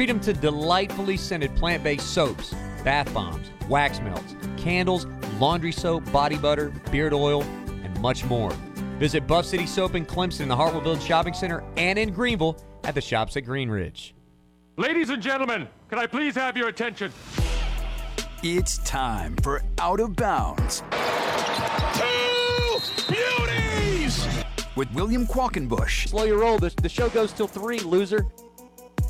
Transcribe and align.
Treat 0.00 0.06
them 0.06 0.20
to 0.20 0.32
delightfully 0.32 1.18
scented 1.18 1.54
plant 1.56 1.84
based 1.84 2.14
soaps, 2.14 2.54
bath 2.82 3.12
bombs, 3.12 3.50
wax 3.68 4.00
melts, 4.00 4.34
candles, 4.56 5.04
laundry 5.38 5.72
soap, 5.72 6.10
body 6.10 6.38
butter, 6.38 6.72
beard 6.90 7.12
oil, 7.12 7.42
and 7.42 8.00
much 8.00 8.24
more. 8.24 8.50
Visit 8.98 9.26
Buff 9.26 9.44
City 9.44 9.66
Soap 9.66 9.96
in 9.96 10.06
Clemson, 10.06 10.48
the 10.48 10.56
Hartwell 10.56 10.80
Village 10.80 11.02
Shopping 11.02 11.34
Center, 11.34 11.62
and 11.76 11.98
in 11.98 12.14
Greenville 12.14 12.56
at 12.84 12.94
the 12.94 13.00
shops 13.02 13.36
at 13.36 13.44
Green 13.44 13.68
Ridge. 13.68 14.14
Ladies 14.78 15.10
and 15.10 15.22
gentlemen, 15.22 15.68
can 15.90 15.98
I 15.98 16.06
please 16.06 16.34
have 16.34 16.56
your 16.56 16.68
attention? 16.68 17.12
It's 18.42 18.78
time 18.78 19.36
for 19.42 19.62
Out 19.78 20.00
of 20.00 20.16
Bounds. 20.16 20.82
Two 21.92 23.12
beauties! 23.12 24.26
With 24.76 24.90
William 24.94 25.26
Qualkenbush. 25.26 26.08
Slow 26.08 26.24
your 26.24 26.38
roll. 26.38 26.56
The, 26.56 26.72
the 26.80 26.88
show 26.88 27.10
goes 27.10 27.34
till 27.34 27.48
three, 27.48 27.80
loser. 27.80 28.24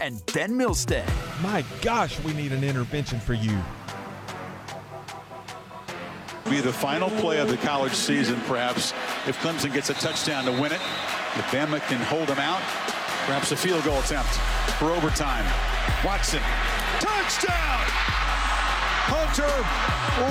And 0.01 0.25
Ben 0.33 0.53
Milstead. 0.53 1.07
My 1.43 1.63
gosh, 1.83 2.19
we 2.21 2.33
need 2.33 2.53
an 2.53 2.65
intervention 2.65 3.21
for 3.21 3.35
you. 3.35 3.61
Be 6.49 6.61
the 6.61 6.73
final 6.73 7.11
play 7.21 7.39
of 7.39 7.49
the 7.49 7.59
college 7.59 7.93
season, 7.93 8.41
perhaps, 8.47 8.93
if 9.27 9.39
Clemson 9.41 9.73
gets 9.73 9.91
a 9.91 9.95
touchdown 9.95 10.45
to 10.47 10.53
win 10.53 10.73
it. 10.73 10.81
If 11.37 11.45
Bama 11.53 11.81
can 11.87 12.01
hold 12.01 12.29
them 12.29 12.39
out, 12.39 12.61
perhaps 13.27 13.53
a 13.53 13.57
field 13.57 13.85
goal 13.85 13.99
attempt 14.01 14.31
for 14.79 14.91
overtime. 14.91 15.45
Watson, 16.03 16.41
touchdown! 16.99 17.85
Hunter 19.07 19.53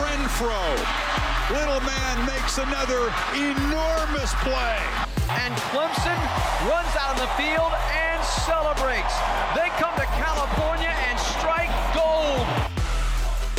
Renfro. 0.02 1.10
Little 1.52 1.80
man 1.82 2.26
makes 2.26 2.58
another 2.58 3.14
enormous 3.38 4.34
play. 4.44 5.09
And 5.32 5.54
Clemson 5.70 6.20
runs 6.68 6.96
out 6.96 7.12
on 7.12 7.18
the 7.18 7.28
field 7.38 7.72
and 7.92 8.24
celebrates. 8.24 9.16
They 9.56 9.70
come 9.78 9.96
to 9.96 10.06
California 10.18 10.90
and 10.90 11.20
strike 11.20 11.70
gold. 11.94 12.46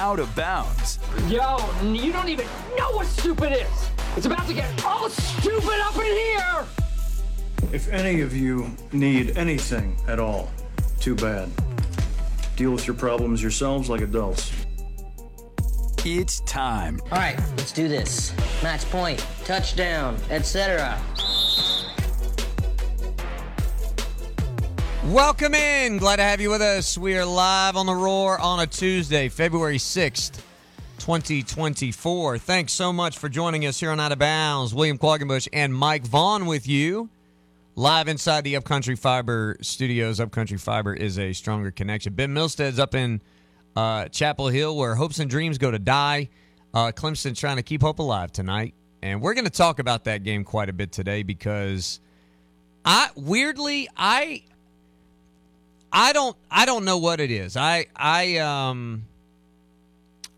Out 0.01 0.19
of 0.19 0.35
bounds. 0.35 0.99
Yo, 1.29 1.59
you 1.83 2.13
don't 2.13 2.29
even 2.29 2.47
know 2.77 2.91
what 2.93 3.07
stupid 3.07 3.53
is. 3.53 3.91
It's 4.17 4.27
about 4.27 4.47
to 4.49 4.55
get 4.55 4.85
all 4.85 5.09
stupid 5.09 5.81
up 5.85 5.97
in 5.97 6.05
here. 6.05 6.65
If 7.73 7.89
any 7.93 8.21
of 8.21 8.37
you 8.37 8.71
need 8.93 9.37
anything 9.37 9.97
at 10.09 10.19
all, 10.19 10.51
too 10.99 11.15
bad. 11.15 11.49
Deal 12.57 12.73
with 12.73 12.87
your 12.87 12.97
problems 12.97 13.41
yourselves 13.41 13.89
like 13.89 14.01
adults. 14.01 14.53
It's 16.05 16.41
time. 16.41 16.99
All 17.13 17.19
right, 17.19 17.39
let's 17.57 17.73
do 17.73 17.87
this. 17.87 18.35
Match 18.63 18.85
point, 18.91 19.25
touchdown, 19.45 20.17
etc. 20.31 20.99
Welcome 25.07 25.55
in. 25.55 25.97
Glad 25.97 26.17
to 26.17 26.23
have 26.23 26.43
you 26.43 26.51
with 26.51 26.61
us. 26.61 26.99
We 26.99 27.17
are 27.17 27.25
live 27.25 27.75
on 27.75 27.87
the 27.87 27.95
Roar 27.95 28.39
on 28.39 28.61
a 28.61 28.67
Tuesday, 28.67 29.31
February 29.31 29.79
6th, 29.79 30.43
2024. 30.99 32.37
Thanks 32.37 32.75
so 32.75 32.93
much 32.93 33.17
for 33.17 33.31
joining 33.31 33.65
us 33.65 33.81
here 33.81 33.93
on 33.93 33.99
Out 33.99 34.13
of 34.13 34.19
Bounds. 34.19 34.75
William 34.75 34.99
Qualkenbush 34.99 35.49
and 35.55 35.75
Mike 35.75 36.05
Vaughn 36.05 36.45
with 36.45 36.69
you. 36.69 37.09
Live 37.77 38.09
inside 38.09 38.45
the 38.45 38.57
Upcountry 38.57 38.95
Fiber 38.95 39.57
studios. 39.63 40.21
Upcountry 40.21 40.59
Fiber 40.59 40.93
is 40.93 41.19
a 41.19 41.33
stronger 41.33 41.71
connection. 41.71 42.13
Ben 42.13 42.35
Milstead's 42.35 42.79
up 42.79 42.95
in 42.95 43.23
uh, 43.75 44.09
Chapel 44.09 44.49
Hill 44.49 44.77
where 44.77 44.97
hopes 44.97 45.19
and 45.19 45.31
dreams 45.31 45.57
go 45.57 45.71
to 45.71 45.79
die. 45.79 46.29
Uh, 46.75 46.93
Clemson 46.93 47.35
trying 47.35 47.57
to 47.57 47.63
keep 47.63 47.81
hope 47.81 48.01
alive 48.01 48.33
tonight. 48.33 48.75
And 49.01 49.23
we're 49.23 49.33
going 49.35 49.47
to 49.47 49.51
talk 49.51 49.79
about 49.79 50.05
that 50.05 50.25
game 50.25 50.45
quite 50.45 50.69
a 50.69 50.75
bit 50.75 50.93
today 50.93 51.23
because 51.23 52.01
I 52.85 53.09
weirdly 53.17 53.89
I 53.97 54.43
I 55.93 56.13
don't 56.13 56.37
I 56.51 56.67
don't 56.67 56.85
know 56.85 56.99
what 56.99 57.21
it 57.21 57.31
is. 57.31 57.57
I 57.57 57.87
I 57.97 58.39
um 58.39 59.07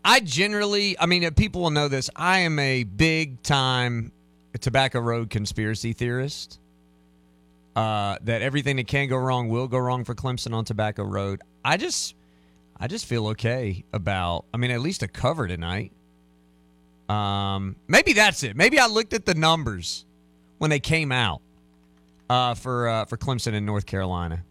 I 0.03 0.19
generally 0.19 0.97
I 0.99 1.05
mean 1.05 1.29
people 1.33 1.61
will 1.61 1.71
know 1.71 1.87
this. 1.87 2.09
I 2.15 2.39
am 2.39 2.59
a 2.59 2.83
big 2.83 3.41
time 3.43 4.11
Tobacco 4.59 4.99
Road 4.99 5.29
conspiracy 5.29 5.93
theorist. 5.93 6.59
Uh, 7.75 8.19
that 8.21 8.43
everything 8.43 8.75
that 8.75 8.85
can 8.85 9.07
go 9.07 9.17
wrong 9.17 9.49
will 9.49 9.67
go 9.67 9.79
wrong 9.79 10.03
for 10.03 10.13
Clemson 10.13 10.53
on 10.53 10.63
Tobacco 10.63 11.03
Road. 11.03 11.41
I 11.65 11.77
just 11.77 12.13
I 12.77 12.87
just 12.87 13.05
feel 13.05 13.27
okay 13.29 13.83
about 13.93 14.45
I 14.53 14.57
mean 14.57 14.71
at 14.71 14.81
least 14.81 15.03
a 15.03 15.07
cover 15.07 15.47
tonight. 15.47 15.91
Um 17.09 17.75
maybe 17.87 18.13
that's 18.13 18.43
it. 18.43 18.55
Maybe 18.55 18.79
I 18.79 18.87
looked 18.87 19.13
at 19.13 19.25
the 19.25 19.35
numbers 19.35 20.05
when 20.57 20.69
they 20.69 20.79
came 20.79 21.11
out 21.11 21.41
uh, 22.29 22.55
for 22.55 22.87
uh, 22.87 23.05
for 23.05 23.17
Clemson 23.17 23.53
in 23.53 23.65
North 23.65 23.85
Carolina. 23.85 24.43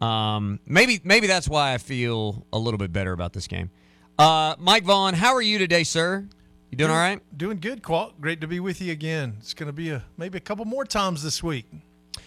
Um, 0.00 0.60
maybe 0.66 1.00
maybe 1.04 1.26
that's 1.26 1.48
why 1.48 1.74
I 1.74 1.78
feel 1.78 2.46
a 2.52 2.58
little 2.58 2.78
bit 2.78 2.92
better 2.92 3.12
about 3.12 3.32
this 3.32 3.46
game. 3.46 3.70
Uh, 4.18 4.54
Mike 4.58 4.84
Vaughn, 4.84 5.14
how 5.14 5.34
are 5.34 5.42
you 5.42 5.58
today, 5.58 5.84
sir? 5.84 6.26
You 6.70 6.76
doing, 6.76 6.90
all 6.90 6.96
right? 6.96 7.20
Doing 7.36 7.60
good, 7.60 7.82
Qualk. 7.82 8.12
Great 8.20 8.40
to 8.42 8.46
be 8.46 8.60
with 8.60 8.80
you 8.80 8.92
again. 8.92 9.36
It's 9.38 9.54
going 9.54 9.68
to 9.68 9.72
be 9.72 9.90
a 9.90 10.04
maybe 10.16 10.36
a 10.38 10.40
couple 10.40 10.64
more 10.64 10.84
times 10.84 11.22
this 11.22 11.42
week. 11.42 11.64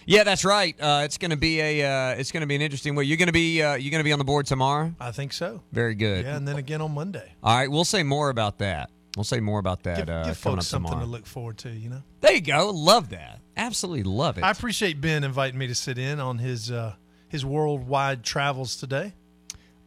Yeah, 0.04 0.24
that's 0.24 0.44
right. 0.44 0.74
Uh, 0.80 1.02
it's 1.04 1.16
going 1.18 1.30
to 1.30 1.36
be 1.36 1.60
a 1.60 1.84
uh, 1.84 2.14
it's 2.14 2.32
going 2.32 2.40
to 2.40 2.46
be 2.46 2.56
an 2.56 2.62
interesting 2.62 2.94
way. 2.94 3.04
You're 3.04 3.18
going 3.18 3.28
to 3.28 3.32
be 3.32 3.62
uh, 3.62 3.74
you're 3.74 3.90
going 3.90 4.00
to 4.00 4.04
be 4.04 4.12
on 4.12 4.18
the 4.18 4.24
board 4.24 4.46
tomorrow. 4.46 4.92
I 4.98 5.12
think 5.12 5.32
so. 5.32 5.62
Very 5.70 5.94
good. 5.94 6.24
Yeah, 6.24 6.36
and 6.36 6.46
then 6.48 6.56
again 6.56 6.80
on 6.80 6.92
Monday. 6.92 7.32
All 7.42 7.56
right, 7.56 7.70
we'll 7.70 7.84
say 7.84 8.02
more 8.02 8.30
about 8.30 8.58
that. 8.58 8.90
We'll 9.16 9.24
say 9.24 9.40
more 9.40 9.58
about 9.58 9.82
that 9.82 9.98
Give, 9.98 10.08
uh, 10.08 10.24
give 10.24 10.38
folks 10.38 10.66
something 10.66 10.88
tomorrow. 10.90 11.04
to 11.04 11.10
look 11.10 11.26
forward 11.26 11.58
to. 11.58 11.70
You 11.70 11.90
know. 11.90 12.02
There 12.20 12.32
you 12.32 12.40
go. 12.40 12.70
Love 12.70 13.10
that. 13.10 13.40
Absolutely 13.56 14.04
love 14.04 14.38
it. 14.38 14.44
I 14.44 14.50
appreciate 14.50 15.00
Ben 15.00 15.22
inviting 15.24 15.58
me 15.58 15.66
to 15.66 15.74
sit 15.74 15.98
in 15.98 16.18
on 16.18 16.38
his 16.38 16.70
uh, 16.70 16.94
his 17.32 17.44
worldwide 17.46 18.22
travels 18.22 18.76
today. 18.76 19.14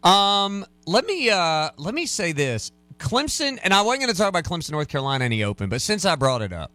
Um, 0.03 0.65
let 0.85 1.05
me 1.05 1.29
uh 1.29 1.69
let 1.77 1.93
me 1.93 2.07
say 2.07 2.33
this. 2.33 2.71
Clemson, 2.97 3.59
and 3.63 3.73
I 3.73 3.81
wasn't 3.81 4.03
going 4.03 4.13
to 4.13 4.17
talk 4.17 4.29
about 4.29 4.45
Clemson, 4.45 4.71
North 4.71 4.87
Carolina, 4.87 5.25
any 5.25 5.43
open, 5.43 5.69
but 5.69 5.81
since 5.81 6.05
I 6.05 6.15
brought 6.15 6.41
it 6.41 6.53
up, 6.53 6.71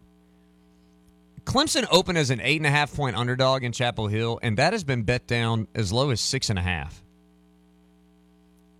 Clemson 1.43 1.87
opened 1.91 2.17
as 2.19 2.29
an 2.29 2.39
eight 2.41 2.57
and 2.57 2.67
a 2.67 2.69
half 2.69 2.93
point 2.93 3.15
underdog 3.17 3.63
in 3.63 3.71
Chapel 3.71 4.07
Hill, 4.07 4.39
and 4.41 4.57
that 4.57 4.73
has 4.73 4.83
been 4.83 5.03
bet 5.03 5.27
down 5.27 5.67
as 5.75 5.91
low 5.91 6.11
as 6.11 6.21
six 6.21 6.49
and 6.49 6.57
a 6.57 6.61
half. 6.61 7.03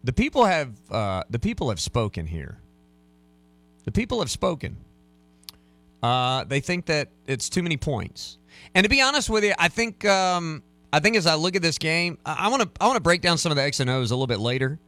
The 0.03 0.13
people 0.13 0.45
have 0.45 0.71
uh, 0.89 1.23
the 1.29 1.39
people 1.39 1.69
have 1.69 1.79
spoken 1.79 2.25
here. 2.25 2.57
The 3.83 3.91
people 3.91 4.19
have 4.19 4.29
spoken. 4.31 4.77
Uh, 6.01 6.45
they 6.45 6.59
think 6.61 6.85
that 6.85 7.09
it's 7.27 7.49
too 7.49 7.63
many 7.63 7.77
points, 7.77 8.37
and 8.75 8.83
to 8.85 8.89
be 8.89 9.01
honest 9.01 9.29
with 9.29 9.43
you, 9.43 9.53
I 9.59 9.67
think 9.67 10.05
um, 10.05 10.63
I 10.93 10.99
think 10.99 11.15
as 11.15 11.25
I 11.25 11.35
look 11.35 11.55
at 11.55 11.61
this 11.61 11.77
game, 11.77 12.17
I 12.25 12.49
want 12.49 12.63
to 12.63 12.69
I 12.81 12.85
want 12.85 12.97
to 12.97 13.01
break 13.01 13.21
down 13.21 13.37
some 13.37 13.51
of 13.51 13.55
the 13.55 13.63
X 13.63 13.79
and 13.79 13.89
O's 13.89 14.11
a 14.11 14.15
little 14.15 14.27
bit 14.27 14.39
later. 14.39 14.79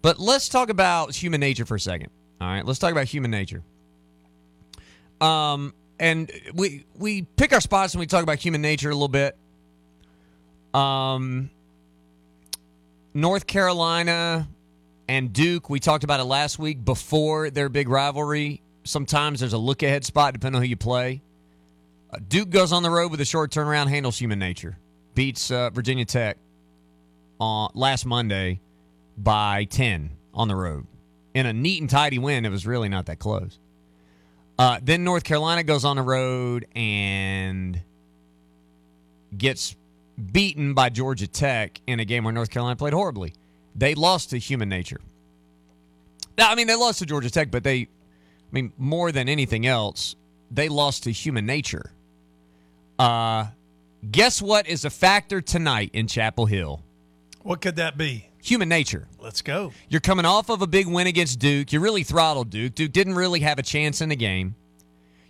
But 0.00 0.18
let's 0.20 0.48
talk 0.48 0.70
about 0.70 1.14
human 1.14 1.40
nature 1.40 1.64
for 1.66 1.74
a 1.74 1.80
second. 1.80 2.10
All 2.40 2.46
right, 2.46 2.64
let's 2.64 2.78
talk 2.78 2.92
about 2.92 3.06
human 3.06 3.30
nature. 3.30 3.62
Um, 5.20 5.74
and 5.98 6.30
we 6.54 6.84
we 6.96 7.22
pick 7.22 7.52
our 7.52 7.60
spots 7.60 7.94
and 7.94 8.00
we 8.00 8.06
talk 8.06 8.22
about 8.22 8.38
human 8.38 8.62
nature 8.62 8.90
a 8.90 8.94
little 8.94 9.08
bit. 9.08 9.36
Um, 10.72 11.50
North 13.14 13.46
Carolina 13.46 14.48
and 15.08 15.32
Duke, 15.32 15.68
we 15.70 15.80
talked 15.80 16.04
about 16.04 16.20
it 16.20 16.24
last 16.24 16.58
week 16.58 16.84
before 16.84 17.50
their 17.50 17.68
big 17.68 17.88
rivalry. 17.88 18.62
Sometimes 18.84 19.40
there's 19.40 19.54
a 19.54 19.58
look 19.58 19.82
ahead 19.82 20.04
spot 20.04 20.34
depending 20.34 20.56
on 20.56 20.62
who 20.62 20.68
you 20.68 20.76
play. 20.76 21.22
Uh, 22.12 22.18
Duke 22.26 22.50
goes 22.50 22.72
on 22.72 22.82
the 22.82 22.90
road 22.90 23.10
with 23.10 23.20
a 23.20 23.24
short 23.24 23.50
turnaround, 23.50 23.88
handles 23.88 24.18
human 24.18 24.38
nature, 24.38 24.78
beats 25.18 25.50
uh, 25.50 25.68
Virginia 25.70 26.04
Tech 26.04 26.36
on 27.40 27.72
last 27.74 28.06
Monday 28.06 28.60
by 29.16 29.64
10 29.64 30.10
on 30.32 30.46
the 30.46 30.54
road. 30.54 30.86
In 31.34 31.44
a 31.44 31.52
neat 31.52 31.80
and 31.80 31.90
tidy 31.90 32.20
win, 32.20 32.44
it 32.44 32.50
was 32.50 32.68
really 32.68 32.88
not 32.88 33.06
that 33.06 33.18
close. 33.18 33.58
Uh, 34.60 34.78
then 34.80 35.02
North 35.02 35.24
Carolina 35.24 35.64
goes 35.64 35.84
on 35.84 35.96
the 35.96 36.02
road 36.02 36.68
and 36.76 37.82
gets 39.36 39.74
beaten 40.30 40.74
by 40.74 40.88
Georgia 40.88 41.26
Tech 41.26 41.80
in 41.88 41.98
a 41.98 42.04
game 42.04 42.22
where 42.22 42.32
North 42.32 42.50
Carolina 42.50 42.76
played 42.76 42.92
horribly. 42.92 43.34
They 43.74 43.96
lost 43.96 44.30
to 44.30 44.38
human 44.38 44.68
nature. 44.68 45.00
Now, 46.38 46.52
I 46.52 46.54
mean, 46.54 46.68
they 46.68 46.76
lost 46.76 47.00
to 47.00 47.06
Georgia 47.06 47.28
Tech, 47.28 47.50
but 47.50 47.64
they, 47.64 47.80
I 47.80 47.88
mean, 48.52 48.72
more 48.78 49.10
than 49.10 49.28
anything 49.28 49.66
else, 49.66 50.14
they 50.48 50.68
lost 50.68 51.02
to 51.02 51.10
human 51.10 51.44
nature. 51.44 51.90
Uh, 53.00 53.46
guess 54.10 54.42
what 54.42 54.68
is 54.68 54.84
a 54.84 54.90
factor 54.90 55.40
tonight 55.40 55.90
in 55.92 56.06
Chapel 56.06 56.46
Hill? 56.46 56.82
What 57.42 57.60
could 57.60 57.76
that 57.76 57.96
be? 57.96 58.28
Human 58.42 58.68
nature. 58.68 59.08
Let's 59.18 59.42
go. 59.42 59.72
You're 59.88 60.00
coming 60.00 60.24
off 60.24 60.48
of 60.48 60.62
a 60.62 60.66
big 60.66 60.86
win 60.86 61.06
against 61.06 61.38
Duke. 61.38 61.72
You 61.72 61.80
really 61.80 62.04
throttled 62.04 62.50
Duke. 62.50 62.74
Duke 62.74 62.92
didn't 62.92 63.14
really 63.14 63.40
have 63.40 63.58
a 63.58 63.62
chance 63.62 64.00
in 64.00 64.08
the 64.08 64.16
game. 64.16 64.54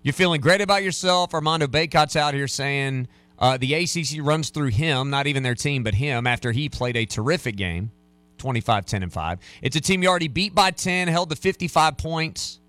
You're 0.03 0.13
feeling 0.13 0.41
great 0.41 0.61
about 0.61 0.83
yourself. 0.83 1.35
Armando 1.35 1.67
Bacot's 1.67 2.17
out 2.17 2.35
here 2.35 2.49
saying 2.49 3.09
uh, 3.39 3.57
the 3.57 3.75
ACC 3.75 4.19
runs 4.21 4.51
through 4.51 4.69
him, 4.69 5.11
not 5.11 5.27
even 5.27 5.43
their 5.43 5.55
team, 5.55 5.83
but 5.83 5.95
him, 5.95 6.27
after 6.27 6.53
he 6.53 6.69
played 6.69 6.97
a 6.97 7.07
terrific 7.07 7.57
game 7.57 7.91
25, 8.39 8.87
10, 8.87 9.03
and 9.03 9.13
5. 9.13 9.39
It's 9.63 9.77
a 9.77 9.81
team 9.81 10.03
you 10.03 10.09
already 10.09 10.29
beat 10.29 10.55
by 10.55 10.71
10, 10.71 11.09
held 11.09 11.31
to 11.31 11.37
55 11.37 11.99
points. 11.99 12.61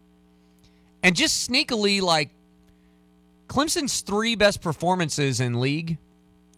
And 1.04 1.16
just 1.16 1.50
sneakily, 1.50 2.02
like 2.02 2.32
Clemson's 3.50 4.02
three 4.02 4.36
best 4.36 4.62
performances 4.62 5.40
in 5.42 5.60
league, 5.60 5.98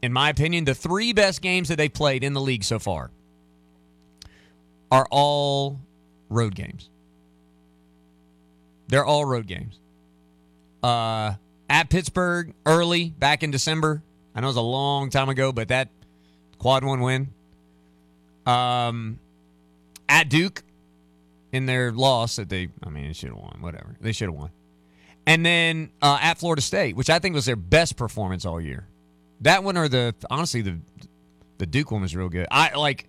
in 0.01 0.11
my 0.11 0.29
opinion, 0.29 0.65
the 0.65 0.75
three 0.75 1.13
best 1.13 1.41
games 1.41 1.69
that 1.69 1.77
they 1.77 1.89
played 1.89 2.23
in 2.23 2.33
the 2.33 2.41
league 2.41 2.65
so 2.65 2.79
far 2.79 3.09
are 4.91 5.07
all 5.09 5.79
road 6.29 6.53
games. 6.53 6.89
They're 8.89 9.05
all 9.05 9.23
road 9.23 9.47
games. 9.47 9.79
Uh, 10.83 11.35
at 11.69 11.89
Pittsburgh 11.89 12.53
early 12.65 13.09
back 13.09 13.41
in 13.41 13.51
December. 13.51 14.03
I 14.35 14.41
know 14.41 14.47
it 14.47 14.49
was 14.49 14.57
a 14.57 14.61
long 14.61 15.09
time 15.09 15.29
ago, 15.29 15.53
but 15.53 15.69
that 15.69 15.87
quad 16.59 16.83
one 16.83 16.99
win. 16.99 17.29
Um, 18.45 19.19
at 20.09 20.27
Duke 20.27 20.61
in 21.53 21.67
their 21.67 21.93
loss 21.93 22.35
that 22.35 22.49
they, 22.49 22.67
I 22.83 22.89
mean, 22.89 23.07
they 23.07 23.13
should 23.13 23.29
have 23.29 23.37
won. 23.37 23.59
Whatever, 23.61 23.95
they 24.01 24.11
should 24.11 24.27
have 24.27 24.35
won. 24.35 24.49
And 25.25 25.45
then 25.45 25.91
uh, 26.01 26.17
at 26.21 26.39
Florida 26.39 26.61
State, 26.61 26.95
which 26.95 27.09
I 27.09 27.19
think 27.19 27.35
was 27.35 27.45
their 27.45 27.55
best 27.55 27.95
performance 27.95 28.45
all 28.45 28.59
year. 28.59 28.87
That 29.41 29.63
one 29.63 29.77
or 29.77 29.87
the 29.87 30.15
honestly 30.29 30.61
the 30.61 30.79
the 31.57 31.65
Duke 31.65 31.91
one 31.91 32.01
was 32.01 32.15
real 32.15 32.29
good. 32.29 32.47
I 32.49 32.75
like 32.75 33.07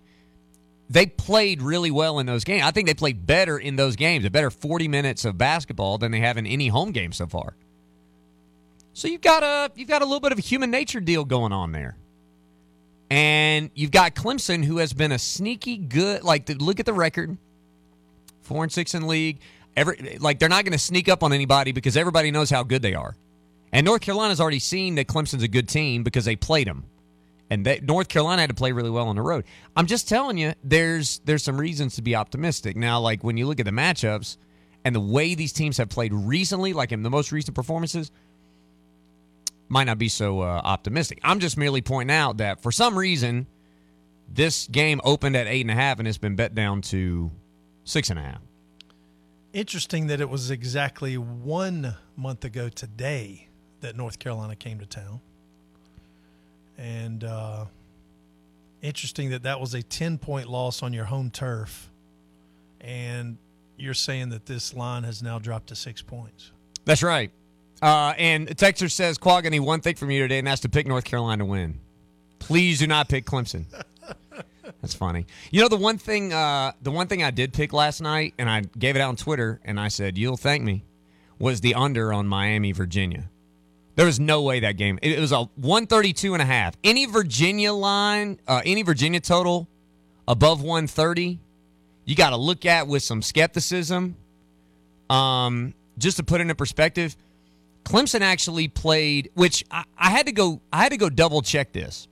they 0.91 1.07
played 1.07 1.63
really 1.63 1.91
well 1.91 2.19
in 2.19 2.27
those 2.27 2.45
games. 2.45 2.65
I 2.65 2.71
think 2.71 2.87
they 2.87 2.95
played 2.95 3.27
better 3.27 3.59
in 3.59 3.77
those 3.77 3.97
games, 3.97 4.27
a 4.27 4.31
better 4.31 4.51
40 4.51 4.89
minutes 4.89 5.25
of 5.25 5.39
basketball 5.39 5.97
than 5.97 6.13
they 6.13 6.21
have 6.21 6.37
in 6.37 6.47
any 6.47 6.69
home 6.69 6.93
game 6.93 7.13
so 7.13 7.27
far. 7.27 7.55
So 8.93 9.09
you've 9.09 9.23
got 9.23 9.43
a 9.43 9.73
you've 9.75 9.89
got 9.89 10.03
a 10.03 10.05
little 10.05 10.21
bit 10.21 10.33
of 10.33 10.39
a 10.39 10.43
human 10.43 10.71
nature 10.71 11.01
deal 11.01 11.25
going 11.25 11.53
on 11.53 11.73
there. 11.73 11.97
And 13.11 13.71
you've 13.75 13.91
got 13.91 14.15
Clemson 14.15 14.65
who 14.65 14.79
has 14.79 14.93
been 14.93 15.13
a 15.13 15.19
sneaky 15.19 15.77
good 15.77 16.23
like 16.23 16.49
look 16.61 16.81
at 16.81 16.87
the 16.87 16.93
record. 16.93 17.37
4 18.43 18.65
and 18.65 18.73
6 18.73 18.95
in 18.95 19.07
league. 19.07 19.39
Every 19.77 20.19
like 20.21 20.39
they're 20.39 20.49
not 20.49 20.65
going 20.65 20.73
to 20.73 20.79
sneak 20.79 21.09
up 21.09 21.23
on 21.23 21.33
anybody 21.33 21.73
because 21.73 21.97
everybody 21.97 22.31
knows 22.31 22.51
how 22.51 22.63
good 22.63 22.83
they 22.83 22.95
are. 22.95 23.17
And 23.73 23.87
North 23.87 24.03
Carolina's 24.03 24.41
already 24.41 24.59
seen 24.59 24.97
that 24.97 25.07
Clemson's 25.07 25.43
a 25.43 25.49
good 25.49 25.69
team 25.69 26.03
because 26.03 26.27
they 26.27 26.37
played 26.37 26.67
them. 26.67 26.85
And 27.49 27.69
North 27.83 28.09
Carolina 28.09 28.43
had 28.43 28.51
to 28.51 28.55
play 28.55 28.73
really 28.73 28.91
well 28.91 29.09
on 29.09 29.17
the 29.17 29.23
road. 29.23 29.45
I'm 29.77 29.87
just 29.87 30.09
telling 30.09 30.39
you, 30.39 30.55
there's 30.63 31.21
there's 31.25 31.43
some 31.43 31.59
reasons 31.59 31.97
to 31.97 32.03
be 32.03 32.15
optimistic. 32.15 32.77
Now, 32.77 33.01
like 33.01 33.25
when 33.25 33.37
you 33.37 33.47
look 33.47 33.61
at 33.61 33.67
the 33.67 33.73
matchups 33.73 34.37
and 34.85 34.95
the 34.95 35.01
way 35.01 35.35
these 35.35 35.53
teams 35.53 35.77
have 35.79 35.89
played 35.89 36.13
recently, 36.13 36.73
like 36.73 36.93
in 36.93 37.03
the 37.03 37.11
most 37.11 37.33
recent 37.33 37.55
performances, 37.55 38.11
might 39.69 39.85
not 39.85 39.99
be 39.99 40.09
so 40.09 40.41
uh, 40.41 40.61
optimistic. 40.65 41.19
I'm 41.23 41.41
just 41.41 41.57
merely 41.57 41.81
pointing 41.81 42.15
out 42.15 42.39
that 42.39 42.63
for 42.63 42.73
some 42.73 42.99
reason, 42.99 43.47
this 44.29 44.67
game 44.69 45.01
opened 45.05 45.37
at 45.37 45.47
eight 45.47 45.63
and 45.63 45.71
a 45.71 45.75
half 45.75 45.99
and 45.99 46.07
it's 46.07 46.19
been 46.19 46.37
bet 46.37 46.55
down 46.55 46.83
to 46.83 47.31
six 47.85 48.11
and 48.11 48.19
a 48.19 48.23
half. 48.23 48.41
Interesting 49.53 50.07
that 50.07 50.21
it 50.21 50.31
was 50.31 50.51
exactly 50.51 51.19
one 51.19 51.95
month 52.17 52.45
ago 52.45 52.71
today 52.71 53.49
that 53.81 53.97
North 53.97 54.19
Carolina 54.19 54.57
came 54.57 54.79
to 54.79 54.87
town. 54.87 55.21
And 56.79 57.23
uh, 57.23 57.67
interesting 58.81 59.31
that 59.31 59.43
that 59.43 59.61
was 59.61 59.75
a 59.75 59.83
10 59.83 60.17
point 60.17 60.49
loss 60.49 60.83
on 60.83 60.95
your 60.95 61.05
home 61.05 61.31
turf. 61.31 61.91
And 62.81 63.37
you're 63.77 63.93
saying 63.93 64.31
that 64.31 64.47
this 64.47 64.73
line 64.73 65.03
has 65.05 65.23
now 65.23 65.39
dropped 65.39 65.67
to 65.69 65.77
six 65.77 66.01
points. 66.01 66.51
That's 66.87 67.03
right. 67.03 67.31
Uh, 67.83 68.15
and 68.17 68.49
Texter 68.49 68.91
says, 68.91 69.19
Quag, 69.19 69.45
I 69.45 69.51
need 69.51 69.61
one 69.61 69.81
thing 69.81 69.97
from 69.97 70.11
you 70.11 70.21
today, 70.23 70.39
and 70.39 70.47
that's 70.47 70.61
to 70.63 70.69
pick 70.69 70.87
North 70.87 71.05
Carolina 71.05 71.45
to 71.45 71.51
win. 71.51 71.81
Please 72.39 72.79
do 72.79 72.87
not 72.87 73.09
pick 73.09 73.27
Clemson. 73.27 73.65
That's 74.81 74.95
funny. 74.95 75.27
You 75.51 75.61
know 75.61 75.69
the 75.69 75.77
one 75.77 75.99
thing, 75.99 76.33
uh, 76.33 76.73
the 76.81 76.91
one 76.91 77.07
thing 77.07 77.23
I 77.23 77.31
did 77.31 77.53
pick 77.53 77.73
last 77.73 78.01
night, 78.01 78.35
and 78.39 78.49
I 78.49 78.63
gave 78.79 78.97
it 78.97 79.01
out 79.01 79.09
on 79.09 79.17
Twitter, 79.17 79.61
and 79.65 79.79
I 79.79 79.89
said 79.89 80.19
you'll 80.19 80.37
thank 80.37 80.63
me, 80.63 80.85
was 81.39 81.61
the 81.61 81.75
under 81.75 82.13
on 82.13 82.27
Miami 82.27 82.73
Virginia. 82.73 83.29
There 83.95 84.07
was 84.07 84.19
no 84.19 84.43
way 84.43 84.61
that 84.61 84.77
game. 84.77 84.99
It 85.03 85.19
was 85.19 85.33
a 85.33 85.43
132 85.57 86.33
and 86.33 86.43
a 86.43 86.47
half. 86.47 86.75
Any 86.83 87.05
Virginia 87.07 87.73
line, 87.73 88.41
uh, 88.49 88.63
any 88.65 88.83
Virginia 88.83 89.21
total 89.21 89.69
above 90.27 90.63
130, 90.63 91.39
you 92.05 92.17
got 92.17 92.31
to 92.31 92.37
look 92.37 92.65
at 92.65 92.89
with 92.89 93.03
some 93.03 93.21
skepticism. 93.21 94.17
Um, 95.11 95.75
just 95.99 96.17
to 96.17 96.23
put 96.23 96.41
it 96.41 96.49
in 96.49 96.57
perspective, 96.57 97.17
Clemson 97.85 98.23
actually 98.23 98.69
played, 98.69 99.31
which 99.35 99.63
I, 99.71 99.85
I 99.99 100.11
had 100.11 100.27
to 100.27 100.33
go. 100.33 100.63
I 100.73 100.83
had 100.83 100.93
to 100.93 100.99
go 100.99 101.11
double 101.11 101.43
check 101.43 101.73
this 101.73 102.09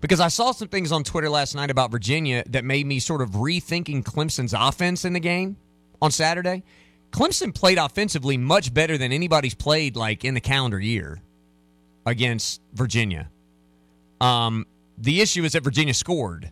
because 0.00 0.20
I 0.20 0.28
saw 0.28 0.52
some 0.52 0.68
things 0.68 0.92
on 0.92 1.04
Twitter 1.04 1.28
last 1.28 1.54
night 1.54 1.70
about 1.70 1.90
Virginia 1.90 2.42
that 2.48 2.64
made 2.64 2.86
me 2.86 2.98
sort 2.98 3.22
of 3.22 3.30
rethinking 3.30 4.02
Clemson's 4.02 4.54
offense 4.54 5.04
in 5.04 5.12
the 5.12 5.20
game 5.20 5.56
on 6.00 6.10
Saturday. 6.10 6.62
Clemson 7.10 7.54
played 7.54 7.78
offensively 7.78 8.36
much 8.36 8.72
better 8.72 8.96
than 8.96 9.12
anybody's 9.12 9.54
played 9.54 9.96
like 9.96 10.24
in 10.24 10.34
the 10.34 10.40
calendar 10.40 10.78
year 10.80 11.20
against 12.06 12.60
Virginia. 12.72 13.28
Um, 14.20 14.66
the 14.96 15.20
issue 15.20 15.44
is 15.44 15.52
that 15.52 15.64
Virginia 15.64 15.94
scored. 15.94 16.50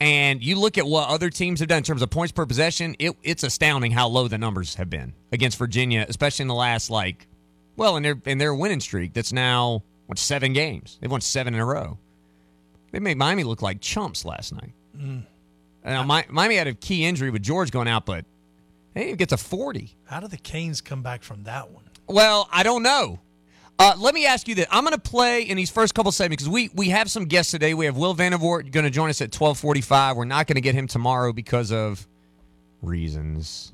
And 0.00 0.42
you 0.42 0.58
look 0.58 0.76
at 0.76 0.86
what 0.86 1.08
other 1.08 1.30
teams 1.30 1.60
have 1.60 1.68
done 1.68 1.78
in 1.78 1.84
terms 1.84 2.02
of 2.02 2.10
points 2.10 2.32
per 2.32 2.44
possession, 2.46 2.96
it, 2.98 3.16
it's 3.22 3.42
astounding 3.42 3.92
how 3.92 4.08
low 4.08 4.28
the 4.28 4.38
numbers 4.38 4.74
have 4.74 4.90
been 4.90 5.14
against 5.32 5.56
Virginia, 5.56 6.04
especially 6.08 6.42
in 6.42 6.48
the 6.48 6.54
last 6.54 6.90
like 6.90 7.26
well, 7.76 7.96
in 7.96 8.02
their 8.02 8.20
in 8.24 8.38
their 8.38 8.54
winning 8.54 8.80
streak 8.80 9.14
that's 9.14 9.32
now 9.32 9.82
what 10.06 10.18
seven 10.18 10.52
games. 10.52 10.98
They've 11.00 11.10
won 11.10 11.20
seven 11.20 11.54
in 11.54 11.60
a 11.60 11.64
row. 11.64 11.98
They 12.94 13.00
made 13.00 13.18
Miami 13.18 13.42
look 13.42 13.60
like 13.60 13.80
chumps 13.80 14.24
last 14.24 14.52
night. 14.52 14.72
Mm. 14.96 15.24
Now, 15.84 16.04
Miami 16.04 16.54
had 16.54 16.68
a 16.68 16.74
key 16.74 17.04
injury 17.04 17.28
with 17.28 17.42
George 17.42 17.72
going 17.72 17.88
out, 17.88 18.06
but 18.06 18.24
they 18.94 19.06
didn't 19.06 19.18
get 19.18 19.30
to 19.30 19.36
40. 19.36 19.96
How 20.04 20.20
do 20.20 20.28
the 20.28 20.36
Canes 20.36 20.80
come 20.80 21.02
back 21.02 21.24
from 21.24 21.42
that 21.42 21.72
one? 21.72 21.82
Well, 22.06 22.48
I 22.52 22.62
don't 22.62 22.84
know. 22.84 23.18
Uh, 23.80 23.94
let 23.98 24.14
me 24.14 24.26
ask 24.26 24.46
you 24.46 24.54
this. 24.54 24.66
I'm 24.70 24.84
going 24.84 24.94
to 24.94 25.00
play 25.00 25.42
in 25.42 25.56
these 25.56 25.70
first 25.70 25.92
couple 25.96 26.12
segments 26.12 26.44
because 26.44 26.54
we, 26.54 26.70
we 26.72 26.90
have 26.90 27.10
some 27.10 27.24
guests 27.24 27.50
today. 27.50 27.74
We 27.74 27.86
have 27.86 27.96
Will 27.96 28.14
Vandervort 28.14 28.70
going 28.70 28.84
to 28.84 28.90
join 28.90 29.10
us 29.10 29.20
at 29.20 29.34
1245. 29.34 30.16
We're 30.16 30.24
not 30.24 30.46
going 30.46 30.54
to 30.54 30.60
get 30.60 30.76
him 30.76 30.86
tomorrow 30.86 31.32
because 31.32 31.72
of 31.72 32.06
reasons. 32.80 33.72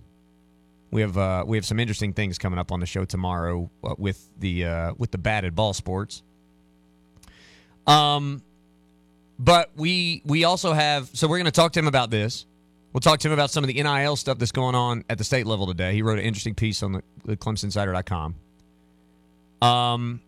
We 0.92 1.02
have 1.02 1.18
uh, 1.18 1.44
we 1.46 1.58
have 1.58 1.66
some 1.66 1.78
interesting 1.78 2.14
things 2.14 2.38
coming 2.38 2.58
up 2.58 2.72
on 2.72 2.80
the 2.80 2.86
show 2.86 3.04
tomorrow 3.04 3.70
uh, 3.84 3.96
with 3.98 4.26
the 4.38 4.64
uh, 4.64 4.94
with 4.96 5.10
the 5.10 5.18
batted 5.18 5.54
ball 5.54 5.74
sports. 5.74 6.22
Um, 7.86 8.42
but 9.40 9.70
we 9.74 10.20
we 10.26 10.44
also 10.44 10.74
have 10.74 11.08
so 11.14 11.26
we're 11.26 11.38
going 11.38 11.46
to 11.46 11.50
talk 11.50 11.72
to 11.72 11.78
him 11.78 11.88
about 11.88 12.10
this. 12.10 12.44
We'll 12.92 13.00
talk 13.00 13.20
to 13.20 13.28
him 13.28 13.32
about 13.32 13.50
some 13.50 13.64
of 13.64 13.68
the 13.68 13.82
NIL 13.82 14.16
stuff 14.16 14.38
that's 14.38 14.52
going 14.52 14.74
on 14.74 15.04
at 15.08 15.16
the 15.16 15.24
state 15.24 15.46
level 15.46 15.66
today. 15.66 15.94
He 15.94 16.02
wrote 16.02 16.18
an 16.18 16.24
interesting 16.24 16.54
piece 16.54 16.82
on 16.82 16.92
the, 16.92 17.02
the 17.24 17.36
ClemsonInsider.com. 17.36 18.34
Um, 19.62 20.20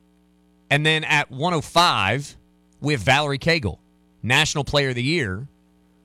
and 0.70 0.86
then 0.86 1.02
at 1.02 1.30
105, 1.30 2.36
we 2.80 2.92
have 2.92 3.02
Valerie 3.02 3.38
Cagle, 3.38 3.78
National 4.22 4.62
Player 4.62 4.90
of 4.90 4.94
the 4.94 5.02
Year, 5.02 5.48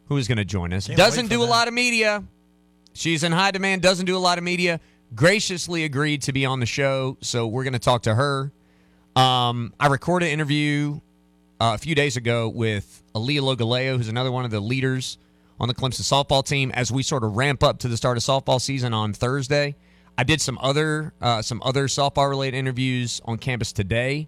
who 0.07 0.17
is 0.17 0.27
going 0.27 0.39
to 0.39 0.45
join 0.45 0.73
us. 0.73 0.87
Can't 0.87 0.97
doesn't 0.97 1.27
do 1.27 1.37
for 1.37 1.45
a 1.45 1.49
lot 1.49 1.67
of 1.67 1.75
media. 1.75 2.23
She's 2.93 3.23
in 3.23 3.31
high 3.31 3.51
demand, 3.51 3.83
doesn't 3.83 4.07
do 4.07 4.17
a 4.17 4.19
lot 4.19 4.39
of 4.39 4.43
media. 4.43 4.79
Graciously 5.13 5.83
agreed 5.83 6.23
to 6.23 6.33
be 6.33 6.43
on 6.45 6.59
the 6.59 6.65
show, 6.65 7.17
so 7.21 7.45
we're 7.45 7.63
going 7.63 7.73
to 7.73 7.79
talk 7.79 8.01
to 8.03 8.15
her. 8.15 8.51
Um, 9.15 9.73
I 9.79 9.87
recorded 9.87 10.25
an 10.25 10.31
interview 10.33 11.01
uh, 11.59 11.71
a 11.75 11.77
few 11.77 11.95
days 11.95 12.17
ago 12.17 12.47
with 12.49 13.03
Aaliyah 13.15 13.55
Logaleo, 13.55 13.97
who's 13.97 14.09
another 14.09 14.31
one 14.31 14.45
of 14.45 14.51
the 14.51 14.59
leaders 14.59 15.17
on 15.59 15.67
the 15.67 15.73
Clemson 15.73 16.01
softball 16.01 16.45
team. 16.45 16.71
As 16.71 16.91
we 16.91 17.03
sort 17.03 17.23
of 17.23 17.35
ramp 17.35 17.63
up 17.63 17.79
to 17.79 17.87
the 17.87 17.97
start 17.97 18.17
of 18.17 18.23
softball 18.23 18.61
season 18.61 18.93
on 18.93 19.13
Thursday, 19.13 19.75
I 20.17 20.23
did 20.23 20.41
some 20.41 20.57
other 20.61 21.13
uh, 21.21 21.41
some 21.41 21.61
other 21.63 21.87
softball 21.87 22.29
related 22.29 22.57
interviews 22.57 23.21
on 23.25 23.37
campus 23.37 23.71
today, 23.71 24.27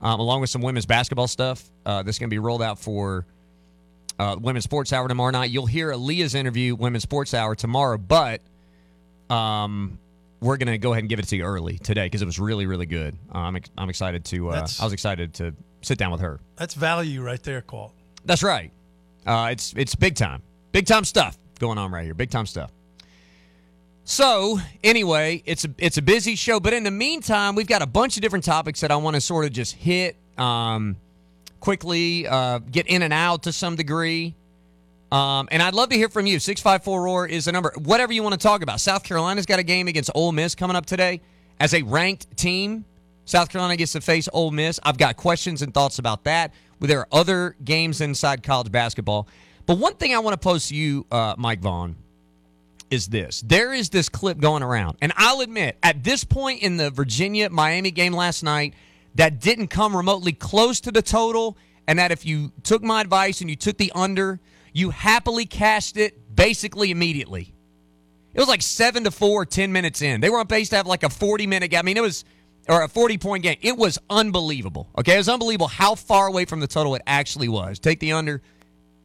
um, 0.00 0.20
along 0.20 0.40
with 0.40 0.50
some 0.50 0.62
women's 0.62 0.86
basketball 0.86 1.28
stuff. 1.28 1.64
Uh, 1.84 2.02
that's 2.02 2.18
going 2.18 2.28
to 2.28 2.34
be 2.34 2.38
rolled 2.38 2.62
out 2.62 2.78
for 2.78 3.26
uh, 4.18 4.36
Women's 4.40 4.64
Sports 4.64 4.92
Hour 4.92 5.08
tomorrow 5.08 5.30
night. 5.30 5.50
You'll 5.50 5.66
hear 5.66 5.92
Aaliyah's 5.92 6.34
interview, 6.34 6.74
Women's 6.74 7.02
Sports 7.02 7.34
Hour 7.34 7.54
tomorrow, 7.54 7.98
but 7.98 8.40
um, 9.28 9.98
we're 10.40 10.56
going 10.56 10.68
to 10.68 10.78
go 10.78 10.92
ahead 10.92 11.02
and 11.02 11.08
give 11.08 11.18
it 11.18 11.26
to 11.28 11.36
you 11.36 11.44
early 11.44 11.78
today 11.78 12.06
because 12.06 12.22
it 12.22 12.26
was 12.26 12.38
really, 12.38 12.66
really 12.66 12.86
good. 12.86 13.16
Uh, 13.34 13.38
I'm, 13.38 13.56
ex- 13.56 13.70
I'm 13.76 13.88
excited 13.88 14.24
to. 14.26 14.50
Uh, 14.50 14.66
I 14.80 14.84
was 14.84 14.92
excited 14.92 15.34
to 15.34 15.54
sit 15.84 15.98
down 15.98 16.10
with 16.12 16.20
her. 16.20 16.40
That's 16.56 16.74
value 16.74 17.22
right 17.22 17.42
there, 17.42 17.62
Qualk. 17.62 17.92
That's 18.24 18.42
right. 18.42 18.70
Uh, 19.26 19.48
it's 19.52 19.72
it's 19.76 19.94
big 19.94 20.14
time, 20.16 20.42
big 20.72 20.86
time 20.86 21.04
stuff 21.04 21.38
going 21.58 21.78
on 21.78 21.90
right 21.90 22.04
here. 22.04 22.14
Big 22.14 22.30
time 22.30 22.46
stuff. 22.46 22.70
So 24.04 24.58
anyway, 24.82 25.42
it's 25.46 25.64
a 25.64 25.70
it's 25.78 25.96
a 25.96 26.02
busy 26.02 26.34
show, 26.34 26.60
but 26.60 26.74
in 26.74 26.84
the 26.84 26.90
meantime, 26.90 27.54
we've 27.54 27.66
got 27.66 27.80
a 27.80 27.86
bunch 27.86 28.16
of 28.16 28.22
different 28.22 28.44
topics 28.44 28.80
that 28.80 28.90
I 28.90 28.96
want 28.96 29.14
to 29.14 29.20
sort 29.20 29.46
of 29.46 29.52
just 29.52 29.74
hit 29.74 30.16
um, 30.36 30.96
quickly, 31.60 32.26
uh, 32.28 32.58
get 32.58 32.86
in 32.86 33.02
and 33.02 33.12
out 33.12 33.44
to 33.44 33.52
some 33.52 33.76
degree. 33.76 34.34
Um, 35.10 35.48
and 35.50 35.62
I'd 35.62 35.74
love 35.74 35.90
to 35.90 35.96
hear 35.96 36.08
from 36.08 36.26
you. 36.26 36.38
654 36.38 37.02
Roar 37.02 37.26
is 37.26 37.46
the 37.46 37.52
number. 37.52 37.72
Whatever 37.78 38.12
you 38.12 38.22
want 38.22 38.34
to 38.34 38.38
talk 38.38 38.62
about. 38.62 38.80
South 38.80 39.04
Carolina's 39.04 39.46
got 39.46 39.58
a 39.58 39.62
game 39.62 39.88
against 39.88 40.10
Ole 40.14 40.32
Miss 40.32 40.54
coming 40.54 40.76
up 40.76 40.86
today. 40.86 41.20
As 41.60 41.72
a 41.72 41.82
ranked 41.82 42.36
team, 42.36 42.84
South 43.24 43.48
Carolina 43.48 43.76
gets 43.76 43.92
to 43.92 44.00
face 44.00 44.28
Ole 44.32 44.50
Miss. 44.50 44.78
I've 44.82 44.98
got 44.98 45.16
questions 45.16 45.62
and 45.62 45.72
thoughts 45.72 45.98
about 45.98 46.24
that. 46.24 46.52
There 46.80 47.00
are 47.00 47.08
other 47.10 47.56
games 47.64 48.00
inside 48.00 48.42
college 48.42 48.70
basketball. 48.70 49.28
But 49.66 49.78
one 49.78 49.94
thing 49.94 50.14
I 50.14 50.18
want 50.18 50.34
to 50.34 50.38
post 50.38 50.68
to 50.68 50.74
you, 50.74 51.06
uh, 51.10 51.34
Mike 51.38 51.60
Vaughn, 51.60 51.96
is 52.90 53.08
this. 53.08 53.40
There 53.40 53.72
is 53.72 53.88
this 53.88 54.08
clip 54.08 54.38
going 54.38 54.62
around. 54.62 54.98
And 55.00 55.12
I'll 55.16 55.40
admit, 55.40 55.78
at 55.82 56.04
this 56.04 56.24
point 56.24 56.62
in 56.62 56.76
the 56.76 56.90
Virginia 56.90 57.48
Miami 57.48 57.90
game 57.90 58.12
last 58.12 58.42
night, 58.42 58.74
that 59.14 59.40
didn't 59.40 59.68
come 59.68 59.96
remotely 59.96 60.32
close 60.32 60.80
to 60.80 60.92
the 60.92 61.00
total. 61.02 61.56
And 61.86 61.98
that 61.98 62.12
if 62.12 62.26
you 62.26 62.52
took 62.62 62.82
my 62.82 63.00
advice 63.00 63.40
and 63.40 63.48
you 63.48 63.56
took 63.56 63.78
the 63.78 63.90
under, 63.94 64.40
You 64.76 64.90
happily 64.90 65.46
cashed 65.46 65.96
it 65.96 66.34
basically 66.34 66.90
immediately. 66.90 67.54
It 68.34 68.40
was 68.40 68.48
like 68.48 68.60
seven 68.60 69.04
to 69.04 69.12
four, 69.12 69.46
10 69.46 69.70
minutes 69.72 70.02
in. 70.02 70.20
They 70.20 70.28
were 70.28 70.40
on 70.40 70.48
pace 70.48 70.68
to 70.70 70.76
have 70.76 70.86
like 70.88 71.04
a 71.04 71.08
40 71.08 71.46
minute 71.46 71.68
game. 71.68 71.78
I 71.78 71.82
mean, 71.82 71.96
it 71.96 72.02
was, 72.02 72.24
or 72.68 72.82
a 72.82 72.88
40 72.88 73.18
point 73.18 73.42
game. 73.42 73.56
It 73.60 73.76
was 73.76 73.98
unbelievable. 74.10 74.88
Okay. 74.98 75.14
It 75.14 75.18
was 75.18 75.28
unbelievable 75.28 75.68
how 75.68 75.94
far 75.94 76.26
away 76.26 76.44
from 76.44 76.60
the 76.60 76.66
total 76.66 76.94
it 76.94 77.02
actually 77.06 77.48
was. 77.48 77.78
Take 77.78 78.00
the 78.00 78.12
under. 78.12 78.42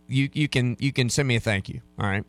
You, 0.07 0.29
you 0.33 0.47
can, 0.47 0.75
you 0.79 0.91
can 0.91 1.09
send 1.09 1.27
me 1.27 1.35
a 1.35 1.39
thank 1.39 1.69
you. 1.69 1.81
All 1.99 2.07
right. 2.07 2.23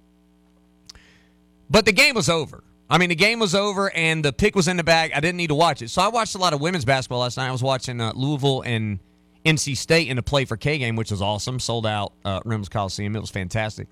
But 1.71 1.87
the 1.87 1.93
game 1.93 2.15
was 2.15 2.29
over. 2.29 2.63
I 2.91 2.99
mean, 2.99 3.09
the 3.09 3.15
game 3.15 3.39
was 3.39 3.55
over 3.55 3.91
and 3.95 4.25
the 4.25 4.33
pick 4.33 4.57
was 4.57 4.67
in 4.67 4.77
the 4.77 4.85
bag. 4.85 5.13
I 5.15 5.21
didn't 5.21 5.37
need 5.37 5.47
to 5.47 5.55
watch 5.55 5.81
it. 5.81 5.91
So 5.91 6.03
I 6.03 6.09
watched 6.09 6.35
a 6.35 6.39
lot 6.39 6.53
of 6.53 6.61
women's 6.61 6.85
basketball 6.85 7.21
last 7.21 7.37
night. 7.37 7.49
I 7.49 7.53
was 7.53 7.63
watching 7.63 8.01
uh, 8.01 8.13
Louisville 8.17 8.63
and 8.63 8.99
NC 9.45 9.77
State 9.77 10.09
in 10.09 10.17
the 10.17 10.23
play 10.23 10.45
for 10.45 10.57
K 10.57 10.79
game, 10.79 10.97
which 10.97 11.13
was 11.13 11.23
awesome. 11.23 11.61
Sold 11.61 11.87
out 11.87 12.13
uh, 12.25 12.41
Rims 12.45 12.69
Coliseum. 12.69 13.15
It 13.15 13.21
was 13.21 13.31
fantastic. 13.31 13.87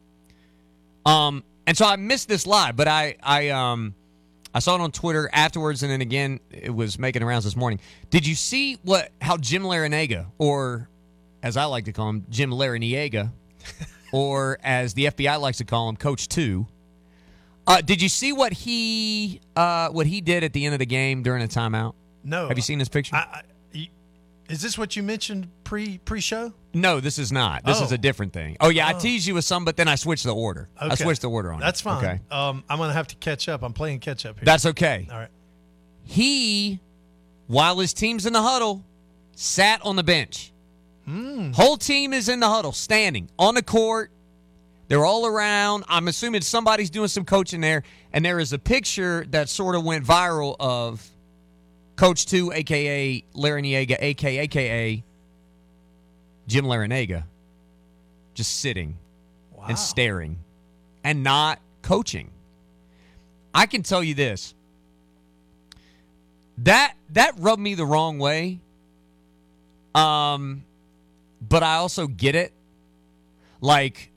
Um, 1.06 1.44
and 1.66 1.76
so 1.76 1.86
I 1.86 1.96
missed 1.96 2.28
this 2.28 2.46
live, 2.46 2.76
but 2.76 2.88
I 2.88 3.16
I 3.22 3.50
um 3.50 3.94
I 4.54 4.60
saw 4.60 4.74
it 4.74 4.80
on 4.80 4.92
Twitter 4.92 5.28
afterwards, 5.32 5.82
and 5.82 5.92
then 5.92 6.00
again 6.00 6.40
it 6.50 6.74
was 6.74 6.98
making 6.98 7.24
rounds 7.24 7.44
this 7.44 7.56
morning. 7.56 7.80
Did 8.10 8.26
you 8.26 8.34
see 8.34 8.78
what 8.82 9.10
how 9.20 9.36
Jim 9.36 9.62
Larrañaga, 9.62 10.26
or 10.38 10.88
as 11.42 11.56
I 11.56 11.64
like 11.64 11.84
to 11.84 11.92
call 11.92 12.08
him, 12.10 12.26
Jim 12.30 12.50
Larrañaga, 12.50 13.30
or 14.12 14.58
as 14.62 14.94
the 14.94 15.06
FBI 15.06 15.40
likes 15.40 15.58
to 15.58 15.64
call 15.64 15.88
him, 15.88 15.96
Coach 15.96 16.28
Two? 16.28 16.66
Uh, 17.66 17.82
did 17.82 18.00
you 18.00 18.08
see 18.08 18.32
what 18.32 18.52
he 18.52 19.40
uh, 19.54 19.90
what 19.90 20.06
he 20.06 20.20
did 20.20 20.42
at 20.42 20.52
the 20.54 20.64
end 20.64 20.74
of 20.74 20.78
the 20.78 20.86
game 20.86 21.22
during 21.22 21.42
a 21.42 21.48
timeout? 21.48 21.94
No. 22.24 22.48
Have 22.48 22.56
you 22.56 22.62
seen 22.62 22.78
this 22.78 22.88
picture? 22.88 23.14
I, 23.14 23.42
is 24.48 24.60
this 24.62 24.78
what 24.78 24.96
you 24.96 25.02
mentioned 25.02 25.48
pre 25.64 25.98
pre 25.98 26.20
show? 26.20 26.52
no, 26.74 27.00
this 27.00 27.18
is 27.18 27.32
not. 27.32 27.64
This 27.64 27.80
is 27.80 27.90
Oh. 27.92 27.94
a 27.94 27.98
different 27.98 28.32
thing. 28.32 28.56
Oh 28.60 28.68
yeah, 28.68 28.86
I 28.86 28.94
Oh. 28.94 28.98
teased 28.98 29.26
you 29.26 29.34
with 29.34 29.44
some, 29.44 29.64
but 29.64 29.76
then 29.76 29.88
I 29.88 29.94
switched 29.96 30.24
the 30.24 30.34
order. 30.34 30.68
I 30.78 30.86
Okay. 30.86 31.04
switched 31.04 31.22
the 31.22 31.30
order 31.30 31.52
on. 31.52 31.60
it. 31.60 31.64
That's 31.64 31.80
fine. 31.80 32.04
Okay, 32.04 32.20
Um, 32.30 32.64
I'm 32.68 32.78
gonna 32.78 32.92
have 32.92 33.08
to 33.08 33.16
catch 33.16 33.48
up. 33.48 33.62
I'm 33.62 33.72
playing 33.72 34.00
catch 34.00 34.24
up 34.26 34.36
here. 34.36 34.44
that's 34.44 34.66
okay. 34.66 35.06
all 35.10 35.18
right. 35.18 35.28
he, 36.04 36.80
while 37.46 37.78
his 37.78 37.92
team's 37.92 38.26
in 38.26 38.32
the 38.32 38.42
huddle, 38.42 38.84
sat 39.34 39.80
on 39.84 39.96
the 39.96 40.02
bench. 40.02 40.52
Hmm. 41.04 41.52
Whole 41.52 41.76
team 41.76 42.12
is 42.12 42.28
in 42.28 42.40
the 42.40 42.48
huddle, 42.48 42.72
standing 42.72 43.30
on 43.38 43.54
the 43.54 43.62
court. 43.62 44.10
They're 44.88 45.04
all 45.04 45.26
around. 45.26 45.84
I'm 45.88 46.08
assuming 46.08 46.40
somebody's 46.42 46.88
doing 46.90 47.08
some 47.08 47.24
coaching 47.24 47.60
there. 47.60 47.82
And 48.12 48.24
there 48.24 48.38
is 48.38 48.52
a 48.54 48.58
picture 48.58 49.26
that 49.30 49.48
sort 49.50 49.74
of 49.74 49.84
went 49.84 50.04
viral 50.06 50.56
of 50.58 51.06
Coach 51.98 52.26
Two, 52.26 52.52
aka 52.52 53.24
Larrañaga, 53.34 53.96
aka 54.00 54.38
aka 54.38 55.02
Jim 56.46 56.64
Larrañaga, 56.64 57.24
just 58.34 58.60
sitting 58.60 58.96
and 59.66 59.76
staring 59.76 60.38
and 61.02 61.24
not 61.24 61.58
coaching. 61.82 62.30
I 63.52 63.66
can 63.66 63.82
tell 63.82 64.04
you 64.04 64.14
this. 64.14 64.54
That 66.58 66.94
that 67.10 67.34
rubbed 67.36 67.60
me 67.60 67.74
the 67.74 67.84
wrong 67.84 68.20
way. 68.20 68.60
Um 69.92 70.62
but 71.42 71.64
I 71.64 71.76
also 71.76 72.06
get 72.06 72.36
it. 72.36 72.52
Like 73.60 74.12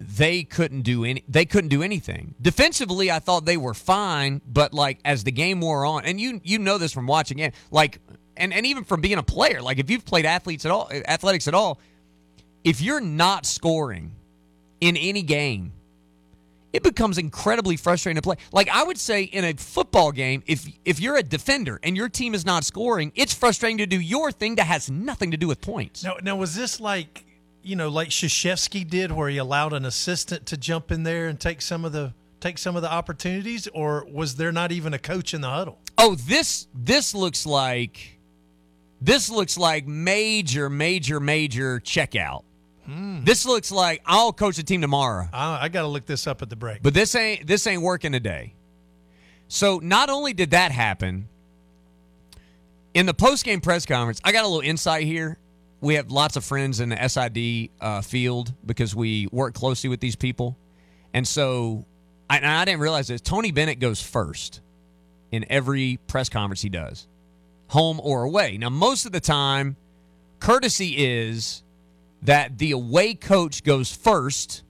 they 0.00 0.42
couldn't 0.42 0.82
do 0.82 1.04
any 1.04 1.24
they 1.28 1.44
couldn't 1.44 1.68
do 1.68 1.82
anything. 1.82 2.34
Defensively, 2.40 3.10
I 3.10 3.18
thought 3.18 3.44
they 3.44 3.56
were 3.56 3.74
fine, 3.74 4.40
but 4.46 4.74
like 4.74 4.98
as 5.04 5.24
the 5.24 5.32
game 5.32 5.60
wore 5.60 5.86
on, 5.86 6.04
and 6.04 6.20
you 6.20 6.40
you 6.44 6.58
know 6.58 6.78
this 6.78 6.92
from 6.92 7.06
watching 7.06 7.38
it, 7.38 7.54
like 7.70 8.00
and, 8.36 8.52
and 8.52 8.66
even 8.66 8.84
from 8.84 9.00
being 9.00 9.18
a 9.18 9.22
player, 9.22 9.62
like 9.62 9.78
if 9.78 9.90
you've 9.90 10.04
played 10.04 10.26
athletes 10.26 10.64
at 10.66 10.70
all 10.70 10.90
athletics 11.08 11.48
at 11.48 11.54
all, 11.54 11.80
if 12.64 12.80
you're 12.80 13.00
not 13.00 13.46
scoring 13.46 14.12
in 14.80 14.96
any 14.96 15.22
game, 15.22 15.72
it 16.72 16.82
becomes 16.82 17.16
incredibly 17.16 17.76
frustrating 17.76 18.16
to 18.16 18.22
play. 18.22 18.36
Like 18.52 18.68
I 18.68 18.84
would 18.84 18.98
say 18.98 19.22
in 19.22 19.44
a 19.44 19.54
football 19.54 20.12
game, 20.12 20.42
if 20.46 20.68
if 20.84 21.00
you're 21.00 21.16
a 21.16 21.22
defender 21.22 21.80
and 21.82 21.96
your 21.96 22.10
team 22.10 22.34
is 22.34 22.44
not 22.44 22.64
scoring, 22.64 23.12
it's 23.14 23.32
frustrating 23.32 23.78
to 23.78 23.86
do 23.86 23.98
your 23.98 24.30
thing 24.30 24.56
that 24.56 24.66
has 24.66 24.90
nothing 24.90 25.30
to 25.30 25.38
do 25.38 25.48
with 25.48 25.62
points. 25.62 26.04
Now, 26.04 26.16
now 26.22 26.36
was 26.36 26.54
this 26.54 26.78
like 26.80 27.24
you 27.66 27.76
know 27.76 27.88
like 27.88 28.08
Krzyzewski 28.08 28.88
did, 28.88 29.12
where 29.12 29.28
he 29.28 29.38
allowed 29.38 29.72
an 29.72 29.84
assistant 29.84 30.46
to 30.46 30.56
jump 30.56 30.90
in 30.92 31.02
there 31.02 31.26
and 31.26 31.38
take 31.38 31.60
some 31.60 31.84
of 31.84 31.92
the 31.92 32.14
take 32.40 32.58
some 32.58 32.76
of 32.76 32.82
the 32.82 32.90
opportunities, 32.90 33.66
or 33.68 34.06
was 34.10 34.36
there 34.36 34.52
not 34.52 34.72
even 34.72 34.94
a 34.94 34.98
coach 34.98 35.34
in 35.34 35.40
the 35.40 35.50
huddle? 35.50 35.78
Oh, 35.98 36.14
this 36.14 36.68
this 36.74 37.14
looks 37.14 37.44
like 37.44 38.18
this 39.00 39.28
looks 39.28 39.58
like 39.58 39.86
major, 39.86 40.70
major, 40.70 41.20
major 41.20 41.80
checkout. 41.80 42.44
Hmm. 42.84 43.24
This 43.24 43.44
looks 43.44 43.72
like 43.72 44.00
I'll 44.06 44.32
coach 44.32 44.56
the 44.56 44.62
team 44.62 44.80
tomorrow. 44.80 45.28
I, 45.32 45.64
I 45.64 45.68
got 45.68 45.82
to 45.82 45.88
look 45.88 46.06
this 46.06 46.26
up 46.26 46.40
at 46.42 46.50
the 46.50 46.56
break. 46.56 46.82
But 46.82 46.94
this 46.94 47.14
ain't 47.14 47.46
this 47.46 47.66
ain't 47.66 47.82
working 47.82 48.12
today. 48.12 48.54
So 49.48 49.80
not 49.82 50.08
only 50.08 50.32
did 50.32 50.50
that 50.50 50.72
happen 50.72 51.28
in 52.94 53.06
the 53.06 53.14
post 53.14 53.44
game 53.44 53.60
press 53.60 53.86
conference, 53.86 54.20
I 54.24 54.32
got 54.32 54.44
a 54.44 54.48
little 54.48 54.68
insight 54.68 55.04
here. 55.04 55.38
We 55.80 55.94
have 55.94 56.10
lots 56.10 56.36
of 56.36 56.44
friends 56.44 56.80
in 56.80 56.88
the 56.88 57.08
SID 57.08 57.70
uh, 57.80 58.00
field 58.00 58.54
because 58.64 58.94
we 58.94 59.28
work 59.30 59.54
closely 59.54 59.90
with 59.90 60.00
these 60.00 60.16
people, 60.16 60.56
and 61.12 61.26
so 61.26 61.86
I, 62.28 62.38
and 62.38 62.46
I 62.46 62.64
didn't 62.64 62.80
realize 62.80 63.08
this. 63.08 63.20
Tony 63.20 63.52
Bennett 63.52 63.78
goes 63.78 64.00
first 64.00 64.60
in 65.30 65.44
every 65.50 65.98
press 66.06 66.28
conference 66.28 66.62
he 66.62 66.68
does, 66.68 67.06
home 67.68 68.00
or 68.02 68.22
away. 68.22 68.56
Now 68.56 68.70
most 68.70 69.06
of 69.06 69.12
the 69.12 69.20
time, 69.20 69.76
courtesy 70.40 70.94
is 70.96 71.62
that 72.22 72.58
the 72.58 72.72
away 72.72 73.14
coach 73.14 73.62
goes 73.62 73.94
first 73.94 74.62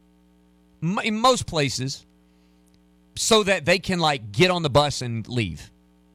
in 0.82 1.18
most 1.20 1.46
places 1.46 2.04
so 3.16 3.42
that 3.42 3.64
they 3.64 3.78
can 3.78 3.98
like 3.98 4.32
get 4.32 4.50
on 4.50 4.62
the 4.62 4.70
bus 4.70 5.02
and 5.02 5.26
leave. 5.28 5.70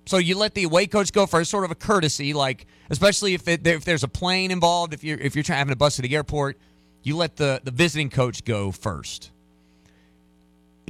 So 0.06 0.18
you 0.18 0.38
let 0.38 0.56
the 0.56 0.64
away 0.64 0.88
coach 0.88 1.14
go 1.14 1.26
first, 1.26 1.52
sort 1.52 1.64
of 1.64 1.72
a 1.72 1.76
courtesy, 1.76 2.34
like 2.34 2.66
especially 2.90 3.34
if 3.34 3.48
it, 3.48 3.66
if 3.66 3.86
there's 3.86 4.04
a 4.04 4.08
plane 4.08 4.52
involved, 4.52 4.94
if 4.94 5.04
you're 5.04 5.18
if 5.18 5.36
you're 5.36 5.44
trying 5.44 5.60
having 5.60 5.74
a 5.74 5.78
bus 5.78 5.98
to 5.98 6.02
the 6.02 6.16
airport, 6.16 6.58
you 7.04 7.18
let 7.18 7.36
the 7.36 7.62
the 7.64 7.72
visiting 7.72 8.10
coach 8.10 8.44
go 8.44 8.72
first. 8.72 9.32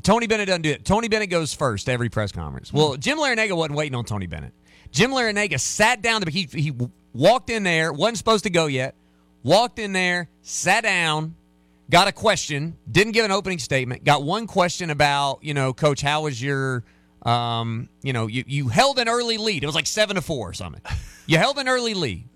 Tony 0.01 0.25
Bennett 0.27 0.47
doesn't 0.47 0.63
do 0.63 0.71
it. 0.71 0.83
Tony 0.83 1.09
Bennett 1.09 1.29
goes 1.29 1.53
first 1.53 1.87
every 1.87 2.09
press 2.09 2.31
conference. 2.31 2.73
Well, 2.73 2.93
hmm. 2.93 2.99
Jim 2.99 3.17
Larrañaga 3.17 3.55
wasn't 3.55 3.77
waiting 3.77 3.95
on 3.95 4.05
Tony 4.05 4.27
Bennett. 4.27 4.53
Jim 4.91 5.11
Larrañaga 5.11 5.59
sat 5.59 6.01
down. 6.01 6.25
He 6.27 6.47
he 6.51 6.73
walked 7.13 7.49
in 7.49 7.63
there, 7.63 7.93
wasn't 7.93 8.17
supposed 8.17 8.43
to 8.45 8.49
go 8.49 8.65
yet. 8.65 8.95
Walked 9.43 9.79
in 9.79 9.91
there, 9.91 10.29
sat 10.43 10.83
down, 10.83 11.35
got 11.89 12.07
a 12.07 12.11
question, 12.11 12.77
didn't 12.91 13.13
give 13.13 13.25
an 13.25 13.31
opening 13.31 13.57
statement, 13.57 14.03
got 14.03 14.23
one 14.23 14.45
question 14.45 14.91
about, 14.91 15.43
you 15.43 15.55
know, 15.55 15.73
coach, 15.73 16.01
how 16.01 16.23
was 16.23 16.41
your 16.41 16.83
um, 17.23 17.89
you 18.01 18.13
know, 18.13 18.27
you, 18.27 18.43
you 18.47 18.67
held 18.67 18.99
an 18.99 19.07
early 19.07 19.37
lead. 19.37 19.63
It 19.63 19.65
was 19.65 19.75
like 19.75 19.87
seven 19.87 20.15
to 20.15 20.21
four 20.21 20.49
or 20.49 20.53
something. 20.53 20.81
you 21.27 21.37
held 21.37 21.57
an 21.57 21.67
early 21.67 21.93
lead. 21.93 22.27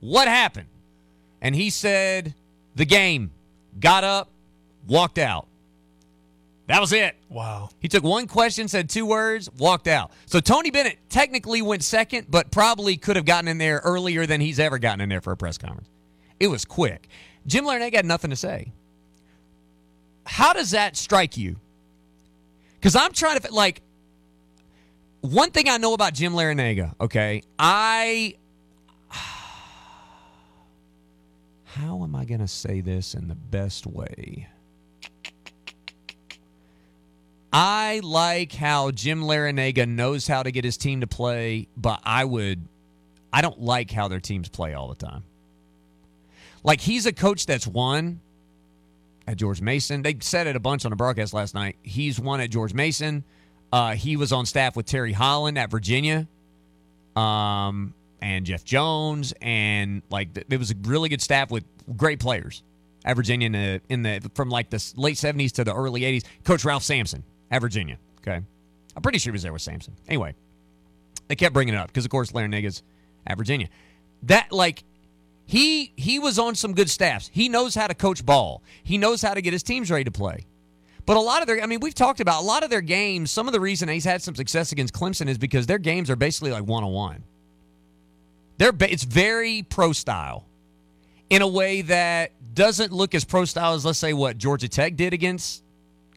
What 0.00 0.28
happened? 0.28 0.68
And 1.40 1.54
he 1.54 1.70
said, 1.70 2.34
the 2.74 2.84
game. 2.84 3.30
Got 3.80 4.04
up, 4.04 4.30
walked 4.86 5.18
out. 5.18 5.46
That 6.68 6.80
was 6.80 6.92
it. 6.92 7.16
Wow. 7.28 7.70
He 7.80 7.88
took 7.88 8.04
one 8.04 8.26
question, 8.26 8.68
said 8.68 8.88
two 8.88 9.04
words, 9.04 9.50
walked 9.58 9.88
out. 9.88 10.12
So 10.26 10.40
Tony 10.40 10.70
Bennett 10.70 10.98
technically 11.08 11.60
went 11.60 11.82
second, 11.82 12.28
but 12.30 12.50
probably 12.50 12.96
could 12.96 13.16
have 13.16 13.24
gotten 13.24 13.48
in 13.48 13.58
there 13.58 13.80
earlier 13.84 14.26
than 14.26 14.40
he's 14.40 14.60
ever 14.60 14.78
gotten 14.78 15.00
in 15.00 15.08
there 15.08 15.20
for 15.20 15.32
a 15.32 15.36
press 15.36 15.58
conference. 15.58 15.88
It 16.38 16.46
was 16.48 16.64
quick. 16.64 17.08
Jim 17.46 17.64
Larrañaga 17.64 17.96
had 17.96 18.06
nothing 18.06 18.30
to 18.30 18.36
say. 18.36 18.72
How 20.24 20.52
does 20.52 20.70
that 20.70 20.96
strike 20.96 21.36
you? 21.36 21.56
Because 22.82 22.96
I'm 22.96 23.12
trying 23.12 23.38
to 23.38 23.54
like. 23.54 23.80
One 25.20 25.52
thing 25.52 25.68
I 25.68 25.76
know 25.76 25.94
about 25.94 26.14
Jim 26.14 26.32
Larrañaga, 26.32 26.94
okay, 27.00 27.42
I. 27.56 28.34
How 31.64 32.02
am 32.02 32.16
I 32.16 32.24
going 32.24 32.40
to 32.40 32.48
say 32.48 32.80
this 32.80 33.14
in 33.14 33.28
the 33.28 33.36
best 33.36 33.86
way? 33.86 34.48
I 37.52 38.00
like 38.02 38.52
how 38.52 38.90
Jim 38.90 39.22
Larrañaga 39.22 39.86
knows 39.86 40.26
how 40.26 40.42
to 40.42 40.50
get 40.50 40.64
his 40.64 40.78
team 40.78 41.02
to 41.02 41.06
play, 41.06 41.68
but 41.76 42.00
I 42.02 42.24
would 42.24 42.66
I 43.30 43.42
don't 43.42 43.60
like 43.60 43.90
how 43.90 44.08
their 44.08 44.20
teams 44.20 44.48
play 44.48 44.72
all 44.72 44.88
the 44.88 44.94
time. 44.94 45.22
Like 46.64 46.80
he's 46.80 47.04
a 47.04 47.12
coach 47.12 47.44
that's 47.44 47.66
won 47.66 48.20
at 49.26 49.36
George 49.36 49.60
Mason. 49.60 50.02
They 50.02 50.16
said 50.20 50.46
it 50.46 50.56
a 50.56 50.60
bunch 50.60 50.84
on 50.84 50.90
the 50.90 50.96
broadcast 50.96 51.32
last 51.32 51.54
night. 51.54 51.76
He's 51.82 52.18
won 52.18 52.40
at 52.40 52.50
George 52.50 52.74
Mason. 52.74 53.24
Uh, 53.72 53.94
he 53.94 54.16
was 54.16 54.32
on 54.32 54.46
staff 54.46 54.76
with 54.76 54.86
Terry 54.86 55.12
Holland 55.12 55.58
at 55.58 55.70
Virginia, 55.70 56.28
um, 57.16 57.94
and 58.20 58.44
Jeff 58.44 58.64
Jones, 58.64 59.32
and 59.40 60.02
like 60.10 60.28
it 60.36 60.58
was 60.58 60.70
a 60.70 60.74
really 60.82 61.08
good 61.08 61.22
staff 61.22 61.50
with 61.50 61.64
great 61.96 62.20
players 62.20 62.62
at 63.04 63.16
Virginia 63.16 63.46
in 63.46 63.52
the 63.52 63.80
in 63.88 64.02
the 64.02 64.30
from 64.34 64.50
like 64.50 64.70
the 64.70 64.92
late 64.96 65.16
seventies 65.16 65.52
to 65.52 65.64
the 65.64 65.74
early 65.74 66.04
eighties. 66.04 66.22
Coach 66.44 66.64
Ralph 66.64 66.82
Sampson 66.82 67.24
at 67.50 67.60
Virginia. 67.60 67.98
Okay, 68.20 68.40
I'm 68.94 69.02
pretty 69.02 69.18
sure 69.18 69.32
he 69.32 69.34
was 69.34 69.42
there 69.42 69.52
with 69.52 69.62
Sampson. 69.62 69.96
Anyway, 70.06 70.34
they 71.28 71.34
kept 71.34 71.54
bringing 71.54 71.74
it 71.74 71.78
up 71.78 71.86
because 71.88 72.04
of 72.04 72.10
course 72.10 72.32
Larrañaga's 72.32 72.82
at 73.26 73.38
Virginia. 73.38 73.68
That 74.24 74.52
like 74.52 74.84
He 75.46 75.92
he 75.96 76.18
was 76.18 76.38
on 76.38 76.54
some 76.54 76.72
good 76.72 76.88
staffs. 76.88 77.30
He 77.32 77.48
knows 77.48 77.74
how 77.74 77.86
to 77.86 77.94
coach 77.94 78.24
ball. 78.24 78.62
He 78.82 78.98
knows 78.98 79.22
how 79.22 79.34
to 79.34 79.42
get 79.42 79.52
his 79.52 79.62
teams 79.62 79.90
ready 79.90 80.04
to 80.04 80.10
play. 80.10 80.46
But 81.04 81.16
a 81.16 81.20
lot 81.20 81.42
of 81.42 81.48
their, 81.48 81.60
I 81.60 81.66
mean, 81.66 81.80
we've 81.80 81.94
talked 81.94 82.20
about 82.20 82.42
a 82.42 82.46
lot 82.46 82.62
of 82.62 82.70
their 82.70 82.80
games. 82.80 83.30
Some 83.30 83.48
of 83.48 83.52
the 83.52 83.60
reason 83.60 83.88
he's 83.88 84.04
had 84.04 84.22
some 84.22 84.36
success 84.36 84.70
against 84.70 84.94
Clemson 84.94 85.28
is 85.28 85.36
because 85.36 85.66
their 85.66 85.78
games 85.78 86.08
are 86.10 86.16
basically 86.16 86.52
like 86.52 86.64
one 86.64 86.84
on 86.84 86.92
one. 86.92 87.24
They're 88.58 88.72
it's 88.80 89.02
very 89.02 89.62
pro 89.62 89.92
style, 89.92 90.46
in 91.28 91.42
a 91.42 91.48
way 91.48 91.82
that 91.82 92.32
doesn't 92.54 92.92
look 92.92 93.14
as 93.14 93.24
pro 93.24 93.44
style 93.44 93.74
as 93.74 93.84
let's 93.84 93.98
say 93.98 94.12
what 94.12 94.38
Georgia 94.38 94.68
Tech 94.68 94.94
did 94.96 95.12
against 95.12 95.64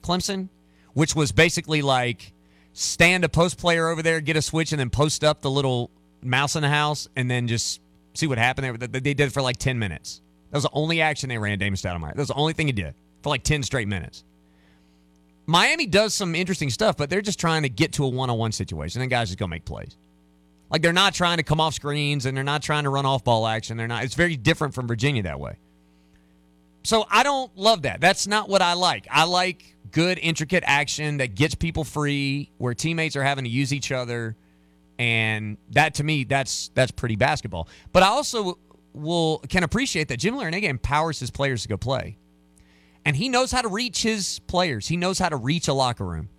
Clemson, 0.01 0.50
which 0.94 1.15
was 1.15 1.32
basically 1.32 1.82
like 1.82 2.34
stand 2.74 3.24
a 3.24 3.29
post 3.29 3.58
player 3.58 3.88
over 3.88 4.03
there, 4.03 4.22
get 4.22 4.36
a 4.36 4.41
switch, 4.41 4.72
and 4.72 4.79
then 4.79 4.89
post 4.89 5.24
up 5.24 5.41
the 5.41 5.50
little 5.50 5.89
mouse 6.22 6.55
in 6.55 6.62
the 6.62 6.70
house, 6.70 7.08
and 7.15 7.32
then 7.32 7.48
just 7.48 7.82
see 8.19 8.27
what 8.27 8.38
happened. 8.38 8.79
They, 8.79 8.88
they 8.88 9.13
did 9.13 9.22
it 9.22 9.31
for 9.31 9.41
like 9.41 9.57
ten 9.57 9.79
minutes. 9.79 10.22
That 10.51 10.57
was 10.57 10.63
the 10.63 10.69
only 10.74 11.01
action 11.01 11.29
they 11.29 11.38
ran, 11.38 11.60
Damon 11.60 11.77
Stoudamire. 11.77 12.10
That 12.10 12.17
was 12.17 12.27
the 12.29 12.36
only 12.36 12.53
thing 12.53 12.67
he 12.67 12.74
did 12.74 12.95
for 13.24 13.29
like 13.29 13.43
ten 13.43 13.63
straight 13.63 13.88
minutes. 13.88 14.24
Miami 15.48 15.86
does 15.86 16.13
some 16.13 16.34
interesting 16.34 16.69
stuff, 16.69 16.98
but 16.98 17.10
they're 17.10 17.22
just 17.22 17.39
trying 17.39 17.63
to 17.63 17.69
get 17.69 17.93
to 17.93 18.03
a 18.03 18.07
one-on-one 18.07 18.51
situation, 18.51 19.01
and 19.01 19.12
guys 19.12 19.27
just 19.29 19.38
go 19.38 19.45
make 19.45 19.63
plays. 19.63 19.95
Like 20.69 20.81
they're 20.81 20.93
not 20.93 21.13
trying 21.13 21.38
to 21.38 21.43
come 21.43 21.62
off 21.62 21.75
screens 21.75 22.25
and 22.25 22.36
they're 22.36 22.43
not 22.43 22.63
trying 22.63 22.86
to 22.86 22.89
run 22.89 23.05
off 23.05 23.24
ball 23.24 23.45
action. 23.45 23.77
They're 23.77 23.88
not. 23.88 24.03
It's 24.03 24.15
very 24.15 24.36
different 24.36 24.74
from 24.74 24.88
Virginia 24.88 25.22
that 25.24 25.39
way. 25.39 25.57
So 26.84 27.05
I 27.10 27.24
don't 27.24 27.55
love 27.55 27.84
that. 27.84 28.01
That's 28.01 28.25
not 28.25 28.50
what 28.50 28.62
I 28.62 28.74
like. 28.74 29.07
I 29.12 29.25
like 29.25 29.75
good, 29.91 30.19
intricate 30.19 30.63
action 30.65 31.17
that 31.17 31.36
gets 31.36 31.53
people 31.53 31.84
free, 31.84 32.51
where 32.57 32.74
teammates 32.74 33.15
are 33.15 33.24
having 33.24 33.43
to 33.43 33.50
use 33.50 33.74
each 33.74 33.91
other, 33.91 34.36
and 34.98 35.58
that 35.72 35.96
to 35.96 36.04
me, 36.04 36.24
that's 36.24 36.70
that's 36.74 36.92
pretty 36.92 37.16
basketball. 37.16 37.68
But 37.92 38.04
I 38.04 38.08
also 38.08 38.58
will 38.94 39.40
can 39.50 39.64
appreciate 39.64 40.08
that 40.08 40.18
Jim 40.18 40.36
Larrañaga 40.36 40.64
empowers 40.64 41.20
his 41.20 41.32
players 41.32 41.64
to 41.64 41.68
go 41.68 41.78
play 41.78 42.18
and 43.06 43.16
he 43.16 43.30
knows 43.30 43.52
how 43.52 43.62
to 43.62 43.68
reach 43.68 44.02
his 44.02 44.40
players. 44.48 44.88
He 44.88 44.98
knows 44.98 45.20
how 45.20 45.30
to 45.30 45.38
reach 45.38 45.68
a 45.68 45.74
locker 45.74 46.04
room. 46.04 46.30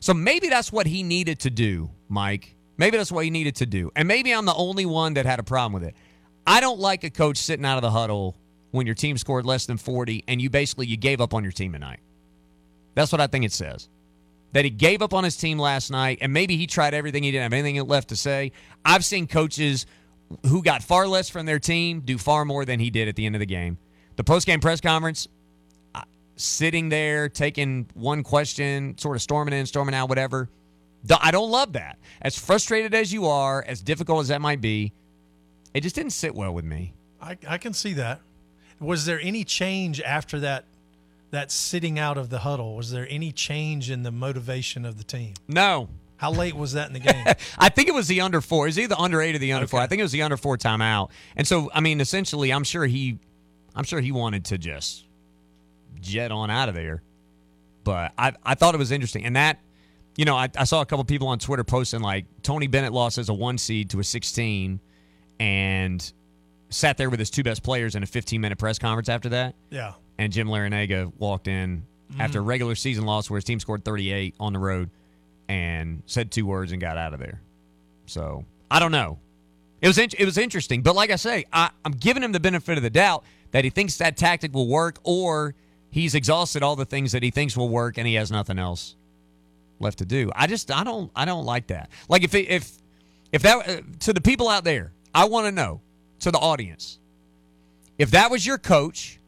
So 0.00 0.14
maybe 0.14 0.48
that's 0.48 0.72
what 0.72 0.86
he 0.86 1.02
needed 1.02 1.40
to 1.40 1.50
do, 1.50 1.90
Mike. 2.08 2.56
Maybe 2.78 2.96
that's 2.96 3.12
what 3.12 3.24
he 3.24 3.30
needed 3.30 3.56
to 3.56 3.66
do. 3.66 3.92
And 3.94 4.08
maybe 4.08 4.32
I'm 4.32 4.46
the 4.46 4.54
only 4.54 4.86
one 4.86 5.14
that 5.14 5.26
had 5.26 5.38
a 5.38 5.42
problem 5.42 5.74
with 5.74 5.84
it. 5.84 5.94
I 6.46 6.60
don't 6.60 6.80
like 6.80 7.04
a 7.04 7.10
coach 7.10 7.36
sitting 7.36 7.64
out 7.64 7.76
of 7.76 7.82
the 7.82 7.90
huddle 7.90 8.36
when 8.70 8.86
your 8.86 8.94
team 8.94 9.16
scored 9.18 9.46
less 9.46 9.66
than 9.66 9.76
40 9.76 10.24
and 10.26 10.40
you 10.42 10.50
basically 10.50 10.86
you 10.86 10.96
gave 10.96 11.20
up 11.20 11.34
on 11.34 11.42
your 11.42 11.52
team 11.52 11.72
tonight. 11.72 12.00
That's 12.94 13.12
what 13.12 13.20
I 13.20 13.26
think 13.26 13.44
it 13.44 13.52
says. 13.52 13.88
That 14.54 14.64
he 14.64 14.70
gave 14.70 15.02
up 15.02 15.12
on 15.12 15.24
his 15.24 15.36
team 15.36 15.58
last 15.58 15.90
night 15.90 16.18
and 16.20 16.32
maybe 16.32 16.56
he 16.56 16.66
tried 16.66 16.94
everything 16.94 17.22
he 17.22 17.30
didn't 17.30 17.42
have 17.42 17.52
anything 17.52 17.86
left 17.86 18.08
to 18.08 18.16
say. 18.16 18.52
I've 18.84 19.04
seen 19.04 19.26
coaches 19.26 19.84
who 20.46 20.62
got 20.62 20.82
far 20.82 21.06
less 21.06 21.28
from 21.28 21.44
their 21.44 21.58
team 21.58 22.00
do 22.00 22.16
far 22.16 22.44
more 22.44 22.64
than 22.64 22.80
he 22.80 22.88
did 22.88 23.08
at 23.08 23.16
the 23.16 23.26
end 23.26 23.34
of 23.34 23.40
the 23.40 23.46
game. 23.46 23.78
The 24.16 24.24
post-game 24.24 24.60
press 24.60 24.80
conference, 24.80 25.28
sitting 26.36 26.88
there 26.88 27.28
taking 27.28 27.88
one 27.94 28.22
question, 28.22 28.96
sort 28.96 29.16
of 29.16 29.22
storming 29.22 29.54
in, 29.54 29.66
storming 29.66 29.94
out, 29.94 30.08
whatever. 30.08 30.48
I 31.20 31.30
don't 31.30 31.50
love 31.50 31.74
that. 31.74 31.98
As 32.22 32.38
frustrated 32.38 32.94
as 32.94 33.12
you 33.12 33.26
are, 33.26 33.62
as 33.66 33.82
difficult 33.82 34.20
as 34.20 34.28
that 34.28 34.40
might 34.40 34.60
be, 34.60 34.92
it 35.74 35.82
just 35.82 35.94
didn't 35.94 36.12
sit 36.12 36.34
well 36.34 36.54
with 36.54 36.64
me. 36.64 36.94
I, 37.20 37.36
I 37.46 37.58
can 37.58 37.72
see 37.72 37.92
that. 37.94 38.20
Was 38.80 39.04
there 39.04 39.20
any 39.20 39.44
change 39.44 40.00
after 40.00 40.40
that 40.40 40.64
that 41.34 41.50
sitting 41.52 41.98
out 41.98 42.18
of 42.18 42.30
the 42.30 42.40
huddle? 42.40 42.74
Was 42.76 42.90
there 42.90 43.06
any 43.10 43.30
change 43.30 43.90
in 43.90 44.02
the 44.02 44.10
motivation 44.10 44.84
of 44.84 44.98
the 44.98 45.04
team? 45.04 45.34
No. 45.46 45.88
How 46.16 46.30
late 46.30 46.54
was 46.54 46.72
that 46.72 46.88
in 46.88 46.94
the 46.94 47.00
game? 47.00 47.24
I 47.58 47.68
think 47.68 47.88
it 47.88 47.94
was 47.94 48.08
the 48.08 48.20
under 48.20 48.40
four. 48.40 48.66
Is 48.66 48.78
either 48.78 48.94
the 48.94 49.00
under 49.00 49.20
eight 49.20 49.34
or 49.34 49.38
the 49.38 49.52
under 49.52 49.64
okay. 49.64 49.70
four. 49.72 49.80
I 49.80 49.86
think 49.86 50.00
it 50.00 50.04
was 50.04 50.12
the 50.12 50.22
under 50.22 50.36
four 50.36 50.56
timeout. 50.56 51.10
And 51.36 51.46
so, 51.46 51.70
I 51.74 51.80
mean, 51.80 52.00
essentially, 52.00 52.52
I'm 52.52 52.64
sure 52.64 52.86
he, 52.86 53.18
I'm 53.74 53.84
sure 53.84 54.00
he 54.00 54.12
wanted 54.12 54.46
to 54.46 54.58
just 54.58 55.04
jet 56.00 56.30
on 56.30 56.50
out 56.50 56.68
of 56.68 56.74
there. 56.74 57.02
But 57.82 58.12
I 58.16 58.32
I 58.42 58.54
thought 58.54 58.74
it 58.74 58.78
was 58.78 58.92
interesting, 58.92 59.26
and 59.26 59.36
that 59.36 59.60
you 60.16 60.24
know 60.24 60.36
I, 60.36 60.48
I 60.56 60.64
saw 60.64 60.80
a 60.80 60.86
couple 60.86 61.04
people 61.04 61.28
on 61.28 61.38
Twitter 61.38 61.64
posting 61.64 62.00
like 62.00 62.24
Tony 62.42 62.66
Bennett 62.66 62.94
lost 62.94 63.18
as 63.18 63.28
a 63.28 63.34
one 63.34 63.58
seed 63.58 63.90
to 63.90 64.00
a 64.00 64.04
16, 64.04 64.80
and 65.38 66.12
sat 66.70 66.96
there 66.96 67.10
with 67.10 67.18
his 67.18 67.28
two 67.28 67.42
best 67.42 67.62
players 67.62 67.94
in 67.94 68.02
a 68.02 68.06
15 68.06 68.40
minute 68.40 68.58
press 68.58 68.78
conference 68.78 69.10
after 69.10 69.28
that. 69.30 69.54
Yeah. 69.70 69.92
And 70.18 70.32
Jim 70.32 70.48
Larrañaga 70.48 71.12
walked 71.18 71.48
in 71.48 71.84
mm-hmm. 72.10 72.20
after 72.20 72.38
a 72.38 72.42
regular 72.42 72.74
season 72.74 73.04
loss 73.04 73.28
where 73.28 73.38
his 73.38 73.44
team 73.44 73.60
scored 73.60 73.84
38 73.84 74.34
on 74.38 74.52
the 74.52 74.58
road 74.58 74.90
and 75.48 76.02
said 76.06 76.30
two 76.30 76.46
words 76.46 76.72
and 76.72 76.80
got 76.80 76.96
out 76.96 77.14
of 77.14 77.20
there. 77.20 77.40
So 78.06 78.44
I 78.70 78.78
don't 78.78 78.92
know. 78.92 79.18
It 79.80 79.88
was 79.88 79.98
it 79.98 80.24
was 80.24 80.38
interesting, 80.38 80.82
but 80.82 80.94
like 80.94 81.10
I 81.10 81.16
say, 81.16 81.44
I, 81.52 81.70
I'm 81.84 81.92
giving 81.92 82.22
him 82.22 82.32
the 82.32 82.40
benefit 82.40 82.78
of 82.78 82.82
the 82.82 82.90
doubt 82.90 83.24
that 83.50 83.64
he 83.64 83.70
thinks 83.70 83.98
that 83.98 84.16
tactic 84.16 84.54
will 84.54 84.66
work, 84.66 84.98
or 85.02 85.54
he's 85.90 86.14
exhausted 86.14 86.62
all 86.62 86.74
the 86.74 86.86
things 86.86 87.12
that 87.12 87.22
he 87.22 87.30
thinks 87.30 87.56
will 87.56 87.68
work 87.68 87.98
and 87.98 88.06
he 88.06 88.14
has 88.14 88.30
nothing 88.30 88.58
else 88.58 88.96
left 89.80 89.98
to 89.98 90.06
do. 90.06 90.30
I 90.34 90.46
just 90.46 90.70
I 90.70 90.84
don't 90.84 91.10
I 91.14 91.24
don't 91.24 91.44
like 91.44 91.66
that. 91.66 91.90
Like 92.08 92.24
if 92.24 92.34
if 92.34 92.72
if 93.30 93.42
that 93.42 93.68
uh, 93.68 93.80
to 94.00 94.12
the 94.12 94.20
people 94.20 94.48
out 94.48 94.64
there, 94.64 94.92
I 95.14 95.26
want 95.26 95.46
to 95.46 95.52
know 95.52 95.82
to 96.20 96.30
the 96.30 96.38
audience. 96.38 96.98
If 97.98 98.10
that 98.12 98.30
was 98.30 98.44
your 98.46 98.58
coach, 98.58 99.20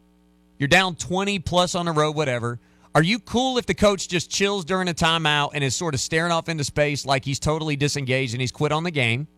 you're 0.58 0.68
down 0.68 0.96
20 0.96 1.38
plus 1.40 1.74
on 1.74 1.86
the 1.86 1.92
road 1.92 2.16
whatever, 2.16 2.58
are 2.94 3.02
you 3.02 3.18
cool 3.18 3.58
if 3.58 3.66
the 3.66 3.74
coach 3.74 4.08
just 4.08 4.30
chills 4.30 4.64
during 4.64 4.88
a 4.88 4.94
timeout 4.94 5.50
and 5.54 5.62
is 5.62 5.74
sort 5.74 5.94
of 5.94 6.00
staring 6.00 6.32
off 6.32 6.48
into 6.48 6.64
space 6.64 7.04
like 7.04 7.24
he's 7.24 7.38
totally 7.38 7.76
disengaged 7.76 8.32
and 8.34 8.40
he's 8.40 8.52
quit 8.52 8.72
on 8.72 8.84
the 8.84 8.90
game? 8.90 9.28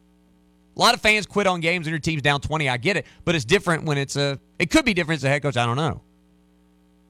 A 0.76 0.80
lot 0.80 0.94
of 0.94 1.00
fans 1.00 1.26
quit 1.26 1.48
on 1.48 1.60
games 1.60 1.86
when 1.86 1.92
your 1.92 1.98
team's 1.98 2.22
down 2.22 2.40
20. 2.40 2.68
I 2.68 2.76
get 2.76 2.96
it, 2.96 3.06
but 3.24 3.34
it's 3.34 3.44
different 3.44 3.84
when 3.84 3.98
it's 3.98 4.16
a 4.16 4.38
it 4.58 4.70
could 4.70 4.84
be 4.84 4.94
different 4.94 5.18
as 5.20 5.24
a 5.24 5.28
head 5.28 5.42
coach, 5.42 5.56
I 5.56 5.66
don't 5.66 5.76
know 5.76 6.02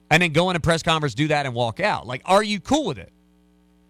and 0.09 0.23
then 0.23 0.31
go 0.31 0.49
in 0.49 0.55
a 0.55 0.59
press 0.59 0.83
conference, 0.83 1.13
do 1.13 1.27
that, 1.27 1.45
and 1.45 1.55
walk 1.55 1.79
out. 1.79 2.07
Like, 2.07 2.21
are 2.25 2.43
you 2.43 2.59
cool 2.59 2.85
with 2.85 2.97
it? 2.97 3.11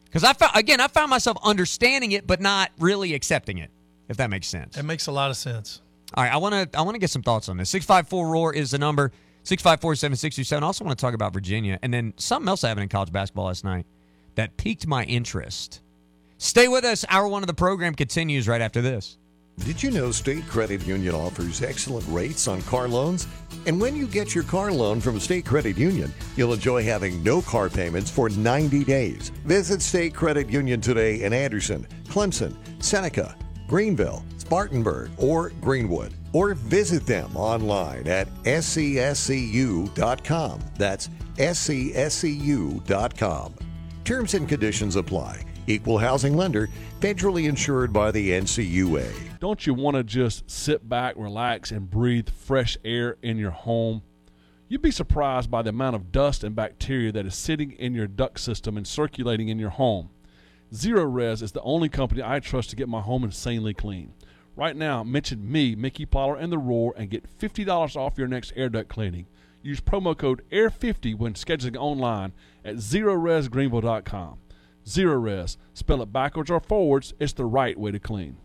Because 0.06 0.24
I 0.24 0.34
found 0.34 0.56
again, 0.56 0.82
I 0.82 0.88
found 0.88 1.10
myself 1.10 1.38
understanding 1.44 2.12
it, 2.14 2.26
but 2.26 2.42
not 2.42 2.72
really 2.80 3.14
accepting 3.14 3.60
it. 3.60 3.70
If 4.08 4.18
that 4.18 4.32
makes 4.32 4.48
sense. 4.48 4.76
It 4.76 4.84
makes 4.84 5.06
a 5.06 5.12
lot 5.12 5.30
of 5.30 5.38
sense. 5.38 5.82
All 6.16 6.24
right, 6.24 6.34
I 6.34 6.38
want 6.38 6.72
to 6.72 6.80
I 6.80 6.82
want 6.82 6.96
to 6.96 7.00
get 7.00 7.12
some 7.12 7.22
thoughts 7.22 7.48
on 7.48 7.58
this. 7.58 7.70
Six 7.70 7.86
five 7.86 8.08
four 8.08 8.28
roar 8.28 8.54
is 8.54 8.72
the 8.72 8.80
number. 8.80 9.12
Six 9.44 9.64
five 9.64 9.82
four 9.82 9.96
seven 9.96 10.16
six 10.16 10.36
two 10.36 10.44
seven. 10.44 10.64
Also 10.64 10.84
want 10.86 10.98
to 10.98 11.02
talk 11.02 11.14
about 11.14 11.34
Virginia 11.34 11.80
and 11.82 11.94
then 11.94 12.14
something 12.18 12.48
else 12.48 12.62
happened 12.62 12.84
in 12.84 12.90
college 12.90 13.12
basketball 13.12 13.46
last 13.46 13.64
night 13.64 13.86
that 14.36 14.58
piqued 14.58 14.88
my 14.88 15.04
interest. 15.06 15.82
Stay 16.38 16.68
with 16.68 16.86
us. 16.86 17.04
Hour 17.10 17.28
one 17.28 17.44
of 17.44 17.48
the 17.48 17.54
program 17.54 17.94
continues 17.94 18.48
right 18.48 18.62
after 18.62 18.82
this. 18.82 19.18
Did 19.66 19.84
you 19.84 19.92
know 19.92 20.12
State 20.12 20.48
Credit 20.48 20.86
Union 20.88 21.14
offers 21.14 21.62
excellent 21.62 22.06
rates 22.08 22.48
on 22.48 22.62
car 22.62 22.88
loans? 22.88 23.28
And 23.66 23.80
when 23.80 23.94
you 23.94 24.08
get 24.08 24.34
your 24.34 24.46
car 24.46 24.72
loan 24.72 25.02
from 25.02 25.20
State 25.20 25.46
Credit 25.46 25.78
Union, 25.78 26.14
you'll 26.38 26.54
enjoy 26.54 26.84
having 26.84 27.22
no 27.24 27.42
car 27.42 27.70
payments 27.70 28.10
for 28.10 28.30
90 28.30 28.86
days. 28.86 29.30
Visit 29.46 29.82
State 29.82 30.14
Credit 30.14 30.50
Union 30.50 30.80
today 30.80 31.24
in 31.24 31.34
Anderson, 31.34 31.86
Clemson, 32.06 32.56
Seneca, 32.82 33.36
Greenville, 33.68 34.24
Spartanburg, 34.38 35.12
or 35.18 35.50
Greenwood. 35.62 36.14
Or 36.34 36.54
visit 36.54 37.06
them 37.06 37.36
online 37.36 38.08
at 38.08 38.28
scscu.com. 38.44 39.90
That's 40.78 41.10
scscu.com. 41.38 42.76
Terms 44.04 44.34
and 44.34 44.50
conditions 44.50 44.96
apply. 44.96 45.44
Equal 45.68 45.98
housing 46.00 46.36
lender, 46.36 46.68
federally 47.00 47.48
insured 47.48 47.94
by 47.94 48.12
the 48.12 48.32
NCUA. 48.32 49.40
Don't 49.40 49.66
you 49.68 49.74
want 49.74 49.96
to 49.96 50.04
just 50.04 50.50
sit 50.50 50.90
back, 50.90 51.16
relax, 51.16 51.72
and 51.72 51.90
breathe 51.90 52.30
fresh 52.30 52.78
air 52.84 53.18
in 53.22 53.38
your 53.38 53.52
home? 53.52 54.02
You'd 54.68 54.82
be 54.82 54.92
surprised 54.92 55.50
by 55.50 55.62
the 55.62 55.70
amount 55.70 55.96
of 55.96 56.12
dust 56.12 56.44
and 56.44 56.56
bacteria 56.56 57.12
that 57.12 57.26
is 57.26 57.36
sitting 57.36 57.72
in 57.72 57.94
your 57.94 58.08
duct 58.08 58.40
system 58.40 58.78
and 58.78 58.86
circulating 58.86 59.50
in 59.50 59.58
your 59.58 59.70
home. 59.70 60.10
Zerorez 60.74 61.42
is 61.42 61.54
the 61.54 61.62
only 61.62 61.90
company 61.90 62.22
I 62.24 62.40
trust 62.40 62.70
to 62.72 62.76
get 62.76 62.88
my 62.90 63.02
home 63.02 63.24
insanely 63.24 63.74
clean. 63.74 64.14
Right 64.60 64.76
now, 64.76 65.06
mention 65.06 65.50
me, 65.50 65.74
Mickey 65.74 66.06
Pollard, 66.06 66.40
and 66.40 66.52
The 66.52 66.58
Roar 66.58 66.94
and 66.98 67.10
get 67.10 67.24
$50 67.40 67.96
off 67.96 68.18
your 68.18 68.28
next 68.28 68.52
air 68.58 68.68
duct 68.68 68.90
cleaning. 68.90 69.26
Use 69.64 69.80
promo 69.80 70.18
code 70.18 70.42
AIR50 70.52 71.18
when 71.18 71.34
scheduling 71.34 71.78
online 71.78 72.34
at 72.66 72.76
zerorezgreenville.com. 72.76 74.38
Zerorez, 74.86 75.56
spell 75.74 76.02
it 76.02 76.12
backwards 76.12 76.52
or 76.52 76.60
forwards, 76.60 77.14
it's 77.22 77.32
the 77.32 77.46
right 77.46 77.80
way 77.80 77.92
to 77.92 78.00
clean. 78.00 78.36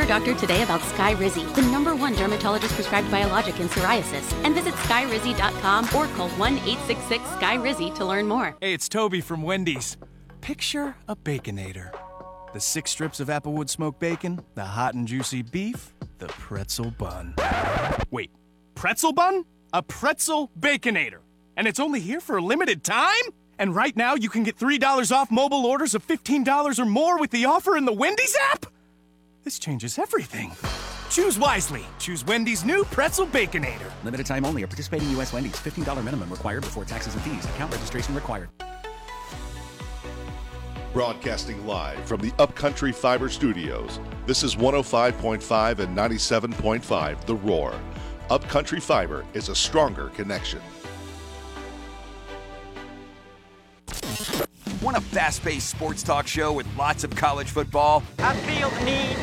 Your 0.00 0.08
doctor 0.08 0.34
today 0.34 0.62
about 0.62 0.80
Skyrizi, 0.80 1.54
the 1.54 1.60
number 1.62 1.94
one 1.94 2.14
dermatologist 2.14 2.72
prescribed 2.72 3.10
biologic 3.10 3.60
in 3.60 3.68
psoriasis, 3.68 4.32
and 4.44 4.54
visit 4.54 4.72
skyrizi.com 4.72 5.84
or 5.94 6.06
call 6.16 6.30
1 6.30 6.54
866 6.54 7.22
Skyrizi 7.22 7.94
to 7.96 8.06
learn 8.06 8.26
more. 8.26 8.56
Hey, 8.62 8.72
it's 8.72 8.88
Toby 8.88 9.20
from 9.20 9.42
Wendy's. 9.42 9.98
Picture 10.40 10.96
a 11.06 11.14
Baconator. 11.14 11.92
The 12.54 12.60
six 12.60 12.90
strips 12.90 13.20
of 13.20 13.28
Applewood 13.28 13.68
smoked 13.68 14.00
bacon, 14.00 14.42
the 14.54 14.64
hot 14.64 14.94
and 14.94 15.06
juicy 15.06 15.42
beef, 15.42 15.92
the 16.18 16.28
pretzel 16.28 16.92
bun. 16.92 17.34
Wait, 18.10 18.30
pretzel 18.74 19.12
bun? 19.12 19.44
A 19.74 19.82
pretzel 19.82 20.50
Baconator. 20.58 21.18
And 21.58 21.68
it's 21.68 21.78
only 21.78 22.00
here 22.00 22.20
for 22.20 22.38
a 22.38 22.42
limited 22.42 22.84
time? 22.84 23.24
And 23.58 23.76
right 23.76 23.94
now 23.94 24.14
you 24.14 24.30
can 24.30 24.44
get 24.44 24.58
$3 24.58 25.12
off 25.12 25.30
mobile 25.30 25.66
orders 25.66 25.94
of 25.94 26.06
$15 26.06 26.78
or 26.78 26.86
more 26.86 27.18
with 27.18 27.32
the 27.32 27.44
offer 27.44 27.76
in 27.76 27.84
the 27.84 27.92
Wendy's 27.92 28.34
app? 28.52 28.64
This 29.42 29.58
changes 29.58 29.98
everything. 29.98 30.52
Choose 31.08 31.38
wisely. 31.38 31.84
Choose 31.98 32.24
Wendy's 32.24 32.64
new 32.64 32.84
Pretzel 32.84 33.26
Baconator. 33.26 33.90
Limited 34.04 34.26
time 34.26 34.44
only. 34.44 34.62
Are 34.62 34.66
participating 34.66 35.08
U.S. 35.12 35.32
Wendy's. 35.32 35.54
$15 35.54 36.04
minimum 36.04 36.30
required 36.30 36.62
before 36.62 36.84
taxes 36.84 37.14
and 37.14 37.22
fees. 37.22 37.44
Account 37.46 37.72
registration 37.72 38.14
required. 38.14 38.48
Broadcasting 40.92 41.64
live 41.66 42.04
from 42.04 42.20
the 42.20 42.32
Upcountry 42.38 42.92
Fiber 42.92 43.28
Studios. 43.28 44.00
This 44.26 44.42
is 44.42 44.56
105.5 44.56 45.78
and 45.78 45.96
97.5 45.96 47.24
The 47.26 47.36
Roar. 47.36 47.72
Upcountry 48.28 48.80
Fiber 48.80 49.24
is 49.32 49.48
a 49.48 49.54
stronger 49.54 50.08
connection. 50.10 50.60
Want 54.82 54.96
a 54.96 55.00
fast 55.02 55.42
paced 55.42 55.68
sports 55.68 56.02
talk 56.02 56.26
show 56.26 56.54
with 56.54 56.66
lots 56.74 57.04
of 57.04 57.14
college 57.14 57.48
football? 57.48 58.02
I 58.18 58.34
feel 58.34 58.70
the 58.70 58.84
need, 58.86 59.16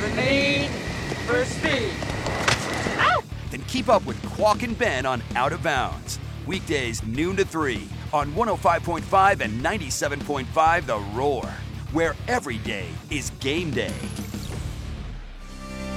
the 0.00 0.20
need 0.20 0.68
for 1.26 1.44
speed. 1.44 1.92
Ow! 2.98 3.22
Then 3.52 3.62
keep 3.68 3.88
up 3.88 4.04
with 4.04 4.20
Qualk 4.22 4.64
and 4.64 4.76
Ben 4.76 5.06
on 5.06 5.22
Out 5.36 5.52
of 5.52 5.62
Bounds. 5.62 6.18
Weekdays 6.44 7.04
noon 7.04 7.36
to 7.36 7.44
3 7.44 7.88
on 8.12 8.32
105.5 8.32 9.40
and 9.42 9.64
97.5 9.64 10.86
The 10.86 10.98
Roar, 11.16 11.44
where 11.92 12.16
every 12.26 12.58
day 12.58 12.88
is 13.10 13.30
game 13.38 13.70
day. 13.70 13.94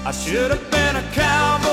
I 0.05 0.11
should 0.11 0.51
have 0.51 0.69
been 0.69 0.95
a 0.97 1.11
cowboy. 1.13 1.65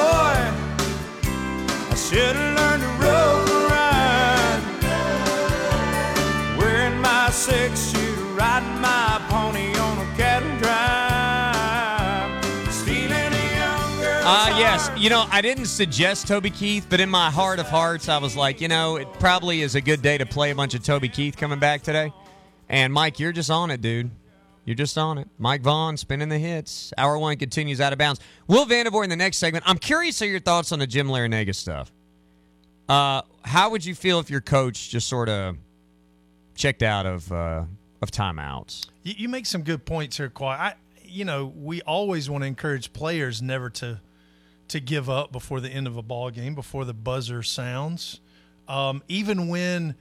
I 1.91 1.95
should 1.97 2.35
have 2.35 2.59
learned 2.59 2.83
to 2.83 3.07
rope 3.07 3.52
six 7.33 7.91
shooter, 7.91 8.23
riding 8.35 8.81
my 8.81 9.21
pony 9.29 9.75
on 9.79 9.99
a 9.99 10.17
cattle 10.17 10.59
drive. 10.59 12.45
Stealing 12.73 13.11
a 13.13 13.55
young 13.57 14.01
girl's 14.01 14.25
Uh, 14.25 14.55
yes. 14.59 14.91
You 14.97 15.11
know, 15.11 15.27
I 15.31 15.41
didn't 15.41 15.67
suggest 15.67 16.29
Toby 16.29 16.51
Keith, 16.51 16.87
but 16.89 17.01
in 17.01 17.09
my 17.09 17.31
heart 17.31 17.59
of 17.59 17.67
hearts, 17.69 18.09
I 18.09 18.19
was 18.19 18.37
like, 18.37 18.61
you 18.61 18.69
know, 18.69 18.97
it 18.97 19.11
probably 19.15 19.63
is 19.63 19.75
a 19.75 19.81
good 19.81 20.03
day 20.03 20.19
to 20.19 20.27
play 20.27 20.51
a 20.51 20.55
bunch 20.55 20.75
of 20.75 20.85
Toby 20.85 21.09
Keith 21.09 21.37
coming 21.37 21.59
back 21.59 21.83
today. 21.83 22.13
And 22.69 22.93
Mike, 22.93 23.19
you're 23.19 23.33
just 23.33 23.51
on 23.51 23.71
it, 23.71 23.81
dude. 23.81 24.11
You're 24.65 24.77
just 24.77 24.97
on 24.97 25.19
it. 25.19 25.29
Mike 25.39 25.63
Vaughn 25.63 25.97
spinning 25.97 26.29
the 26.29 26.39
hits. 26.39 26.93
Hour 26.97 27.19
one 27.19 27.37
continues 27.37 27.81
out 27.81 27.93
of 27.93 27.99
bounds. 27.99 28.21
Will 28.47 28.65
Vandervort 28.65 29.05
in 29.05 29.11
the 29.11 29.17
next 29.17 29.39
segment. 29.39 29.65
I'm 29.67 29.79
curious 29.79 30.21
of 30.23 30.29
your 30.29 30.39
thoughts 30.39 30.71
on 30.71 30.79
the 30.79 30.87
Jim 30.87 31.09
Larrañaga 31.09 31.55
stuff. 31.55 31.91
Uh, 32.89 33.23
how 33.45 33.71
would 33.71 33.85
you 33.85 33.95
feel 33.95 34.21
if 34.21 34.31
your 34.31 34.41
coach 34.41 34.91
just 34.91 35.09
sort 35.09 35.29
of 35.29 35.57
checked 36.55 36.83
out 36.83 37.07
of 37.07 37.31
uh, 37.33 37.65
of 38.01 38.11
timeouts? 38.11 38.87
You, 39.03 39.15
you 39.19 39.29
make 39.29 39.47
some 39.47 39.63
good 39.63 39.85
points 39.85 40.17
here, 40.17 40.31
Qualk. 40.31 40.59
I, 40.59 40.75
you 41.05 41.25
know, 41.25 41.53
we 41.55 41.83
always 41.83 42.31
want 42.31 42.43
to 42.43 42.49
encourage 42.49 42.93
players 42.93 43.43
never 43.43 43.71
to 43.71 44.01
to 44.69 44.81
give 44.81 45.11
up 45.11 45.33
before 45.33 45.61
the 45.61 45.69
end 45.69 45.87
of 45.87 45.97
a 45.97 46.03
ball 46.03 46.31
game, 46.31 46.55
before 46.55 46.85
the 46.85 46.95
buzzer 46.95 47.43
sounds, 47.43 48.21
um, 48.69 49.03
even 49.09 49.49
when 49.49 49.95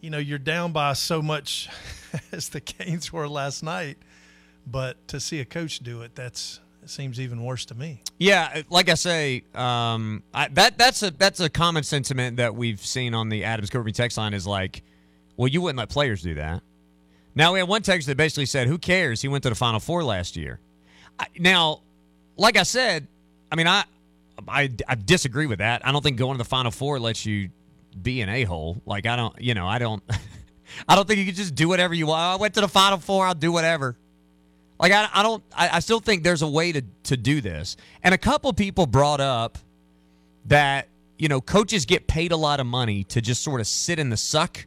you 0.00 0.10
know 0.10 0.18
you're 0.18 0.38
down 0.38 0.72
by 0.72 0.92
so 0.92 1.22
much 1.22 1.68
as 2.32 2.48
the 2.48 2.60
Canes 2.60 3.12
were 3.12 3.28
last 3.28 3.62
night. 3.62 3.98
But 4.66 5.08
to 5.08 5.20
see 5.20 5.40
a 5.40 5.44
coach 5.44 5.78
do 5.78 6.02
it, 6.02 6.14
that's 6.14 6.60
it 6.82 6.90
seems 6.90 7.20
even 7.20 7.44
worse 7.44 7.64
to 7.66 7.74
me. 7.74 8.02
Yeah, 8.18 8.62
like 8.70 8.88
I 8.88 8.94
say, 8.94 9.44
um, 9.54 10.22
I, 10.34 10.48
that 10.48 10.78
that's 10.78 11.02
a 11.02 11.10
that's 11.10 11.40
a 11.40 11.48
common 11.48 11.84
sentiment 11.84 12.38
that 12.38 12.54
we've 12.54 12.80
seen 12.80 13.14
on 13.14 13.28
the 13.28 13.44
Adams 13.44 13.70
Kirby 13.70 13.92
text 13.92 14.18
line 14.18 14.34
is 14.34 14.46
like, 14.46 14.82
well, 15.38 15.48
you 15.48 15.62
wouldn't 15.62 15.78
let 15.78 15.88
players 15.88 16.20
do 16.20 16.34
that. 16.34 16.62
Now 17.34 17.52
we 17.52 17.60
had 17.60 17.68
one 17.68 17.82
text 17.82 18.08
that 18.08 18.16
basically 18.16 18.46
said, 18.46 18.66
"Who 18.66 18.76
cares? 18.76 19.22
He 19.22 19.28
went 19.28 19.44
to 19.44 19.48
the 19.48 19.54
Final 19.54 19.80
Four 19.80 20.02
last 20.04 20.36
year." 20.36 20.58
I, 21.18 21.26
now, 21.38 21.82
like 22.36 22.56
I 22.56 22.64
said, 22.64 23.06
I 23.50 23.56
mean, 23.56 23.68
I, 23.68 23.84
I 24.46 24.70
I 24.86 24.96
disagree 24.96 25.46
with 25.46 25.60
that. 25.60 25.86
I 25.86 25.92
don't 25.92 26.02
think 26.02 26.18
going 26.18 26.34
to 26.34 26.38
the 26.38 26.48
Final 26.48 26.72
Four 26.72 26.98
lets 26.98 27.24
you 27.24 27.50
be 28.02 28.20
an 28.20 28.28
a 28.28 28.42
hole. 28.42 28.82
Like 28.84 29.06
I 29.06 29.14
don't, 29.14 29.40
you 29.40 29.54
know, 29.54 29.68
I 29.68 29.78
don't, 29.78 30.02
I 30.88 30.96
don't 30.96 31.06
think 31.06 31.20
you 31.20 31.26
can 31.26 31.34
just 31.34 31.54
do 31.54 31.68
whatever 31.68 31.94
you 31.94 32.08
want. 32.08 32.20
Oh, 32.20 32.36
I 32.36 32.36
went 32.36 32.54
to 32.54 32.60
the 32.60 32.68
Final 32.68 32.98
Four. 32.98 33.24
I'll 33.24 33.34
do 33.34 33.52
whatever. 33.52 33.96
Like 34.80 34.92
I, 34.92 35.08
I 35.12 35.22
don't 35.22 35.42
I, 35.56 35.68
I 35.74 35.80
still 35.80 36.00
think 36.00 36.24
there's 36.24 36.42
a 36.42 36.48
way 36.48 36.72
to 36.72 36.82
to 37.04 37.16
do 37.16 37.40
this. 37.40 37.76
And 38.02 38.14
a 38.14 38.18
couple 38.18 38.52
people 38.52 38.86
brought 38.86 39.20
up 39.20 39.58
that, 40.46 40.88
you 41.18 41.28
know, 41.28 41.40
coaches 41.40 41.84
get 41.84 42.08
paid 42.08 42.32
a 42.32 42.36
lot 42.36 42.58
of 42.58 42.66
money 42.66 43.04
to 43.04 43.20
just 43.20 43.42
sort 43.42 43.60
of 43.60 43.66
sit 43.66 43.98
in 43.98 44.10
the 44.10 44.16
suck. 44.16 44.66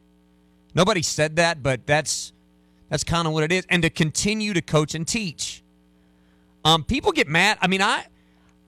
Nobody 0.74 1.02
said 1.02 1.36
that, 1.36 1.62
but 1.62 1.86
that's 1.86 2.32
that's 2.88 3.04
kind 3.04 3.26
of 3.26 3.32
what 3.32 3.44
it 3.44 3.52
is. 3.52 3.66
And 3.68 3.82
to 3.82 3.90
continue 3.90 4.52
to 4.54 4.62
coach 4.62 4.94
and 4.94 5.06
teach. 5.06 5.62
Um, 6.64 6.84
people 6.84 7.12
get 7.12 7.28
mad. 7.28 7.58
I 7.60 7.66
mean, 7.66 7.82
I 7.82 8.06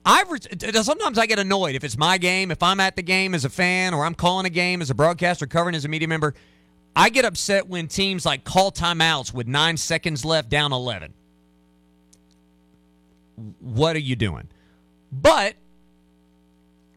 I 0.05 0.23
re- 0.29 0.73
sometimes 0.83 1.17
I 1.17 1.25
get 1.25 1.39
annoyed 1.39 1.75
if 1.75 1.83
it's 1.83 1.97
my 1.97 2.17
game, 2.17 2.51
if 2.51 2.61
I'm 2.61 2.79
at 2.79 2.95
the 2.95 3.01
game 3.01 3.33
as 3.33 3.45
a 3.45 3.49
fan 3.49 3.93
or 3.93 4.05
I'm 4.05 4.15
calling 4.15 4.45
a 4.45 4.49
game 4.49 4.81
as 4.81 4.89
a 4.89 4.95
broadcaster, 4.95 5.47
covering 5.47 5.75
as 5.75 5.85
a 5.85 5.87
media 5.87 6.07
member. 6.07 6.33
I 6.97 7.09
get 7.09 7.25
upset 7.25 7.67
when 7.67 7.87
teams 7.87 8.25
like 8.25 8.45
call 8.45 8.71
timeouts 8.71 9.33
with 9.33 9.47
nine 9.47 9.75
seconds 9.75 10.23
left, 10.23 10.49
down 10.49 10.71
eleven 10.71 11.13
what 13.59 13.95
are 13.95 13.99
you 13.99 14.15
doing? 14.15 14.47
But 15.11 15.55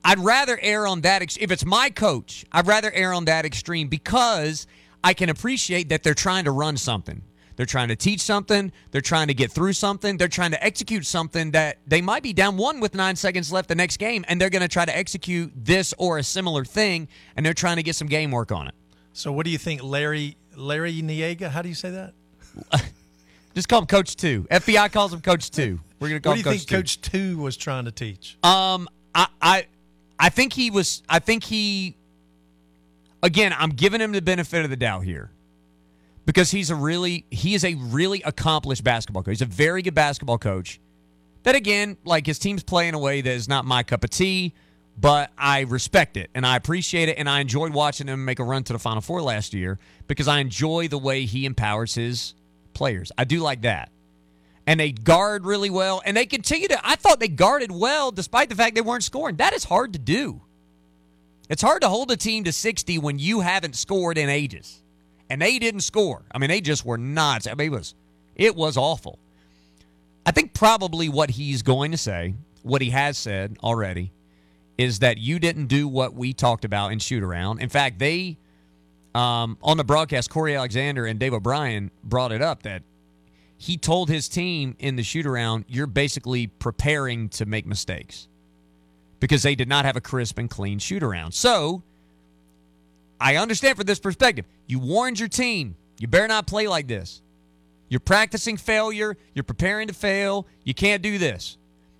I'd 0.05 0.19
rather 0.19 0.59
err 0.61 0.87
on 0.87 1.03
that. 1.03 1.23
Ex- 1.23 1.39
if 1.41 1.51
it's 1.51 1.65
my 1.65 1.91
coach, 1.91 2.45
I'd 2.53 2.67
rather 2.67 2.91
err 2.93 3.13
on 3.13 3.25
that 3.27 3.45
extreme 3.45 3.89
because 3.89 4.67
I 5.03 5.15
can 5.15 5.29
appreciate 5.29 5.89
that 5.91 6.03
they're 6.03 6.15
trying 6.15 6.45
to 6.45 6.51
run 6.51 6.77
something. 6.77 7.23
They're 7.57 7.67
trying 7.67 7.89
to 7.89 7.97
teach 7.97 8.21
something. 8.21 8.71
They're 8.93 9.01
trying 9.01 9.27
to 9.27 9.35
get 9.35 9.51
through 9.51 9.73
something. 9.73 10.17
They're 10.17 10.29
trying 10.29 10.53
to 10.53 10.65
execute 10.65 11.05
something 11.05 11.51
that 11.51 11.79
they 11.89 12.01
might 12.01 12.23
be 12.23 12.33
down 12.33 12.57
one 12.57 12.79
with 12.79 12.95
nine 12.95 13.17
seconds 13.17 13.51
left 13.53 13.69
the 13.69 13.75
next 13.75 13.97
game, 13.97 14.25
and 14.29 14.41
they're 14.41 14.49
going 14.49 14.63
to 14.63 14.69
try 14.69 14.85
to 14.85 14.97
execute 14.97 15.53
this 15.57 15.93
or 15.99 16.19
a 16.19 16.23
similar 16.23 16.65
thing, 16.65 17.09
and 17.37 17.45
they're 17.45 17.55
trying 17.55 17.77
to 17.77 17.83
get 17.83 17.97
some 17.97 18.07
game 18.07 18.31
work 18.31 18.53
on 18.53 18.69
it. 18.69 18.75
So 19.13 19.33
what 19.33 19.45
do 19.45 19.51
you 19.51 19.59
think, 19.59 19.83
Larry 19.83 20.37
Larry 20.55 21.03
Niega? 21.03 21.49
How 21.51 21.63
do 21.63 21.69
you 21.69 21.75
say 21.75 21.91
that? 21.91 22.15
Just 23.57 23.69
call 23.69 23.81
him 23.81 23.87
Coach 23.87 24.15
Two. 24.15 24.47
FBI 24.53 24.93
calls 24.93 25.13
him 25.13 25.21
Coach 25.21 25.51
Two. 25.51 25.81
We're 25.99 26.09
gonna 26.11 26.21
call 26.21 26.31
What 26.31 26.35
do 26.35 26.39
you 26.39 26.45
Coach 26.45 26.59
think 26.59 26.69
Two. 26.69 26.77
Coach 26.77 27.01
Two 27.01 27.39
was 27.39 27.57
trying 27.57 27.87
to 27.87 27.91
teach? 27.91 28.39
Um, 28.45 28.89
I, 29.17 29.27
I, 29.43 29.67
I 30.17 30.29
think 30.29 30.53
he 30.53 30.71
was. 30.71 31.03
I 31.09 31.19
think 31.19 31.43
he. 31.43 31.97
Again, 33.23 33.55
I'm 33.57 33.71
giving 33.71 34.01
him 34.01 34.13
the 34.13 34.23
benefit 34.23 34.65
of 34.65 34.71
the 34.71 34.77
doubt 34.77 35.05
here, 35.05 35.31
because 36.25 36.51
he's 36.51 36.71
a 36.71 36.75
really 36.75 37.27
he 37.31 37.55
is 37.55 37.65
a 37.65 37.75
really 37.75 38.23
accomplished 38.23 38.85
basketball 38.85 39.23
coach. 39.23 39.33
He's 39.33 39.43
a 39.43 39.47
very 39.47 39.83
good 39.83 39.95
basketball 39.95 40.39
coach. 40.39 40.81
That 41.43 41.55
again, 41.55 41.97
like 42.05 42.27
his 42.27 42.39
teams 42.39 42.63
play 42.63 42.89
in 42.89 42.95
a 42.95 42.99
way 42.99 43.21
that 43.21 43.31
is 43.31 43.49
not 43.49 43.65
my 43.65 43.83
cup 43.83 44.05
of 44.05 44.11
tea, 44.11 44.55
but 44.97 45.31
I 45.39 45.61
respect 45.61 46.17
it 46.17 46.31
and 46.35 46.47
I 46.47 46.57
appreciate 46.57 47.09
it, 47.09 47.19
and 47.19 47.29
I 47.29 47.41
enjoyed 47.41 47.73
watching 47.73 48.09
him 48.09 48.25
make 48.25 48.39
a 48.39 48.45
run 48.45 48.65
to 48.65 48.73
the 48.73 48.79
Final 48.79 49.01
Four 49.01 49.23
last 49.23 49.55
year 49.55 49.79
because 50.07 50.29
I 50.29 50.41
enjoy 50.41 50.89
the 50.89 50.99
way 50.99 51.25
he 51.25 51.47
empowers 51.47 51.95
his 51.95 52.35
players. 52.75 53.11
I 53.17 53.25
do 53.25 53.41
like 53.41 53.63
that 53.63 53.91
and 54.69 54.79
they 54.79 54.93
guard 54.93 55.47
really 55.47 55.71
well, 55.71 56.03
and 56.05 56.15
they 56.15 56.27
continue 56.27 56.69
to. 56.69 56.79
I 56.87 56.97
thought 56.97 57.21
they 57.21 57.29
guarded 57.29 57.73
well 57.73 58.11
despite 58.11 58.51
the 58.51 58.55
fact 58.55 58.75
they 58.75 58.83
weren't 58.83 59.03
scoring. 59.03 59.37
That 59.37 59.55
is 59.55 59.65
hard 59.65 59.95
to 59.95 59.99
do. 59.99 60.43
It's 61.49 61.63
hard 61.63 61.83
to 61.83 61.89
hold 61.89 62.11
a 62.11 62.17
team 62.17 62.45
to 62.45 62.53
60 62.53 62.99
when 62.99 63.19
you 63.19 63.41
haven't 63.41 63.75
scored 63.75 64.19
in 64.19 64.29
ages, 64.29 64.83
and 65.31 65.41
they 65.41 65.59
didn't 65.59 65.81
score. 65.81 66.23
I 66.31 66.39
mean, 66.39 66.51
they 66.51 66.61
just 66.61 66.85
were 66.85 66.99
not. 66.99 67.47
I 67.47 67.55
mean, 67.55 67.69
it 67.69 67.77
was 67.77 67.95
it 68.35 68.55
was 68.55 68.77
awful. 68.77 69.19
I 70.27 70.31
think 70.31 70.53
probably 70.53 71.09
what 71.09 71.31
he's 71.31 71.63
going 71.63 71.91
to 71.93 71.97
say, 71.97 72.35
what 72.63 72.83
he 72.83 72.91
has 72.91 73.17
said 73.17 73.57
already, 73.63 74.13
is 74.77 74.99
that 74.99 75.17
you 75.17 75.39
didn't 75.39 75.67
do 75.67 75.89
what 75.89 76.15
we 76.15 76.35
talked 76.35 76.67
about 76.67 76.93
in 76.93 76.99
shoot 76.99 77.23
around. 77.23 77.63
In 77.63 77.71
fact, 77.71 77.99
they 77.99 78.37
um, 79.15 79.57
on 79.63 79.79
the 79.79 79.85
broadcast, 79.85 80.29
Cory 80.29 80.55
Alexander 80.55 81.07
and 81.07 81.19
Dave 81.19 81.33
O'Brien 81.33 81.91
brought 82.05 82.31
it 82.31 82.43
up 82.43 82.63
that 82.65 82.83
he 83.57 83.77
told 83.77 84.09
his 84.09 84.29
team 84.29 84.77
in 84.79 84.97
the 84.97 85.03
shoot 85.03 85.27
around, 85.27 85.65
you're 85.67 85.89
basically 85.89 86.47
preparing 86.47 87.29
to 87.31 87.47
make 87.47 87.67
mistakes 87.67 88.29
because 89.21 89.43
they 89.43 89.55
did 89.55 89.69
not 89.69 89.85
have 89.85 89.97
a 89.97 90.01
crisp 90.01 90.39
and 90.39 90.49
clean 90.49 90.79
shoot 90.79 91.03
around. 91.03 91.33
So 91.33 91.83
I 93.21 93.37
understand 93.37 93.77
from 93.77 93.87
this 93.87 93.99
perspective, 93.99 94.45
you 94.67 94.79
warned 94.79 95.19
your 95.19 95.29
team, 95.29 95.77
you 95.99 96.09
better 96.09 96.29
not 96.29 96.47
play 96.47 96.69
like 96.69 96.87
this. 96.87 97.23
You're 97.89 98.01
practicing 98.01 98.57
failure, 98.57 99.17
you're 99.35 99.45
preparing 99.45 99.89
to 99.89 99.95
fail, 99.95 100.47
you 100.63 100.75
can't 100.75 101.03
do 101.03 101.19
this. 101.19 101.57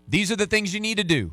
These 0.07 0.31
are 0.31 0.37
the 0.37 0.47
things 0.47 0.73
you 0.73 0.81
need 0.81 0.99
to 0.99 1.05
do. 1.05 1.33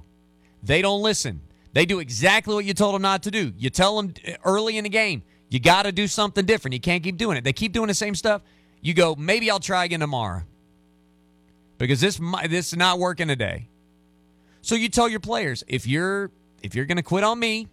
They 0.63 0.81
don't 0.81 1.01
listen. 1.01 1.41
They 1.73 1.85
do 1.85 1.99
exactly 1.99 2.55
what 2.55 2.65
you 2.65 2.73
told 2.73 2.95
them 2.95 3.01
not 3.01 3.23
to 3.23 3.31
do. 3.31 3.53
You 3.57 3.69
tell 3.69 3.97
them 3.97 4.13
early 4.43 4.77
in 4.77 4.83
the 4.85 4.89
game, 4.89 5.23
you 5.49 5.59
got 5.59 5.83
to 5.83 5.91
do 5.91 6.07
something 6.07 6.45
different. 6.45 6.73
You 6.73 6.79
can't 6.79 7.03
keep 7.03 7.17
doing 7.17 7.37
it. 7.37 7.43
They 7.43 7.53
keep 7.53 7.73
doing 7.73 7.87
the 7.87 7.93
same 7.93 8.15
stuff. 8.15 8.41
You 8.81 8.93
go, 8.93 9.15
maybe 9.15 9.51
I'll 9.51 9.59
try 9.59 9.85
again 9.85 9.99
tomorrow 9.99 10.43
because 11.77 11.99
this 12.01 12.19
this 12.47 12.67
is 12.67 12.77
not 12.77 12.99
working 12.99 13.27
today. 13.27 13.67
So 14.65 14.73
you 14.73 14.89
tell 14.89 15.07
your 15.07 15.19
players 15.19 15.63
if 15.67 15.85
you're 15.85 16.31
if 16.63 16.73
you're 16.73 16.85
going 16.85 16.97
to 16.97 17.03
quit 17.03 17.23
on 17.23 17.37
me, 17.37 17.67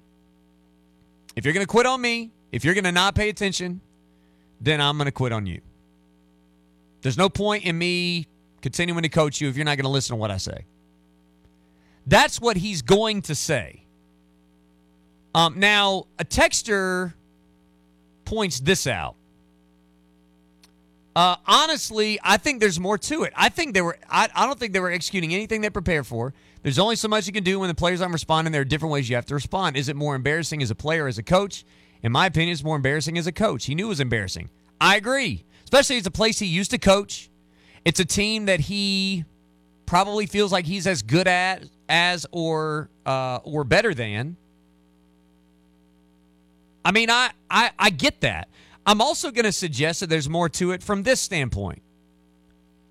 if 1.35 1.47
you're 1.47 1.55
going 1.55 1.65
to 1.65 1.71
quit 1.71 1.87
on 1.87 1.99
me, 1.99 2.33
if 2.53 2.67
you're 2.67 2.75
going 2.75 2.85
to 2.85 2.93
not 2.93 3.15
pay 3.15 3.31
attention, 3.31 3.81
then 4.61 4.79
I'm 4.79 4.99
going 4.99 5.07
to 5.07 5.13
quit 5.13 5.33
on 5.33 5.47
you. 5.47 5.63
There's 7.01 7.17
no 7.17 7.31
point 7.31 7.65
in 7.65 7.79
me 7.79 8.29
continuing 8.61 9.05
to 9.05 9.09
coach 9.09 9.41
you 9.41 9.49
if 9.49 9.57
you're 9.57 9.65
not 9.65 9.79
going 9.79 9.85
to 9.85 9.91
listen 9.91 10.17
to 10.17 10.21
what 10.21 10.31
I 10.31 10.37
say. 10.37 10.67
That's 12.07 12.39
what 12.39 12.59
he's 12.59 12.83
going 12.83 13.23
to 13.23 13.35
say. 13.35 13.87
Um, 15.35 15.59
now, 15.59 16.09
a 16.19 16.27
texter 16.27 17.15
points 18.27 18.61
this 18.61 18.87
out. 18.87 19.15
Uh, 21.17 21.37
honestly, 21.47 22.19
I 22.23 22.37
think 22.37 22.61
there's 22.61 22.79
more 22.79 22.99
to 22.99 23.23
it. 23.23 23.33
I 23.35 23.49
think 23.49 23.73
they 23.73 23.81
were. 23.81 23.97
I, 24.11 24.29
I 24.35 24.45
don't 24.45 24.59
think 24.59 24.75
they 24.75 24.81
were 24.81 24.91
executing 24.91 25.33
anything 25.33 25.63
they 25.63 25.71
prepared 25.71 26.07
for. 26.07 26.35
There's 26.63 26.79
only 26.79 26.97
so 26.97 27.09
much 27.09 27.27
you 27.27 27.33
can 27.33 27.45
do 27.45 27.59
when 27.59 27.69
the 27.69 27.75
players 27.75 28.01
aren't 28.01 28.13
responding. 28.13 28.53
There 28.53 28.63
are 28.63 28.65
different 28.65 28.93
ways 28.93 29.09
you 29.09 29.17
have 29.17 29.27
to 29.27 29.35
respond. 29.35 29.77
Is 29.77 29.89
it 29.89 29.97
more 29.97 30.15
embarrassing 30.15 30.63
as 30.63 30.71
a 30.71 30.75
player, 30.75 31.09
as 31.09 31.19
a 31.19 31.23
coach? 31.23 31.65
In 32.03 32.13
my 32.13 32.27
opinion, 32.27 32.53
it's 32.53 32.65
more 32.65 32.77
embarrassing 32.77 33.19
as 33.19 33.27
a 33.27 33.33
coach. 33.33 33.67
He 33.67 33.75
knew 33.75 33.87
it 33.87 33.89
was 33.89 34.01
embarrassing. 34.01 34.51
I 34.81 34.97
agree, 34.97 35.45
especially 35.65 35.97
it's 35.97 36.07
a 36.07 36.13
place 36.13 36.39
he 36.39 36.47
used 36.47 36.71
to 36.73 36.79
coach. 36.79 37.31
It's 37.85 38.01
a 38.01 38.05
team 38.05 38.47
that 38.47 38.61
he 38.61 39.25
probably 39.87 40.27
feels 40.27 40.53
like 40.53 40.65
he's 40.65 40.87
as 40.87 41.03
good 41.03 41.27
at 41.29 41.65
as 41.89 42.27
or 42.33 42.91
uh, 43.07 43.41
or 43.45 43.65
better 43.65 43.93
than. 43.95 44.37
I 46.85 46.93
mean, 46.93 47.11
I, 47.11 47.31
I, 47.51 47.71
I 47.79 47.91
get 47.91 48.21
that. 48.23 48.49
I'm 48.85 49.01
also 49.01 49.31
going 49.31 49.45
to 49.45 49.53
suggest 49.53 50.01
that 50.01 50.09
there's 50.09 50.29
more 50.29 50.49
to 50.51 50.73
it 50.73 50.83
from 50.83 51.05
this 51.05 51.21
standpoint. 51.21 51.83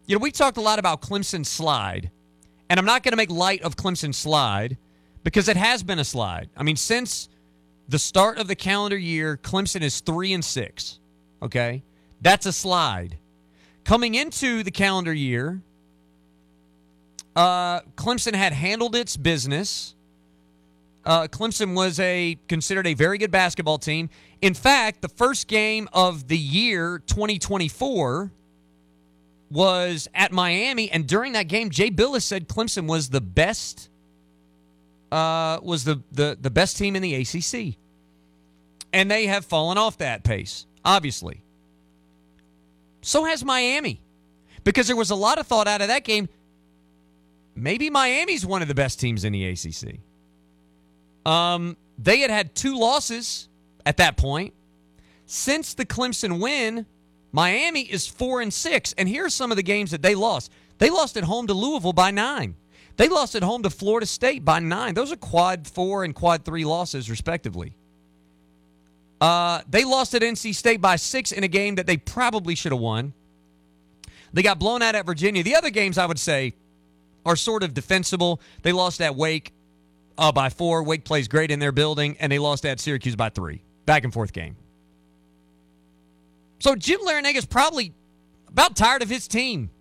You 0.05 0.15
know, 0.15 0.21
we 0.21 0.31
talked 0.31 0.57
a 0.57 0.61
lot 0.61 0.79
about 0.79 1.01
Clemson 1.01 1.45
slide, 1.45 2.11
and 2.71 2.79
I'm 2.79 2.85
not 2.85 3.03
going 3.03 3.11
to 3.11 3.17
make 3.17 3.29
light 3.29 3.63
of 3.63 3.75
Clemson 3.75 4.15
slide 4.15 4.77
because 5.25 5.49
it 5.49 5.57
has 5.57 5.83
been 5.83 5.99
a 5.99 6.05
slide. 6.05 6.49
I 6.55 6.63
mean, 6.63 6.77
since 6.77 7.27
the 7.89 7.99
start 7.99 8.37
of 8.37 8.47
the 8.47 8.55
calendar 8.55 8.97
year, 8.97 9.35
Clemson 9.35 9.81
is 9.81 9.99
three 9.99 10.31
and 10.31 10.43
six. 10.43 10.97
Okay, 11.41 11.83
that's 12.21 12.45
a 12.45 12.53
slide. 12.53 13.17
Coming 13.83 14.15
into 14.15 14.63
the 14.63 14.71
calendar 14.71 15.11
year, 15.11 15.61
uh, 17.35 17.81
Clemson 17.97 18.35
had 18.35 18.53
handled 18.53 18.95
its 18.95 19.17
business. 19.17 19.93
Uh, 21.03 21.27
Clemson 21.27 21.75
was 21.75 21.99
a 21.99 22.37
considered 22.47 22.87
a 22.87 22.93
very 22.93 23.17
good 23.17 23.31
basketball 23.31 23.79
team. 23.79 24.09
In 24.41 24.53
fact, 24.53 25.01
the 25.01 25.09
first 25.09 25.49
game 25.49 25.89
of 25.91 26.29
the 26.29 26.37
year 26.37 26.99
2024 27.05 28.31
was 29.51 30.07
at 30.15 30.31
Miami, 30.31 30.89
and 30.89 31.05
during 31.05 31.33
that 31.33 31.47
game, 31.47 31.69
Jay 31.69 31.91
Bilas 31.91 32.23
said 32.23 32.47
Clemson 32.47 32.87
was 32.87 33.09
the 33.09 33.21
best. 33.21 33.89
Uh, 35.11 35.59
was 35.61 35.83
the, 35.83 36.01
the 36.13 36.37
the 36.39 36.49
best 36.49 36.77
team 36.77 36.95
in 36.95 37.01
the 37.01 37.15
ACC, 37.15 37.75
and 38.93 39.11
they 39.11 39.27
have 39.27 39.45
fallen 39.45 39.77
off 39.77 39.97
that 39.97 40.23
pace. 40.23 40.65
Obviously, 40.85 41.43
so 43.01 43.25
has 43.25 43.43
Miami, 43.43 44.01
because 44.63 44.87
there 44.87 44.95
was 44.95 45.09
a 45.09 45.15
lot 45.15 45.37
of 45.37 45.47
thought 45.47 45.67
out 45.67 45.81
of 45.81 45.89
that 45.89 46.05
game. 46.05 46.29
Maybe 47.53 47.89
Miami's 47.89 48.45
one 48.45 48.61
of 48.61 48.69
the 48.69 48.75
best 48.75 49.01
teams 49.01 49.25
in 49.25 49.33
the 49.33 49.45
ACC. 49.45 49.99
Um, 51.29 51.75
they 51.97 52.19
had 52.19 52.31
had 52.31 52.55
two 52.55 52.79
losses 52.79 53.49
at 53.85 53.97
that 53.97 54.15
point. 54.15 54.53
Since 55.25 55.73
the 55.73 55.85
Clemson 55.85 56.39
win, 56.41 56.85
Miami 57.31 57.81
is 57.81 58.07
four 58.07 58.41
and 58.41 58.53
six. 58.53 58.93
And 58.97 59.07
here's 59.07 59.33
some 59.33 59.51
of 59.51 59.57
the 59.57 59.63
games 59.63 59.91
that 59.91 60.01
they 60.01 60.15
lost. 60.15 60.51
They 60.77 60.89
lost 60.89 61.17
at 61.17 61.23
home 61.23 61.47
to 61.47 61.53
Louisville 61.53 61.93
by 61.93 62.11
nine. 62.11 62.55
They 62.97 63.07
lost 63.07 63.35
at 63.35 63.43
home 63.43 63.63
to 63.63 63.69
Florida 63.69 64.05
State 64.05 64.43
by 64.43 64.59
nine. 64.59 64.93
Those 64.93 65.11
are 65.11 65.15
quad 65.15 65.67
four 65.67 66.03
and 66.03 66.13
quad 66.13 66.43
three 66.43 66.65
losses, 66.65 67.09
respectively. 67.09 67.73
Uh, 69.19 69.61
they 69.69 69.85
lost 69.85 70.15
at 70.15 70.21
NC 70.23 70.55
State 70.55 70.81
by 70.81 70.95
six 70.95 71.31
in 71.31 71.43
a 71.43 71.47
game 71.47 71.75
that 71.75 71.85
they 71.85 71.97
probably 71.97 72.55
should 72.55 72.71
have 72.71 72.81
won. 72.81 73.13
They 74.33 74.41
got 74.41 74.59
blown 74.59 74.81
out 74.81 74.95
at 74.95 75.05
Virginia. 75.05 75.43
The 75.43 75.55
other 75.55 75.69
games, 75.69 75.97
I 75.97 76.05
would 76.05 76.19
say, 76.19 76.53
are 77.25 77.35
sort 77.35 77.63
of 77.63 77.73
defensible. 77.73 78.41
They 78.63 78.71
lost 78.71 79.01
at 79.01 79.15
Wake 79.15 79.53
uh, 80.17 80.31
by 80.31 80.49
four. 80.49 80.83
Wake 80.83 81.03
plays 81.03 81.27
great 81.27 81.51
in 81.51 81.59
their 81.59 81.71
building, 81.71 82.17
and 82.19 82.31
they 82.31 82.39
lost 82.39 82.65
at 82.65 82.79
Syracuse 82.79 83.15
by 83.15 83.29
three. 83.29 83.61
Back 83.85 84.03
and 84.03 84.13
forth 84.13 84.33
game. 84.33 84.55
So 86.61 86.75
Jim 86.75 86.99
Larrañaga 87.01 87.37
is 87.37 87.45
probably 87.45 87.91
about 88.47 88.75
tired 88.75 89.01
of 89.01 89.09
his 89.09 89.27
team. 89.27 89.71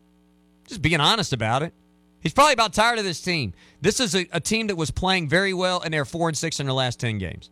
Just 0.67 0.81
being 0.81 0.99
honest 0.99 1.35
about 1.35 1.63
it. 1.63 1.75
He's 2.21 2.33
probably 2.33 2.55
about 2.55 2.73
tired 2.73 2.99
of 2.99 3.05
this 3.05 3.21
team. 3.21 3.53
This 3.83 4.01
is 4.01 4.15
a, 4.15 4.27
a 4.33 4.41
team 4.41 4.69
that 4.69 4.77
was 4.77 4.91
playing 4.91 5.29
very 5.29 5.53
well, 5.53 5.83
and 5.83 5.93
they're 5.93 6.07
four 6.07 6.29
and 6.29 6.37
six 6.37 6.59
in 6.59 6.67
their 6.67 6.73
last 6.73 6.99
ten 6.99 7.19
games. 7.19 7.51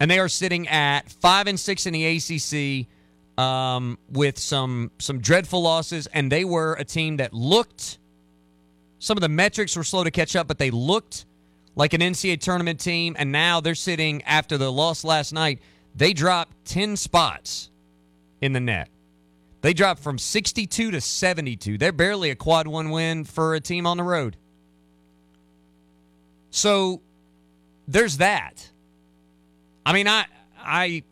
And 0.00 0.10
they 0.10 0.18
are 0.18 0.28
sitting 0.28 0.68
at 0.68 1.10
five 1.10 1.46
and 1.48 1.60
six 1.60 1.84
in 1.86 1.92
the 1.92 2.86
ACC 2.86 2.86
um, 3.42 3.98
with 4.10 4.38
some 4.38 4.90
some 4.98 5.20
dreadful 5.20 5.62
losses, 5.62 6.06
and 6.08 6.32
they 6.32 6.46
were 6.46 6.74
a 6.74 6.84
team 6.84 7.18
that 7.18 7.34
looked. 7.34 7.98
Some 9.00 9.18
of 9.18 9.20
the 9.20 9.28
metrics 9.28 9.76
were 9.76 9.84
slow 9.84 10.02
to 10.02 10.10
catch 10.10 10.34
up, 10.34 10.48
but 10.48 10.56
they 10.58 10.70
looked 10.70 11.26
like 11.74 11.92
an 11.92 12.00
NCAA 12.00 12.40
tournament 12.40 12.80
team, 12.80 13.16
and 13.18 13.32
now 13.32 13.60
they're 13.60 13.74
sitting 13.74 14.22
after 14.22 14.56
the 14.56 14.72
loss 14.72 15.04
last 15.04 15.34
night. 15.34 15.60
They 15.96 16.12
dropped 16.12 16.64
ten 16.66 16.96
spots 16.96 17.70
in 18.40 18.52
the 18.52 18.60
net. 18.60 18.88
They 19.62 19.72
dropped 19.72 20.02
from 20.02 20.18
62 20.18 20.92
to 20.92 21.00
72. 21.00 21.78
They're 21.78 21.90
barely 21.90 22.30
a 22.30 22.36
quad 22.36 22.68
one 22.68 22.90
win 22.90 23.24
for 23.24 23.54
a 23.54 23.60
team 23.60 23.86
on 23.86 23.96
the 23.96 24.04
road. 24.04 24.36
So 26.50 27.00
there's 27.88 28.18
that. 28.18 28.70
I 29.84 29.92
mean, 29.92 30.06
I 30.06 30.26
I 30.58 31.02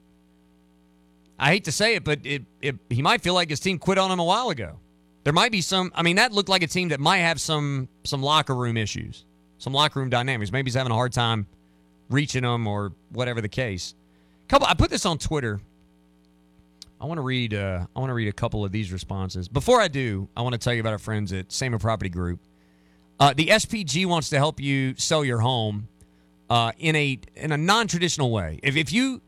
I 1.38 1.49
hate 1.49 1.64
to 1.64 1.73
say 1.73 1.94
it, 1.97 2.05
but 2.05 2.20
it, 2.25 2.42
it 2.61 2.77
he 2.90 3.03
might 3.03 3.23
feel 3.23 3.35
like 3.35 3.51
his 3.51 3.61
team 3.61 3.79
quit 3.79 3.99
on 3.99 4.11
him 4.11 4.18
a 4.18 4.25
while 4.25 4.51
ago. 4.51 4.79
There 5.25 5.33
might 5.33 5.53
be 5.53 5.62
some. 5.62 5.90
I 5.94 6.03
mean, 6.03 6.16
that 6.16 6.33
looked 6.33 6.49
like 6.49 6.62
a 6.62 6.66
team 6.66 6.90
that 6.90 7.01
might 7.01 7.18
have 7.18 7.40
some 7.40 7.88
some 8.05 8.23
locker 8.23 8.55
room 8.55 8.77
issues, 8.77 9.25
some 9.59 9.73
locker 9.73 9.99
room 9.99 10.11
dynamics. 10.11 10.53
Maybe 10.53 10.68
he's 10.68 10.75
having 10.75 10.92
a 10.92 10.94
hard 10.94 11.12
time 11.12 11.47
reaching 12.11 12.42
them 12.42 12.66
or 12.66 12.92
whatever 13.11 13.40
the 13.40 13.49
case. 13.49 13.94
Couple. 14.48 14.66
I 14.66 14.74
put 14.74 14.90
this 14.90 15.07
on 15.07 15.18
Twitter. 15.18 15.61
I 17.00 17.07
want 17.07 17.18
to 17.18 17.22
read. 17.22 17.54
Uh, 17.54 17.87
I 17.94 17.98
want 17.98 18.11
to 18.11 18.14
read 18.14 18.28
a 18.28 18.33
couple 18.33 18.64
of 18.64 18.72
these 18.72 18.92
responses. 18.92 19.48
Before 19.48 19.80
I 19.80 19.88
do, 19.88 20.28
I 20.37 20.42
want 20.42 20.54
to 20.54 20.59
tell 20.59 20.72
you 20.74 20.80
about 20.80 20.92
our 20.92 20.98
friends 20.98 21.33
at 21.33 21.50
Samuel 21.52 21.80
Property 21.80 22.11
Group. 22.11 22.40
Uh, 23.18 23.33
the 23.35 23.46
SPG 23.46 24.07
wants 24.07 24.30
to 24.30 24.37
help 24.37 24.61
you 24.61 24.94
sell 24.96 25.24
your 25.24 25.38
home 25.38 25.88
uh, 26.50 26.72
in 26.78 26.96
a 26.96 27.18
in 27.37 27.52
a 27.52 27.57
non 27.57 27.87
traditional 27.87 28.30
way. 28.30 28.61
If 28.62 28.76
if 28.76 28.92
you 28.92 29.22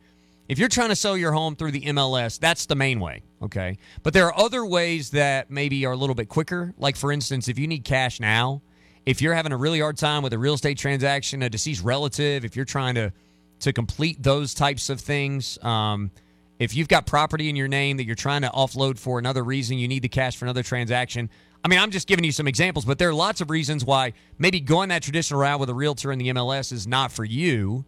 if 0.49 0.59
you're 0.59 0.69
trying 0.69 0.91
to 0.91 0.97
sell 0.97 1.17
your 1.17 1.33
home 1.33 1.57
through 1.57 1.73
the 1.73 1.83
MLS, 1.83 2.39
that's 2.39 2.67
the 2.67 2.77
main 2.77 3.01
way. 3.01 3.23
Okay, 3.43 3.79
but 4.03 4.13
there 4.13 4.27
are 4.27 4.39
other 4.39 4.65
ways 4.65 5.11
that 5.11 5.51
maybe 5.51 5.85
are 5.87 5.93
a 5.93 5.97
little 5.97 6.15
bit 6.15 6.29
quicker. 6.29 6.75
Like 6.79 6.97
for 6.97 7.13
instance, 7.13 7.49
if 7.49 7.59
you 7.59 7.67
need 7.67 7.85
cash 7.85 8.21
now, 8.21 8.63
if 9.05 9.23
you're 9.23 9.35
having 9.35 9.53
a 9.53 9.57
really 9.57 9.81
hard 9.81 9.97
time 9.97 10.23
with 10.23 10.33
a 10.33 10.39
real 10.39 10.55
estate 10.55 10.79
transaction, 10.79 11.43
a 11.43 11.51
deceased 11.51 11.85
relative, 11.85 12.45
if 12.45 12.57
you're 12.57 12.65
trying 12.65 12.97
to 12.97 13.13
to 13.61 13.73
complete 13.73 14.23
those 14.23 14.55
types 14.55 14.91
of 14.91 15.01
things. 15.01 15.59
Um, 15.63 16.11
if 16.59 16.75
you've 16.75 16.89
got 16.89 17.07
property 17.07 17.49
in 17.49 17.57
your 17.57 17.69
name 17.69 17.99
that 17.99 18.05
you're 18.05 18.15
trying 18.15 18.43
to 18.43 18.49
offload 18.49 18.99
for 18.99 19.19
another 19.19 19.43
reason, 19.43 19.79
you 19.79 19.89
need 19.89 20.03
the 20.03 20.09
cash 20.09 20.37
for 20.37 20.45
another 20.47 20.63
transaction. 20.63 21.29
I 21.65 21.69
mean, 21.69 21.79
I'm 21.79 21.91
just 21.91 22.07
giving 22.07 22.25
you 22.25 22.33
some 22.33 22.47
examples, 22.47 22.85
but 22.85 22.99
there 22.99 23.09
are 23.09 23.15
lots 23.15 23.41
of 23.41 23.51
reasons 23.51 23.85
why 23.85 24.13
maybe 24.39 24.61
going 24.61 24.89
that 24.91 25.03
traditional 25.03 25.41
route 25.41 25.61
with 25.61 25.69
a 25.69 25.75
realtor 25.75 26.13
in 26.13 26.19
the 26.19 26.29
MLS 26.29 26.73
is 26.73 26.87
not 26.87 27.13
for 27.13 27.25
you. 27.25 27.85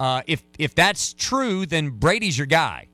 Uh, 0.00 0.22
if 0.26 0.42
if 0.58 0.74
that's 0.74 1.12
true, 1.12 1.66
then 1.66 1.90
Brady's 1.90 2.36
your 2.36 2.46
guy. 2.46 2.88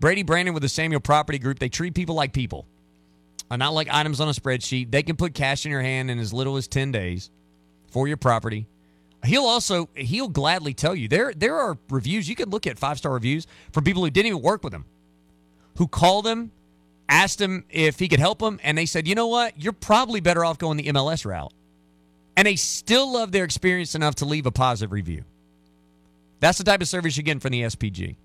Brady 0.00 0.22
Brandon 0.22 0.54
with 0.54 0.62
the 0.62 0.68
Samuel 0.68 1.00
Property 1.00 1.38
Group, 1.38 1.58
they 1.58 1.68
treat 1.68 1.94
people 1.94 2.14
like 2.14 2.32
people, 2.32 2.66
uh, 3.50 3.56
not 3.56 3.74
like 3.74 3.88
items 3.90 4.20
on 4.20 4.28
a 4.28 4.32
spreadsheet. 4.32 4.90
They 4.90 5.02
can 5.02 5.16
put 5.16 5.34
cash 5.34 5.64
in 5.66 5.72
your 5.72 5.82
hand 5.82 6.10
in 6.10 6.18
as 6.18 6.32
little 6.32 6.56
as 6.56 6.68
ten 6.68 6.92
days 6.92 7.30
for 7.90 8.08
your 8.08 8.16
property. 8.16 8.66
He'll 9.24 9.44
also 9.44 9.88
he'll 9.94 10.28
gladly 10.28 10.74
tell 10.74 10.94
you 10.94 11.08
there 11.08 11.32
there 11.34 11.56
are 11.56 11.78
reviews 11.88 12.28
you 12.28 12.36
can 12.36 12.50
look 12.50 12.66
at 12.66 12.78
five 12.78 12.98
star 12.98 13.12
reviews 13.12 13.46
from 13.72 13.84
people 13.84 14.04
who 14.04 14.10
didn't 14.10 14.26
even 14.26 14.42
work 14.42 14.62
with 14.62 14.72
him, 14.72 14.84
who 15.76 15.88
called 15.88 16.26
him, 16.26 16.52
asked 17.08 17.40
him 17.40 17.64
if 17.70 17.98
he 17.98 18.08
could 18.08 18.20
help 18.20 18.38
them, 18.38 18.60
and 18.62 18.76
they 18.76 18.84
said, 18.86 19.08
you 19.08 19.14
know 19.14 19.28
what, 19.28 19.60
you're 19.60 19.72
probably 19.72 20.20
better 20.20 20.44
off 20.44 20.58
going 20.58 20.76
the 20.76 20.92
MLS 20.92 21.24
route, 21.24 21.52
and 22.36 22.46
they 22.46 22.56
still 22.56 23.12
love 23.12 23.32
their 23.32 23.44
experience 23.44 23.94
enough 23.94 24.16
to 24.16 24.24
leave 24.24 24.46
a 24.46 24.50
positive 24.50 24.90
review. 24.92 25.22
That's 26.40 26.58
the 26.58 26.64
type 26.64 26.80
of 26.82 26.88
service 26.88 27.16
you 27.16 27.22
get 27.22 27.40
from 27.40 27.52
the 27.52 27.62
SPG. 27.62 28.16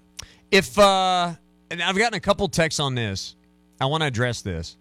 If 0.52 0.78
uh 0.78 1.34
and 1.72 1.82
I've 1.82 1.98
gotten 1.98 2.16
a 2.16 2.20
couple 2.20 2.48
texts 2.50 2.80
on 2.80 2.96
this. 2.96 3.36
I 3.80 3.86
want 3.86 4.02
to 4.02 4.08
address 4.08 4.42
this. 4.42 4.78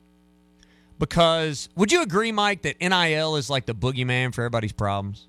Because 0.99 1.71
would 1.77 1.91
you 1.91 2.03
agree, 2.03 2.33
Mike, 2.33 2.63
that 2.63 2.79
NIL 2.81 3.37
is 3.37 3.49
like 3.49 3.65
the 3.65 3.75
boogeyman 3.75 4.35
for 4.35 4.43
everybody's 4.43 4.73
problems? 4.73 5.27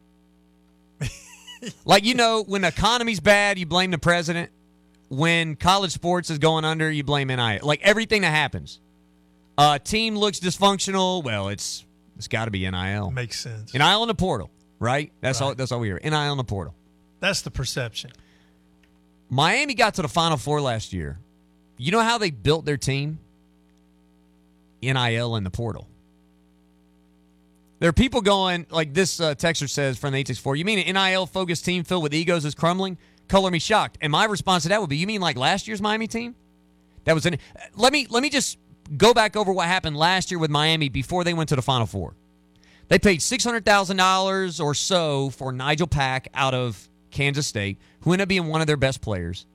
Like 1.85 2.03
you 2.05 2.13
know, 2.15 2.43
when 2.43 2.61
the 2.61 2.67
economy's 2.69 3.19
bad, 3.19 3.57
you 3.59 3.65
blame 3.65 3.91
the 3.91 3.97
president. 3.97 4.49
When 5.09 5.55
college 5.55 5.91
sports 5.91 6.29
is 6.29 6.37
going 6.37 6.63
under, 6.63 6.89
you 6.89 7.03
blame 7.03 7.27
NIL. 7.27 7.59
Like 7.63 7.81
everything 7.81 8.21
that 8.21 8.29
happens. 8.31 8.79
Uh, 9.57 9.77
team 9.77 10.15
looks 10.15 10.39
dysfunctional. 10.39 11.23
Well, 11.23 11.49
it's 11.49 11.85
it's 12.17 12.27
got 12.27 12.45
to 12.45 12.51
be 12.51 12.69
NIL. 12.69 13.11
Makes 13.11 13.39
sense. 13.41 13.73
NIL 13.73 14.03
in 14.03 14.07
the 14.07 14.15
portal, 14.15 14.49
right? 14.79 15.11
That's 15.21 15.41
Right. 15.41 15.47
all. 15.47 15.55
That's 15.55 15.71
all 15.71 15.79
we 15.79 15.87
hear. 15.87 15.99
NIL 16.03 16.31
in 16.31 16.37
the 16.37 16.43
portal. 16.43 16.73
That's 17.19 17.41
the 17.41 17.51
perception. 17.51 18.11
Miami 19.29 19.73
got 19.73 19.95
to 19.95 20.01
the 20.01 20.07
Final 20.07 20.37
Four 20.37 20.61
last 20.61 20.93
year. 20.93 21.19
You 21.77 21.91
know 21.91 22.01
how 22.01 22.17
they 22.17 22.31
built 22.31 22.65
their 22.65 22.77
team? 22.77 23.19
NIL 24.81 25.35
in 25.35 25.43
the 25.43 25.51
portal. 25.51 25.87
There 27.81 27.89
are 27.89 27.93
people 27.93 28.21
going, 28.21 28.67
like 28.69 28.93
this 28.93 29.19
uh, 29.19 29.33
texter 29.33 29.67
says 29.67 29.97
from 29.97 30.11
the 30.11 30.19
864, 30.19 30.55
you 30.55 30.65
mean 30.65 30.77
an 30.87 30.93
NIL 30.93 31.25
focused 31.25 31.65
team 31.65 31.83
filled 31.83 32.03
with 32.03 32.13
egos 32.13 32.45
is 32.45 32.53
crumbling? 32.53 32.95
Color 33.27 33.49
me 33.49 33.57
shocked. 33.57 33.97
And 34.01 34.11
my 34.11 34.25
response 34.25 34.63
to 34.63 34.69
that 34.69 34.79
would 34.79 34.89
be, 34.91 34.97
you 34.97 35.07
mean 35.07 35.19
like 35.19 35.35
last 35.35 35.67
year's 35.67 35.81
Miami 35.81 36.05
team? 36.05 36.35
That 37.05 37.15
was 37.15 37.25
in. 37.25 37.39
Let 37.75 37.91
me 37.91 38.05
let 38.07 38.21
me 38.21 38.29
just 38.29 38.59
go 38.95 39.15
back 39.15 39.35
over 39.35 39.51
what 39.51 39.65
happened 39.65 39.97
last 39.97 40.29
year 40.29 40.37
with 40.37 40.51
Miami 40.51 40.89
before 40.89 41.23
they 41.23 41.33
went 41.33 41.49
to 41.49 41.55
the 41.55 41.63
Final 41.63 41.87
Four. 41.87 42.13
They 42.87 42.99
paid 42.99 43.19
six 43.19 43.43
hundred 43.43 43.65
thousand 43.65 43.97
dollars 43.97 44.59
or 44.59 44.75
so 44.75 45.31
for 45.31 45.51
Nigel 45.51 45.87
Pack 45.87 46.27
out 46.35 46.53
of 46.53 46.87
Kansas 47.09 47.47
State, 47.47 47.79
who 48.01 48.13
ended 48.13 48.25
up 48.25 48.29
being 48.29 48.45
one 48.45 48.61
of 48.61 48.67
their 48.67 48.77
best 48.77 49.01
players. 49.01 49.47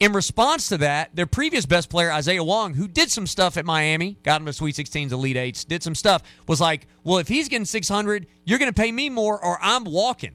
In 0.00 0.12
response 0.12 0.68
to 0.68 0.78
that, 0.78 1.14
their 1.16 1.26
previous 1.26 1.66
best 1.66 1.90
player, 1.90 2.12
Isaiah 2.12 2.44
Wong, 2.44 2.74
who 2.74 2.86
did 2.86 3.10
some 3.10 3.26
stuff 3.26 3.56
at 3.56 3.64
Miami, 3.64 4.16
got 4.22 4.40
him 4.40 4.46
to 4.46 4.52
Sweet 4.52 4.76
16s, 4.76 5.10
Elite 5.10 5.36
Eights, 5.36 5.64
did 5.64 5.82
some 5.82 5.96
stuff, 5.96 6.22
was 6.46 6.60
like, 6.60 6.86
well, 7.02 7.18
if 7.18 7.26
he's 7.26 7.48
getting 7.48 7.64
600, 7.64 8.26
you're 8.44 8.60
going 8.60 8.72
to 8.72 8.80
pay 8.80 8.92
me 8.92 9.10
more 9.10 9.42
or 9.44 9.58
I'm 9.60 9.84
walking. 9.84 10.34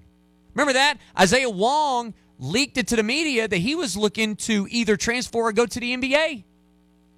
Remember 0.54 0.73
that? 0.73 0.97
Isaiah 1.17 1.49
Wong 1.49 2.13
leaked 2.39 2.78
it 2.78 2.88
to 2.88 2.97
the 2.97 3.04
media 3.04 3.47
that 3.47 3.58
he 3.58 3.76
was 3.76 3.95
looking 3.95 4.36
to 4.36 4.67
either 4.69 4.97
transfer 4.97 5.38
or 5.38 5.54
go 5.54 5.65
to 5.65 5.80
the 5.80 5.95
NBA. 5.95 6.43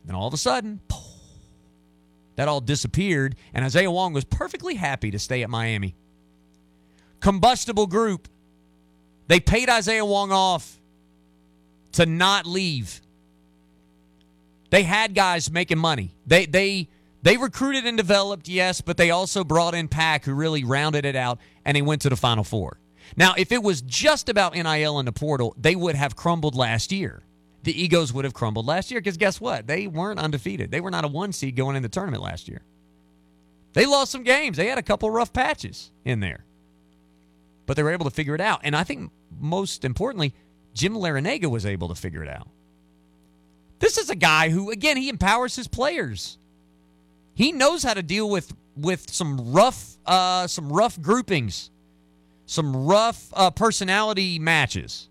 Then 0.05 0.15
all 0.15 0.27
of 0.27 0.33
a 0.33 0.37
sudden, 0.37 0.81
that 2.35 2.47
all 2.47 2.61
disappeared, 2.61 3.35
and 3.55 3.65
Isaiah 3.65 3.89
Wong 3.89 4.13
was 4.13 4.23
perfectly 4.23 4.75
happy 4.75 5.09
to 5.09 5.17
stay 5.17 5.41
at 5.41 5.49
Miami. 5.49 5.95
Combustible 7.21 7.87
Group, 7.87 8.27
they 9.27 9.39
paid 9.39 9.67
Isaiah 9.67 10.05
Wong 10.05 10.31
off 10.31 10.74
to 11.95 12.05
not 12.05 12.45
leave. 12.45 13.01
They 14.69 14.83
had 14.83 15.15
guys 15.15 15.51
making 15.51 15.77
money. 15.77 16.15
They 16.25 16.45
they 16.45 16.89
they 17.21 17.37
recruited 17.37 17.85
and 17.85 17.97
developed, 17.97 18.47
yes, 18.47 18.81
but 18.81 18.97
they 18.97 19.09
also 19.09 19.43
brought 19.43 19.73
in 19.73 19.87
Pack, 19.87 20.25
who 20.25 20.33
really 20.33 20.63
rounded 20.63 21.05
it 21.05 21.15
out, 21.15 21.39
and 21.65 21.75
they 21.75 21.81
went 21.81 22.01
to 22.03 22.09
the 22.09 22.15
Final 22.15 22.43
Four. 22.43 22.79
Now, 23.15 23.33
if 23.37 23.51
it 23.51 23.63
was 23.63 23.81
just 23.81 24.29
about 24.29 24.53
NIL 24.55 24.99
in 24.99 25.05
the 25.05 25.11
portal, 25.11 25.55
they 25.57 25.75
would 25.75 25.95
have 25.95 26.15
crumbled 26.15 26.55
last 26.55 26.91
year. 26.91 27.23
The 27.63 27.81
egos 27.81 28.13
would 28.13 28.25
have 28.25 28.33
crumbled 28.33 28.67
last 28.67 28.91
year 28.91 28.99
because 28.99 29.17
guess 29.17 29.41
what? 29.41 29.65
They 29.65 29.87
weren't 29.87 30.19
undefeated. 30.19 30.71
They 30.71 30.81
were 30.81 30.91
not 30.91 31.05
a 31.05 31.07
one 31.07 31.31
seed 31.31 31.55
going 31.55 31.75
in 31.75 31.83
the 31.83 31.89
tournament 31.89 32.21
last 32.21 32.47
year. 32.47 32.61
They 33.73 33.85
lost 33.85 34.11
some 34.11 34.23
games. 34.23 34.57
They 34.57 34.67
had 34.67 34.77
a 34.77 34.83
couple 34.83 35.09
rough 35.09 35.33
patches 35.33 35.91
in 36.03 36.19
there, 36.19 36.45
but 37.65 37.75
they 37.75 37.83
were 37.83 37.91
able 37.91 38.05
to 38.05 38.11
figure 38.11 38.35
it 38.35 38.41
out. 38.41 38.61
And 38.63 38.75
I 38.75 38.83
think 38.83 39.11
most 39.39 39.83
importantly, 39.83 40.33
Jim 40.75 40.93
Larrañaga 40.93 41.49
was 41.49 41.65
able 41.65 41.87
to 41.87 41.95
figure 41.95 42.21
it 42.21 42.29
out. 42.29 42.47
This 43.79 43.97
is 43.97 44.09
a 44.09 44.15
guy 44.15 44.49
who, 44.49 44.69
again, 44.69 44.97
he 44.97 45.09
empowers 45.09 45.55
his 45.55 45.67
players. 45.67 46.37
He 47.33 47.51
knows 47.51 47.81
how 47.81 47.95
to 47.95 48.03
deal 48.03 48.29
with 48.29 48.53
with 48.77 49.09
some 49.09 49.53
rough, 49.53 49.97
uh, 50.05 50.47
some 50.47 50.71
rough 50.71 51.01
groupings, 51.01 51.71
some 52.45 52.85
rough 52.85 53.29
uh, 53.33 53.49
personality 53.51 54.37
matches. 54.37 55.09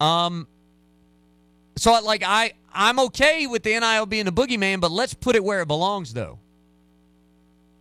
Um, 0.00 0.46
so 1.76 2.00
like 2.04 2.22
I 2.24 2.52
I'm 2.72 2.98
okay 3.00 3.46
with 3.46 3.62
the 3.62 3.78
NIL 3.78 4.06
being 4.06 4.24
the 4.24 4.32
boogeyman, 4.32 4.80
but 4.80 4.90
let's 4.90 5.14
put 5.14 5.36
it 5.36 5.44
where 5.44 5.60
it 5.60 5.68
belongs, 5.68 6.12
though. 6.12 6.38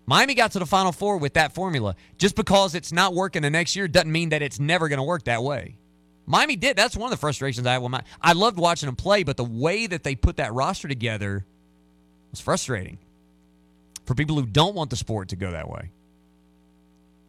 Miami 0.05 0.36
got 0.36 0.51
to 0.51 0.59
the 0.59 0.65
Final 0.65 0.91
Four 0.91 1.17
with 1.17 1.34
that 1.34 1.53
formula. 1.53 1.95
Just 2.17 2.36
because 2.36 2.75
it's 2.75 2.91
not 2.91 3.13
working 3.13 3.41
the 3.41 3.49
next 3.49 3.75
year 3.75 3.88
doesn't 3.88 4.11
mean 4.11 4.29
that 4.29 4.41
it's 4.41 4.59
never 4.59 4.89
going 4.89 4.97
to 4.97 5.03
work 5.03 5.23
that 5.23 5.41
way. 5.43 5.77
Miami 6.26 6.55
did. 6.55 6.78
That's 6.78 6.95
one 6.95 7.07
of 7.07 7.11
the 7.11 7.19
frustrations 7.19 7.67
I 7.67 7.74
had 7.74 7.82
with 7.82 7.91
my. 7.91 8.01
I 8.21 8.34
loved 8.34 8.57
watching 8.57 8.88
them 8.88 8.95
play, 8.95 9.24
but 9.24 9.38
the 9.38 9.43
way 9.43 9.88
that 9.88 10.03
they 10.03 10.15
put 10.15 10.38
that 10.38 10.53
roster 10.53 10.88
together 10.88 11.45
was 12.32 12.39
frustrating 12.39 12.97
for 14.05 14.15
people 14.15 14.36
who 14.36 14.45
don't 14.45 14.76
want 14.76 14.89
the 14.89 14.95
sport 14.95 15.30
to 15.30 15.36
go 15.36 15.51
that 15.51 15.69
way, 15.69 15.91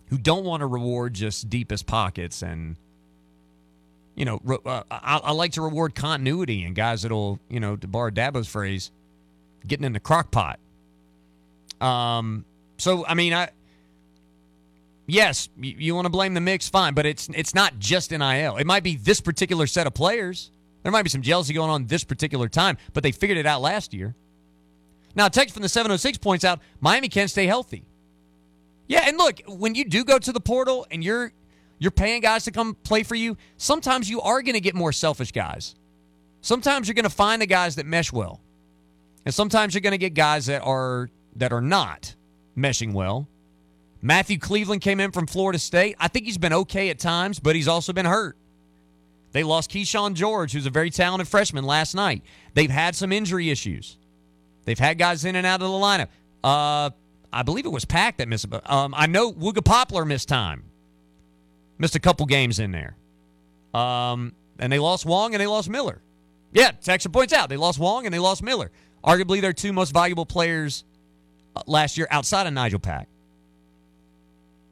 who 0.08 0.18
don't 0.18 0.44
want 0.44 0.60
to 0.60 0.66
reward 0.66 1.14
just 1.14 1.48
deepest 1.50 1.86
pockets 1.86 2.42
and. 2.42 2.76
You 4.16 4.24
know, 4.24 4.40
uh, 4.64 4.84
I, 4.92 5.16
I 5.24 5.32
like 5.32 5.54
to 5.54 5.60
reward 5.60 5.96
continuity 5.96 6.62
and 6.62 6.76
guys 6.76 7.02
that'll, 7.02 7.40
you 7.48 7.58
know, 7.58 7.74
to 7.74 7.88
borrow 7.88 8.12
Dabo's 8.12 8.46
phrase, 8.46 8.92
getting 9.66 9.84
in 9.84 9.92
the 9.92 9.98
crock 9.98 10.30
pot. 10.30 10.60
Um, 11.80 12.44
so 12.78 13.04
I 13.06 13.14
mean, 13.14 13.34
I 13.34 13.50
yes, 15.06 15.48
you, 15.56 15.74
you 15.78 15.94
want 15.94 16.06
to 16.06 16.10
blame 16.10 16.34
the 16.34 16.40
mix, 16.40 16.68
fine, 16.68 16.94
but 16.94 17.06
it's 17.06 17.28
it's 17.34 17.54
not 17.54 17.78
just 17.78 18.10
NIL. 18.10 18.56
It 18.56 18.66
might 18.66 18.82
be 18.82 18.96
this 18.96 19.20
particular 19.20 19.66
set 19.66 19.86
of 19.86 19.94
players. 19.94 20.50
There 20.82 20.92
might 20.92 21.02
be 21.02 21.10
some 21.10 21.22
jealousy 21.22 21.54
going 21.54 21.70
on 21.70 21.86
this 21.86 22.04
particular 22.04 22.48
time, 22.48 22.76
but 22.92 23.02
they 23.02 23.12
figured 23.12 23.38
it 23.38 23.46
out 23.46 23.62
last 23.62 23.94
year. 23.94 24.14
Now, 25.14 25.28
text 25.28 25.54
from 25.54 25.62
the 25.62 25.68
706 25.68 26.18
points 26.18 26.44
out 26.44 26.60
Miami 26.80 27.08
can't 27.08 27.30
stay 27.30 27.46
healthy. 27.46 27.84
Yeah, 28.86 29.04
and 29.06 29.16
look, 29.16 29.40
when 29.46 29.74
you 29.74 29.84
do 29.84 30.04
go 30.04 30.18
to 30.18 30.32
the 30.32 30.40
portal 30.40 30.86
and 30.90 31.02
you're 31.02 31.32
you're 31.78 31.90
paying 31.90 32.20
guys 32.20 32.44
to 32.44 32.50
come 32.50 32.74
play 32.74 33.02
for 33.02 33.14
you, 33.14 33.36
sometimes 33.56 34.08
you 34.08 34.20
are 34.20 34.42
going 34.42 34.54
to 34.54 34.60
get 34.60 34.74
more 34.74 34.92
selfish 34.92 35.32
guys. 35.32 35.74
Sometimes 36.40 36.86
you're 36.86 36.94
going 36.94 37.04
to 37.04 37.10
find 37.10 37.40
the 37.40 37.46
guys 37.46 37.76
that 37.76 37.86
mesh 37.86 38.12
well. 38.12 38.40
And 39.24 39.34
sometimes 39.34 39.74
you're 39.74 39.80
going 39.80 39.92
to 39.92 39.98
get 39.98 40.14
guys 40.14 40.46
that 40.46 40.62
are 40.62 41.08
that 41.36 41.52
are 41.52 41.62
not 41.62 42.14
meshing 42.56 42.92
well. 42.92 43.28
Matthew 44.04 44.38
Cleveland 44.38 44.82
came 44.82 45.00
in 45.00 45.12
from 45.12 45.26
Florida 45.26 45.58
State. 45.58 45.96
I 45.98 46.08
think 46.08 46.26
he's 46.26 46.36
been 46.36 46.52
okay 46.52 46.90
at 46.90 46.98
times, 46.98 47.40
but 47.40 47.56
he's 47.56 47.66
also 47.66 47.94
been 47.94 48.04
hurt. 48.04 48.36
They 49.32 49.42
lost 49.42 49.70
Kyshawn 49.70 50.12
George, 50.12 50.52
who's 50.52 50.66
a 50.66 50.70
very 50.70 50.90
talented 50.90 51.26
freshman, 51.26 51.64
last 51.64 51.94
night. 51.94 52.22
They've 52.52 52.70
had 52.70 52.94
some 52.94 53.12
injury 53.12 53.48
issues. 53.48 53.96
They've 54.66 54.78
had 54.78 54.98
guys 54.98 55.24
in 55.24 55.36
and 55.36 55.46
out 55.46 55.62
of 55.62 55.68
the 55.68 55.74
lineup. 55.74 56.08
Uh, 56.44 56.90
I 57.32 57.42
believe 57.44 57.64
it 57.64 57.70
was 57.70 57.86
Pack 57.86 58.18
that 58.18 58.28
missed. 58.28 58.46
Um, 58.66 58.94
I 58.94 59.06
know 59.06 59.32
Wooga 59.32 59.64
Poplar 59.64 60.04
missed 60.04 60.28
time, 60.28 60.64
missed 61.78 61.96
a 61.96 62.00
couple 62.00 62.26
games 62.26 62.58
in 62.58 62.72
there. 62.72 62.96
Um, 63.72 64.34
and 64.58 64.70
they 64.70 64.78
lost 64.78 65.06
Wong 65.06 65.34
and 65.34 65.40
they 65.40 65.46
lost 65.46 65.70
Miller. 65.70 66.02
Yeah, 66.52 66.72
Texas 66.72 67.10
points 67.10 67.32
out 67.32 67.48
they 67.48 67.56
lost 67.56 67.78
Wong 67.78 68.04
and 68.04 68.12
they 68.12 68.18
lost 68.18 68.42
Miller. 68.42 68.70
Arguably 69.02 69.40
their 69.40 69.54
two 69.54 69.72
most 69.72 69.94
valuable 69.94 70.26
players 70.26 70.84
uh, 71.56 71.62
last 71.66 71.96
year 71.96 72.06
outside 72.10 72.46
of 72.46 72.52
Nigel 72.52 72.78
Pack. 72.78 73.08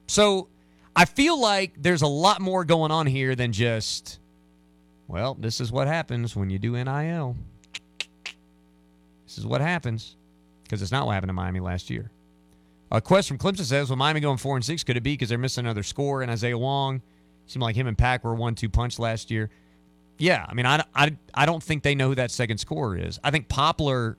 So 0.07 0.49
I 0.95 1.05
feel 1.05 1.41
like 1.41 1.75
there's 1.77 2.03
a 2.03 2.07
lot 2.07 2.41
more 2.41 2.65
going 2.65 2.91
on 2.91 3.07
here 3.07 3.35
than 3.35 3.53
just, 3.53 4.19
well, 5.09 5.35
this 5.35 5.61
is 5.61 5.73
what 5.73 5.87
happens 5.87 6.37
when 6.37 6.51
you 6.51 6.59
do 6.59 6.73
NIL. 6.73 7.37
This 9.27 9.39
is 9.39 9.47
what 9.47 9.61
happens 9.61 10.17
because 10.65 10.83
it's 10.83 10.93
not 10.93 11.07
what 11.07 11.13
happened 11.13 11.31
to 11.31 11.35
Miami 11.35 11.61
last 11.61 11.89
year. 11.89 12.11
A 12.91 13.01
question 13.01 13.39
from 13.39 13.53
Clemson 13.53 13.65
says, 13.65 13.89
"Well, 13.89 13.97
Miami 13.97 14.21
going 14.21 14.37
four 14.37 14.57
and 14.57 14.65
six 14.65 14.85
could 14.85 14.99
it 14.99 15.03
be 15.03 15.15
because 15.15 15.31
they're 15.31 15.39
missing 15.39 15.65
another 15.65 15.83
score 15.83 16.21
and 16.21 16.31
Isaiah 16.31 16.59
Wong? 16.59 17.01
Seemed 17.47 17.63
like 17.63 17.75
him 17.75 17.87
and 17.87 17.97
Pack 17.97 18.25
were 18.25 18.35
one-two 18.35 18.69
punch 18.69 18.99
last 18.99 19.31
year. 19.31 19.51
Yeah, 20.19 20.45
I 20.47 20.55
mean, 20.55 20.67
I, 20.67 20.85
I, 20.95 21.17
I 21.33 21.47
don't 21.47 21.63
think 21.63 21.83
they 21.83 21.95
know 21.95 22.09
who 22.09 22.15
that 22.17 22.31
second 22.31 22.59
scorer 22.59 22.97
is. 22.97 23.19
I 23.25 23.31
think 23.31 23.49
Poplar 23.49 24.19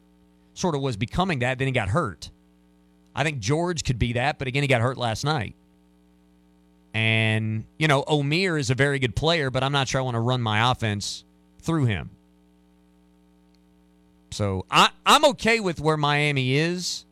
sort 0.56 0.76
of 0.76 0.82
was 0.82 0.98
becoming 0.98 1.40
that, 1.40 1.60
then 1.60 1.68
he 1.68 1.72
got 1.72 1.90
hurt. 1.90 2.32
I 3.16 3.24
think 3.24 3.40
George 3.40 3.84
could 3.84 4.00
be 4.00 4.14
that, 4.14 4.40
but 4.40 4.48
again, 4.48 4.64
he 4.64 4.68
got 4.68 4.82
hurt 4.82 4.98
last 4.98 5.24
night. 5.24 5.56
And, 6.94 7.66
you 7.80 7.88
know, 7.88 8.04
Omier 8.04 8.60
is 8.60 8.70
a 8.70 8.76
very 8.76 9.00
good 9.00 9.16
player, 9.16 9.50
but 9.50 9.64
I'm 9.64 9.72
not 9.72 9.88
sure 9.88 10.00
I 10.00 10.04
want 10.04 10.16
to 10.16 10.20
run 10.20 10.42
my 10.42 10.72
offense 10.72 11.24
through 11.60 11.86
him. 11.86 12.12
So 14.32 14.66
I, 14.70 14.90
I'm 15.06 15.26
okay 15.26 15.60
with 15.60 15.80
where 15.80 15.98
Miami 15.98 16.56
is, 16.56 17.06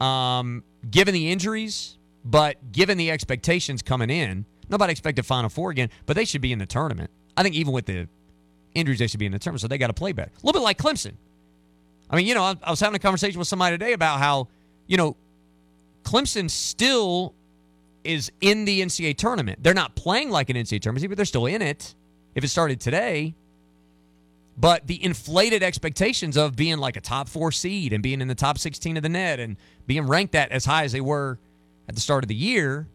um, 0.00 0.62
given 0.88 1.14
the 1.14 1.30
injuries, 1.30 1.96
but 2.24 2.72
given 2.72 2.98
the 2.98 3.10
expectations 3.10 3.82
coming 3.82 4.10
in. 4.10 4.44
Nobody 4.68 4.90
expected 4.90 5.24
Final 5.24 5.48
Four 5.48 5.70
again, 5.70 5.90
but 6.06 6.16
they 6.16 6.24
should 6.24 6.40
be 6.40 6.52
in 6.52 6.58
the 6.58 6.66
tournament. 6.66 7.10
I 7.36 7.44
think 7.44 7.54
even 7.54 7.72
with 7.72 7.86
the 7.86 8.08
injuries, 8.74 8.98
they 8.98 9.06
should 9.06 9.20
be 9.20 9.26
in 9.26 9.32
the 9.32 9.38
tournament, 9.38 9.60
so 9.60 9.68
they 9.68 9.78
got 9.78 9.86
to 9.88 9.92
play 9.92 10.12
better. 10.12 10.30
A 10.30 10.46
little 10.46 10.60
bit 10.60 10.64
like 10.64 10.78
Clemson. 10.78 11.12
I 12.10 12.16
mean, 12.16 12.26
you 12.26 12.34
know, 12.34 12.42
I, 12.42 12.56
I 12.62 12.70
was 12.70 12.80
having 12.80 12.96
a 12.96 13.00
conversation 13.00 13.38
with 13.38 13.46
somebody 13.46 13.78
today 13.78 13.92
about 13.92 14.18
how 14.18 14.48
you 14.86 14.96
know, 14.96 15.16
Clemson 16.04 16.50
still 16.50 17.34
is 18.06 18.30
in 18.40 18.64
the 18.64 18.80
NCAA 18.80 19.16
tournament. 19.16 19.62
They're 19.62 19.74
not 19.74 19.94
playing 19.94 20.30
like 20.30 20.50
an 20.50 20.56
NCAA 20.56 20.80
tournament, 20.80 21.08
but 21.08 21.16
they're 21.16 21.24
still 21.24 21.46
in 21.46 21.62
it 21.62 21.94
if 22.34 22.44
it 22.44 22.48
started 22.48 22.80
today. 22.80 23.34
But 24.58 24.86
the 24.86 25.02
inflated 25.04 25.62
expectations 25.62 26.36
of 26.36 26.56
being 26.56 26.78
like 26.78 26.96
a 26.96 27.00
top 27.00 27.28
four 27.28 27.52
seed 27.52 27.92
and 27.92 28.02
being 28.02 28.22
in 28.22 28.28
the 28.28 28.34
top 28.34 28.58
16 28.58 28.96
of 28.96 29.02
the 29.02 29.08
net 29.08 29.38
and 29.38 29.56
being 29.86 30.06
ranked 30.06 30.34
at 30.34 30.50
as 30.50 30.64
high 30.64 30.84
as 30.84 30.92
they 30.92 31.00
were 31.02 31.38
at 31.88 31.94
the 31.94 32.00
start 32.00 32.24
of 32.24 32.28
the 32.28 32.34
year 32.34 32.88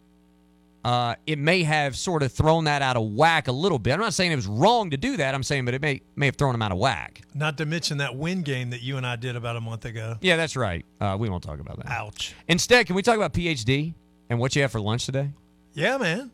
uh, 0.83 1.15
it 1.27 1.37
may 1.37 1.63
have 1.63 1.95
sort 1.95 2.23
of 2.23 2.31
thrown 2.31 2.63
that 2.63 2.81
out 2.81 2.97
of 2.97 3.03
whack 3.11 3.47
a 3.47 3.51
little 3.51 3.79
bit. 3.79 3.93
I'm 3.93 3.99
not 3.99 4.13
saying 4.13 4.31
it 4.31 4.35
was 4.35 4.47
wrong 4.47 4.89
to 4.91 4.97
do 4.97 5.17
that. 5.17 5.35
I'm 5.35 5.43
saying, 5.43 5.65
but 5.65 5.73
it 5.73 5.81
may 5.81 6.01
may 6.15 6.25
have 6.25 6.35
thrown 6.35 6.53
them 6.53 6.61
out 6.61 6.71
of 6.71 6.77
whack. 6.77 7.21
Not 7.33 7.57
to 7.59 7.65
mention 7.65 7.97
that 7.99 8.15
win 8.15 8.41
game 8.41 8.71
that 8.71 8.81
you 8.81 8.97
and 8.97 9.05
I 9.05 9.15
did 9.15 9.35
about 9.35 9.55
a 9.55 9.61
month 9.61 9.85
ago. 9.85 10.17
Yeah, 10.21 10.37
that's 10.37 10.55
right. 10.55 10.85
Uh, 10.99 11.17
we 11.19 11.29
won't 11.29 11.43
talk 11.43 11.59
about 11.59 11.77
that. 11.77 11.87
Ouch. 11.87 12.33
Instead, 12.47 12.87
can 12.87 12.95
we 12.95 13.01
talk 13.01 13.15
about 13.15 13.33
PhD 13.33 13.93
and 14.31 14.39
what 14.39 14.55
you 14.55 14.61
have 14.61 14.71
for 14.71 14.79
lunch 14.79 15.05
today? 15.05 15.29
Yeah, 15.73 15.97
man. 15.97 16.31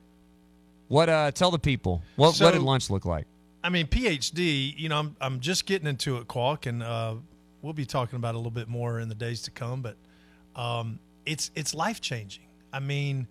What? 0.88 1.10
Uh, 1.10 1.32
tell 1.32 1.50
the 1.50 1.60
people 1.60 2.04
what 2.16 2.36
so, 2.36 2.46
what 2.46 2.54
did 2.54 2.62
lunch 2.62 2.92
look 2.92 3.06
like? 3.06 3.26
I 3.64 3.70
mean, 3.70 3.88
PhD. 3.88 4.78
You 4.78 4.88
know, 4.88 5.00
I'm 5.00 5.16
I'm 5.20 5.40
just 5.40 5.66
getting 5.66 5.88
into 5.88 6.18
it, 6.18 6.28
Qualk, 6.28 6.68
and 6.68 6.84
uh, 6.84 7.16
we'll 7.62 7.74
be 7.74 7.86
talking 7.86 8.16
about 8.18 8.30
it 8.30 8.36
a 8.36 8.38
little 8.38 8.52
bit 8.52 8.68
more 8.68 9.00
in 9.00 9.10
the 9.10 9.16
days 9.16 9.42
to 9.44 9.52
come. 9.52 9.82
But 9.82 9.98
um, 10.56 11.00
it's 11.26 11.50
it's 11.56 11.74
life 11.74 12.00
changing. 12.00 12.44
I 12.72 12.80
mean 12.80 13.28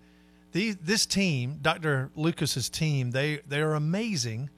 these 0.51 0.75
this 0.77 1.05
team, 1.05 1.59
Dr. 1.61 2.11
Lucas's 2.15 2.69
team, 2.69 3.11
they 3.11 3.39
they 3.47 3.61
are 3.61 3.73
amazing, 3.73 4.49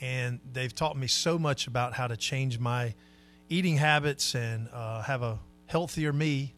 and 0.00 0.40
they've 0.52 0.74
taught 0.74 0.96
me 0.96 1.06
so 1.06 1.38
much 1.38 1.68
about 1.68 1.94
how 1.94 2.08
to 2.08 2.16
change 2.16 2.58
my 2.58 2.94
eating 3.48 3.76
habits 3.76 4.34
and 4.34 4.68
uh, 4.72 5.02
have 5.02 5.22
a 5.22 5.38
healthier 5.66 6.12
me. 6.12 6.52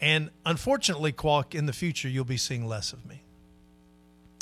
And 0.00 0.30
unfortunately, 0.46 1.12
Qualk, 1.12 1.54
in 1.54 1.66
the 1.66 1.72
future, 1.72 2.08
you'll 2.08 2.24
be 2.24 2.36
seeing 2.36 2.66
less 2.66 2.92
of 2.92 3.04
me. 3.06 3.22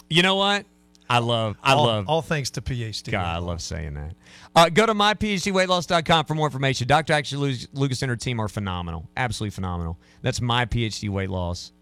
You 0.09 0.23
know 0.23 0.37
what? 0.37 0.67
I 1.09 1.19
love, 1.19 1.57
I 1.63 1.75
all, 1.75 1.87
love. 1.87 2.09
All 2.09 2.23
thanks 2.23 2.51
to 2.51 2.61
PhD. 2.61 3.13
God, 3.13 3.25
I 3.25 3.39
love 3.39 3.63
saying 3.63 3.95
that. 3.95 4.15
Uh, 4.57 4.69
go 4.69 4.87
to 4.87 4.95
myphdweightloss.com 4.95 6.25
for 6.25 6.35
more 6.35 6.49
information. 6.49 6.89
Dr. 6.89 7.13
Actually 7.13 7.59
Lucas 7.73 8.03
and 8.03 8.11
her 8.11 8.17
team 8.17 8.41
are 8.41 8.49
phenomenal. 8.49 9.09
Absolutely 9.17 9.55
phenomenal. 9.55 9.99
That's 10.23 10.41
myphdweightloss.com 10.41 11.73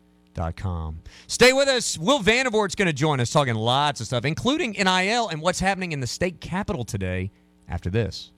Com. 0.56 1.00
Stay 1.28 1.52
with 1.52 1.68
us. 1.68 1.96
Will 1.96 2.18
Vandervort's 2.18 2.74
going 2.74 2.86
to 2.86 2.92
join 2.92 3.20
us 3.20 3.30
talking 3.30 3.54
lots 3.54 4.00
of 4.00 4.06
stuff, 4.06 4.24
including 4.24 4.72
NIL 4.72 5.28
and 5.28 5.40
what's 5.40 5.60
happening 5.60 5.92
in 5.92 6.00
the 6.00 6.06
state 6.06 6.40
capitol 6.40 6.84
today 6.84 7.30
after 7.68 7.88
this. 7.88 8.32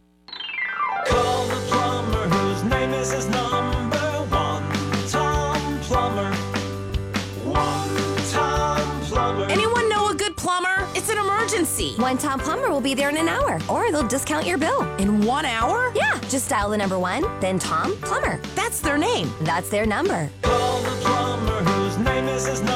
An. 11.76 11.96
One 11.98 12.16
Tom 12.16 12.40
Plumber 12.40 12.70
will 12.70 12.80
be 12.80 12.94
there 12.94 13.10
in 13.10 13.16
an 13.16 13.28
hour, 13.28 13.60
or 13.68 13.92
they'll 13.92 14.06
discount 14.06 14.46
your 14.46 14.58
bill. 14.58 14.82
In 14.96 15.20
one 15.22 15.44
hour? 15.44 15.92
Yeah. 15.94 16.18
Just 16.28 16.48
dial 16.48 16.70
the 16.70 16.76
number 16.76 16.98
one, 16.98 17.22
then 17.40 17.58
Tom 17.58 17.96
Plumber. 17.96 18.40
That's 18.54 18.80
their 18.80 18.96
name. 18.96 19.30
That's 19.42 19.68
their 19.68 19.86
number. 19.86 20.30
Call 20.42 20.80
the 20.82 20.90
plumber 21.02 21.62
whose 21.64 21.98
name 21.98 22.28
is 22.28 22.46
his 22.46 22.62
number 22.62 22.75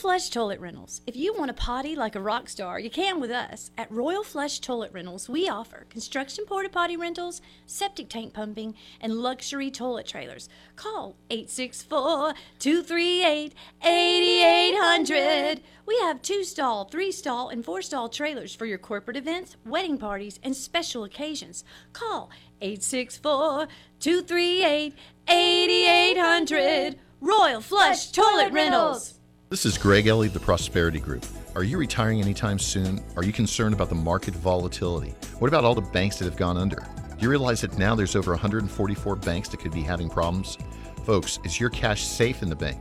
Flush 0.00 0.30
Toilet 0.30 0.60
Rentals. 0.60 1.02
If 1.06 1.14
you 1.14 1.34
want 1.34 1.48
to 1.48 1.52
potty 1.52 1.94
like 1.94 2.16
a 2.16 2.22
rock 2.22 2.48
star, 2.48 2.80
you 2.80 2.88
can 2.88 3.20
with 3.20 3.30
us. 3.30 3.70
At 3.76 3.92
Royal 3.92 4.24
Flush 4.24 4.58
Toilet 4.58 4.94
Rentals, 4.94 5.28
we 5.28 5.46
offer 5.46 5.84
construction 5.90 6.46
porta 6.46 6.70
potty 6.70 6.96
rentals, 6.96 7.42
septic 7.66 8.08
tank 8.08 8.32
pumping, 8.32 8.74
and 9.02 9.18
luxury 9.18 9.70
toilet 9.70 10.06
trailers. 10.06 10.48
Call 10.74 11.16
864 11.28 12.32
238 12.58 13.54
8800. 13.84 15.60
We 15.84 15.98
have 15.98 16.22
two 16.22 16.44
stall, 16.44 16.86
three 16.86 17.12
stall, 17.12 17.50
and 17.50 17.62
four 17.62 17.82
stall 17.82 18.08
trailers 18.08 18.54
for 18.54 18.64
your 18.64 18.78
corporate 18.78 19.18
events, 19.18 19.58
wedding 19.66 19.98
parties, 19.98 20.40
and 20.42 20.56
special 20.56 21.04
occasions. 21.04 21.62
Call 21.92 22.30
864 22.62 23.68
238 24.00 24.94
8800. 25.28 26.98
Royal 27.20 27.60
Flush 27.60 28.12
Toilet 28.12 28.50
Rentals. 28.50 29.19
This 29.50 29.66
is 29.66 29.76
Greg 29.76 30.06
Ellie 30.06 30.28
the 30.28 30.38
Prosperity 30.38 31.00
Group. 31.00 31.26
Are 31.56 31.64
you 31.64 31.76
retiring 31.76 32.20
anytime 32.20 32.56
soon? 32.56 33.02
Are 33.16 33.24
you 33.24 33.32
concerned 33.32 33.74
about 33.74 33.88
the 33.88 33.96
market 33.96 34.32
volatility? 34.32 35.12
What 35.40 35.48
about 35.48 35.64
all 35.64 35.74
the 35.74 35.80
banks 35.80 36.20
that 36.20 36.26
have 36.26 36.36
gone 36.36 36.56
under? 36.56 36.76
Do 36.76 37.16
you 37.18 37.28
realize 37.28 37.60
that 37.62 37.76
now 37.76 37.96
there's 37.96 38.14
over 38.14 38.30
144 38.30 39.16
banks 39.16 39.48
that 39.48 39.58
could 39.58 39.72
be 39.72 39.82
having 39.82 40.08
problems? 40.08 40.56
Folks, 41.04 41.40
is 41.42 41.58
your 41.58 41.68
cash 41.68 42.04
safe 42.04 42.44
in 42.44 42.48
the 42.48 42.54
bank? 42.54 42.78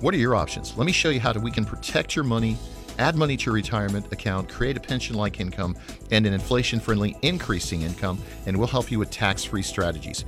What 0.00 0.14
are 0.14 0.16
your 0.16 0.34
options? 0.34 0.74
Let 0.78 0.86
me 0.86 0.92
show 0.92 1.10
you 1.10 1.20
how 1.20 1.34
to, 1.34 1.38
we 1.38 1.50
can 1.50 1.66
protect 1.66 2.16
your 2.16 2.24
money, 2.24 2.56
add 2.98 3.14
money 3.14 3.36
to 3.36 3.44
your 3.44 3.54
retirement 3.54 4.10
account, 4.10 4.48
create 4.48 4.78
a 4.78 4.80
pension 4.80 5.16
like 5.16 5.38
income, 5.38 5.76
and 6.12 6.24
an 6.24 6.32
inflation 6.32 6.80
friendly 6.80 7.14
increasing 7.20 7.82
income, 7.82 8.18
and 8.46 8.56
we'll 8.56 8.68
help 8.68 8.90
you 8.90 8.98
with 8.98 9.10
tax 9.10 9.44
free 9.44 9.60
strategies. 9.60 10.24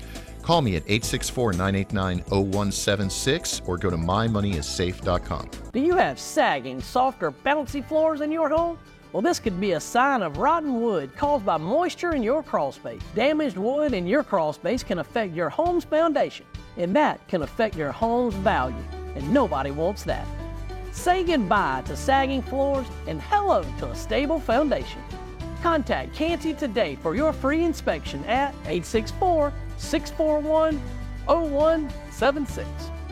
Call 0.48 0.62
me 0.62 0.76
at 0.76 0.82
864 0.84 1.52
989 1.52 2.20
0176 2.30 3.60
or 3.66 3.76
go 3.76 3.90
to 3.90 3.98
mymoneyissafe.com. 3.98 5.50
Do 5.74 5.80
you 5.80 5.94
have 5.94 6.18
sagging, 6.18 6.80
soft, 6.80 7.22
or 7.22 7.32
bouncy 7.32 7.86
floors 7.86 8.22
in 8.22 8.32
your 8.32 8.48
home? 8.48 8.78
Well, 9.12 9.20
this 9.20 9.40
could 9.40 9.60
be 9.60 9.72
a 9.72 9.80
sign 9.80 10.22
of 10.22 10.38
rotten 10.38 10.80
wood 10.80 11.14
caused 11.18 11.44
by 11.44 11.58
moisture 11.58 12.14
in 12.14 12.22
your 12.22 12.42
crawl 12.42 12.72
space. 12.72 13.02
Damaged 13.14 13.58
wood 13.58 13.92
in 13.92 14.06
your 14.06 14.22
crawl 14.22 14.54
space 14.54 14.82
can 14.82 15.00
affect 15.00 15.34
your 15.34 15.50
home's 15.50 15.84
foundation, 15.84 16.46
and 16.78 16.96
that 16.96 17.28
can 17.28 17.42
affect 17.42 17.76
your 17.76 17.92
home's 17.92 18.32
value, 18.36 18.84
and 19.16 19.30
nobody 19.30 19.70
wants 19.70 20.02
that. 20.04 20.26
Say 20.92 21.24
goodbye 21.24 21.82
to 21.84 21.94
sagging 21.94 22.40
floors 22.40 22.86
and 23.06 23.20
hello 23.20 23.64
to 23.80 23.90
a 23.90 23.94
stable 23.94 24.40
foundation. 24.40 25.02
Contact 25.62 26.14
Canty 26.14 26.54
today 26.54 26.96
for 27.02 27.14
your 27.14 27.34
free 27.34 27.64
inspection 27.64 28.24
at 28.24 28.54
864 28.64 29.52
641 29.78 30.80
0176 31.26 32.68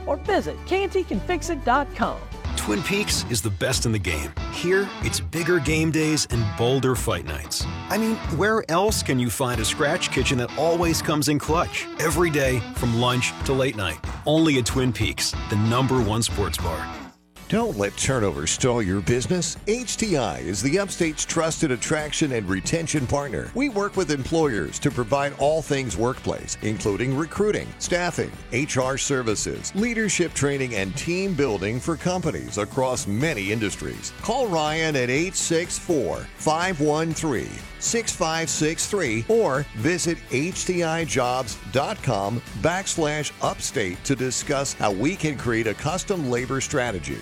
or 0.07 0.17
visit 0.19 0.57
cantycanfixit.com. 0.67 2.19
Twin 2.57 2.83
Peaks 2.83 3.25
is 3.31 3.43
the 3.43 3.51
best 3.51 3.87
in 3.87 3.93
the 3.93 3.99
game. 3.99 4.33
Here, 4.53 4.89
it's 5.03 5.21
bigger 5.21 5.61
game 5.61 5.91
days 5.91 6.27
and 6.31 6.45
bolder 6.57 6.97
fight 6.97 7.25
nights. 7.25 7.65
I 7.91 7.99
mean, 7.99 8.17
where 8.37 8.69
else 8.69 9.03
can 9.03 9.19
you 9.19 9.31
find 9.31 9.61
a 9.61 9.65
scratch 9.65 10.11
kitchen 10.11 10.39
that 10.39 10.57
always 10.59 11.01
comes 11.01 11.29
in 11.29 11.39
clutch? 11.39 11.87
Every 12.01 12.31
day, 12.31 12.59
from 12.75 13.01
lunch 13.01 13.33
to 13.45 13.53
late 13.53 13.77
night. 13.77 13.99
Only 14.27 14.59
at 14.59 14.67
Twin 14.67 14.93
Peaks, 14.93 15.33
the 15.51 15.57
number 15.57 16.03
one 16.03 16.23
sports 16.23 16.59
bar. 16.59 17.06
Don't 17.49 17.79
let 17.79 17.97
turnover 17.97 18.45
stall 18.49 18.83
your 18.83 19.01
business. 19.01 19.57
HTI 19.69 20.41
is 20.41 20.61
the 20.61 20.81
upstate's 20.81 21.25
trusted 21.25 21.71
attraction 21.71 22.33
and 22.33 22.49
retention 22.49 23.07
partner. 23.07 23.53
We 23.55 23.69
work 23.69 23.97
with 23.97 24.11
employers 24.11 24.81
to 24.81 24.91
provide 24.91 25.33
all 25.39 25.63
things 25.63 25.97
workplace, 25.97 26.59
including 26.63 27.17
recruiting, 27.17 27.69
staffing, 27.79 28.33
HR 28.53 28.97
services, 28.97 29.73
leadership 29.77 30.35
training, 30.35 30.75
and 30.75 30.97
team 30.97 31.35
building 31.35 31.79
for 31.79 31.97
companies 31.97 32.59
across 32.59 33.07
many 33.07 33.53
industries. 33.53 34.13
Call 34.23 34.49
Ryan 34.49 34.97
at 34.97 35.09
864 35.09 36.27
513 36.39 37.49
6563 37.79 39.27
or 39.29 39.65
visit 39.77 40.19
htijobs.com 40.31 42.43
backslash 42.61 43.31
upstate 43.41 44.03
to 44.03 44.17
discuss 44.17 44.73
how 44.73 44.91
we 44.91 45.15
can 45.15 45.39
create 45.39 45.69
a 45.69 45.75
custom 45.75 46.29
labor 46.29 46.61
strategy. 46.61 47.21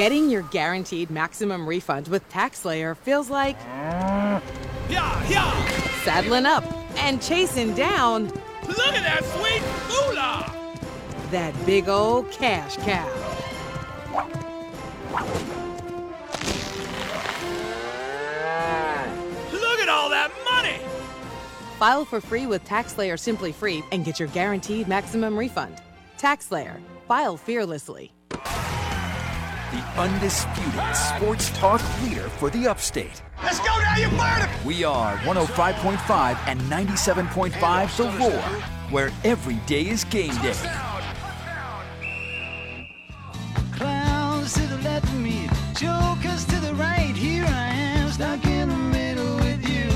Getting 0.00 0.30
your 0.30 0.44
guaranteed 0.44 1.10
maximum 1.10 1.68
refund 1.68 2.08
with 2.08 2.26
TaxSlayer 2.30 2.96
feels 2.96 3.28
like 3.28 3.60
saddling 6.04 6.46
up 6.46 6.64
and 6.96 7.20
chasing 7.20 7.74
down 7.74 8.28
Look 8.66 8.94
at 8.94 9.02
that 9.02 9.22
sweet 9.22 9.60
moolah! 9.90 10.50
that 11.30 11.66
big 11.66 11.90
old 11.90 12.30
cash 12.30 12.76
cow. 12.76 13.06
Look 19.52 19.80
at 19.80 19.90
all 19.90 20.08
that 20.08 20.30
money! 20.50 20.78
File 21.78 22.06
for 22.06 22.22
free 22.22 22.46
with 22.46 22.64
TaxSlayer 22.64 23.18
Simply 23.18 23.52
Free 23.52 23.84
and 23.92 24.06
get 24.06 24.18
your 24.18 24.28
guaranteed 24.28 24.88
maximum 24.88 25.38
refund. 25.38 25.82
TaxSlayer. 26.16 26.80
File 27.06 27.36
fearlessly. 27.36 28.14
The 29.70 29.78
undisputed 30.00 30.96
sports 30.96 31.50
talk 31.56 31.80
leader 32.02 32.28
for 32.28 32.50
the 32.50 32.66
upstate. 32.66 33.22
Let's 33.40 33.60
go 33.60 33.66
now, 33.66 33.96
you 33.96 34.08
bird! 34.08 34.66
We 34.66 34.82
are 34.82 35.16
105.5 35.18 36.38
and 36.46 36.60
97.5 36.62 37.96
The 37.96 38.18
Roar, 38.18 38.40
where 38.90 39.12
every 39.22 39.54
day 39.66 39.86
is 39.86 40.02
game 40.02 40.34
day. 40.42 40.54
Clowns 43.72 44.54
to 44.54 44.66
the 44.66 44.78
left 44.78 45.04
of 45.04 45.20
me, 45.20 45.48
jokers 45.76 46.44
to 46.46 46.56
the 46.56 46.74
right. 46.74 47.14
Here 47.14 47.44
I 47.44 47.68
am, 47.72 48.10
stuck 48.10 48.44
in 48.46 48.70
the 48.70 48.76
middle 48.76 49.36
with 49.36 49.68
you. 49.68 49.88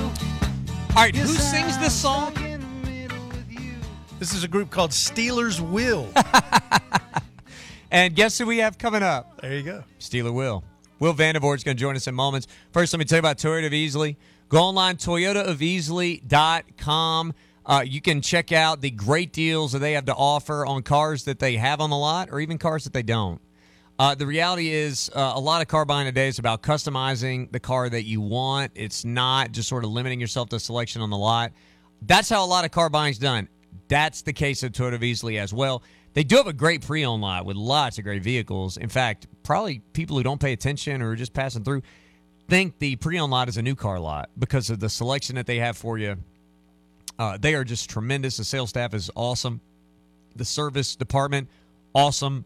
All 0.91 1.03
right, 1.03 1.17
who 1.17 1.27
sings 1.27 1.79
this 1.79 1.93
song? 1.93 2.33
This 4.21 4.33
is 4.33 4.45
a 4.45 4.49
group 4.49 4.71
called 4.71 4.93
Steelers 4.93 5.59
Will. 5.59 6.09
And 7.95 8.15
guess 8.17 8.37
who 8.37 8.47
we 8.47 8.59
have 8.59 8.77
coming 8.77 9.05
up? 9.05 9.41
There 9.41 9.55
you 9.55 9.63
go. 9.63 9.85
Steeler 10.01 10.35
Will. 10.35 10.65
Will 10.99 11.15
Vandervort 11.15 11.59
is 11.59 11.63
going 11.63 11.77
to 11.77 11.81
join 11.81 11.95
us 11.95 12.09
in 12.09 12.15
moments. 12.17 12.49
First, 12.73 12.93
let 12.93 12.99
me 12.99 13.05
tell 13.05 13.19
you 13.19 13.21
about 13.21 13.39
Toyota 13.39 13.67
of 13.67 13.73
Easley. 13.73 14.17
Go 14.49 14.59
online, 14.59 14.97
toyotaofeasley.com. 14.97 17.35
Uh, 17.65 17.85
you 17.87 18.01
can 18.01 18.21
check 18.21 18.51
out 18.51 18.81
the 18.81 18.91
great 18.91 19.33
deals 19.33 19.71
that 19.71 19.79
they 19.79 19.93
have 19.93 20.07
to 20.07 20.15
offer 20.15 20.67
on 20.67 20.83
cars 20.83 21.23
that 21.23 21.39
they 21.39 21.55
have 21.55 21.81
on 21.81 21.91
the 21.91 21.97
lot 21.97 22.31
or 22.33 22.41
even 22.41 22.59
cars 22.59 22.83
that 22.83 22.93
they 22.93 23.05
don't. 23.05 23.41
Uh, 23.97 24.17
the 24.17 24.27
reality 24.27 24.71
is, 24.71 25.09
uh, 25.15 25.35
a 25.37 25.41
lot 25.41 25.63
of 25.63 25.69
car 25.69 25.85
buying 25.85 26.07
today 26.07 26.27
is 26.27 26.41
about 26.41 26.65
customizing 26.65 27.53
the 27.53 27.61
car 27.61 27.89
that 27.89 28.03
you 28.03 28.21
want. 28.21 28.73
It's 28.75 29.05
not 29.05 29.53
just 29.53 29.69
sort 29.69 29.85
of 29.85 29.91
limiting 29.91 30.21
yourself 30.21 30.49
to 30.49 30.59
selection 30.59 31.01
on 31.01 31.11
the 31.11 31.17
lot. 31.17 31.53
That's 32.03 32.29
how 32.29 32.45
a 32.45 32.49
lot 32.49 32.65
of 32.65 32.73
car 32.73 32.91
buying 32.91 33.13
is 33.13 33.21
done. 33.21 33.49
That's 33.87 34.23
the 34.23 34.33
case 34.33 34.65
of 34.65 34.73
Toyota 34.73 34.95
of 34.95 35.03
Easley 35.03 35.39
as 35.39 35.55
well. 35.55 35.85
They 36.15 36.23
do 36.23 36.37
have 36.37 36.47
a 36.47 36.53
great 36.53 36.87
pre-owned 36.87 37.23
lot 37.23 37.45
with 37.45 37.57
lots 37.57 37.99
of 37.99 38.05
great 38.05 38.23
vehicles. 38.23 38.77
In 38.77 38.89
fact, 38.89 39.27
probably 39.43 39.81
people 39.93 40.17
who 40.17 40.23
don't 40.23 40.41
pay 40.41 40.53
attention 40.53 41.03
or 41.03 41.11
are 41.11 41.17
just 41.17 41.33
passing 41.33 41.65
through 41.65 41.83
think 42.49 42.79
the 42.79 42.97
pre-owned 42.97 43.33
lot 43.33 43.49
is 43.49 43.57
a 43.57 43.63
new 43.63 43.75
car 43.75 43.99
lot 43.99 44.31
because 44.39 44.71
of 44.71 44.79
the 44.79 44.89
selection 44.89 45.37
that 45.37 45.47
they 45.47 45.59
have 45.59 45.77
for 45.77 45.99
you. 45.99 46.17
Uh, 47.19 47.39
they 47.39 47.55
are 47.55 47.65
just 47.65 47.91
tremendous. 47.91 48.37
The 48.37 48.45
sales 48.45 48.71
staff 48.71 48.95
is 48.95 49.11
awesome. 49.15 49.61
The 50.37 50.45
service 50.45 50.97
department, 50.97 51.49
awesome. 51.95 52.45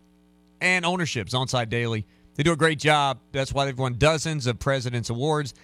And 0.61 0.85
ownership's 0.85 1.35
on 1.35 1.49
site 1.49 1.71
daily. 1.71 2.07
They 2.35 2.43
do 2.43 2.53
a 2.53 2.57
great 2.57 2.79
job. 2.79 3.19
That's 3.33 3.53
why 3.53 3.65
they've 3.65 3.79
won 3.79 3.95
dozens 3.95 4.47
of 4.47 4.59
President's 4.59 5.11
Awards. 5.11 5.55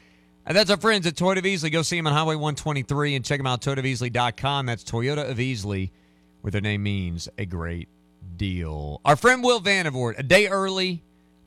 And 0.47 0.57
that's 0.57 0.71
our 0.71 0.77
friends 0.77 1.07
at 1.07 1.15
Toyota 1.15 1.39
of 1.39 1.45
Easley. 1.45 1.73
Go 1.73 1.83
see 1.83 1.97
them 1.97 2.07
on 2.07 2.13
Highway 2.13 2.35
123 2.35 3.15
and 3.15 3.25
check 3.25 3.39
them 3.39 3.47
out 3.47 3.63
toyotaofeasley.com. 3.63 4.67
That's 4.67 4.85
Toyota 4.85 5.31
of 5.31 5.39
Easley, 5.39 5.91
where 6.41 6.51
their 6.51 6.61
name 6.61 6.83
means 6.83 7.29
a 7.39 7.47
great 7.47 7.89
deal. 8.37 9.01
Our 9.05 9.17
friend 9.17 9.43
Will 9.43 9.61
Vandervort, 9.61 10.19
a 10.19 10.23
day 10.23 10.49
early. 10.49 11.03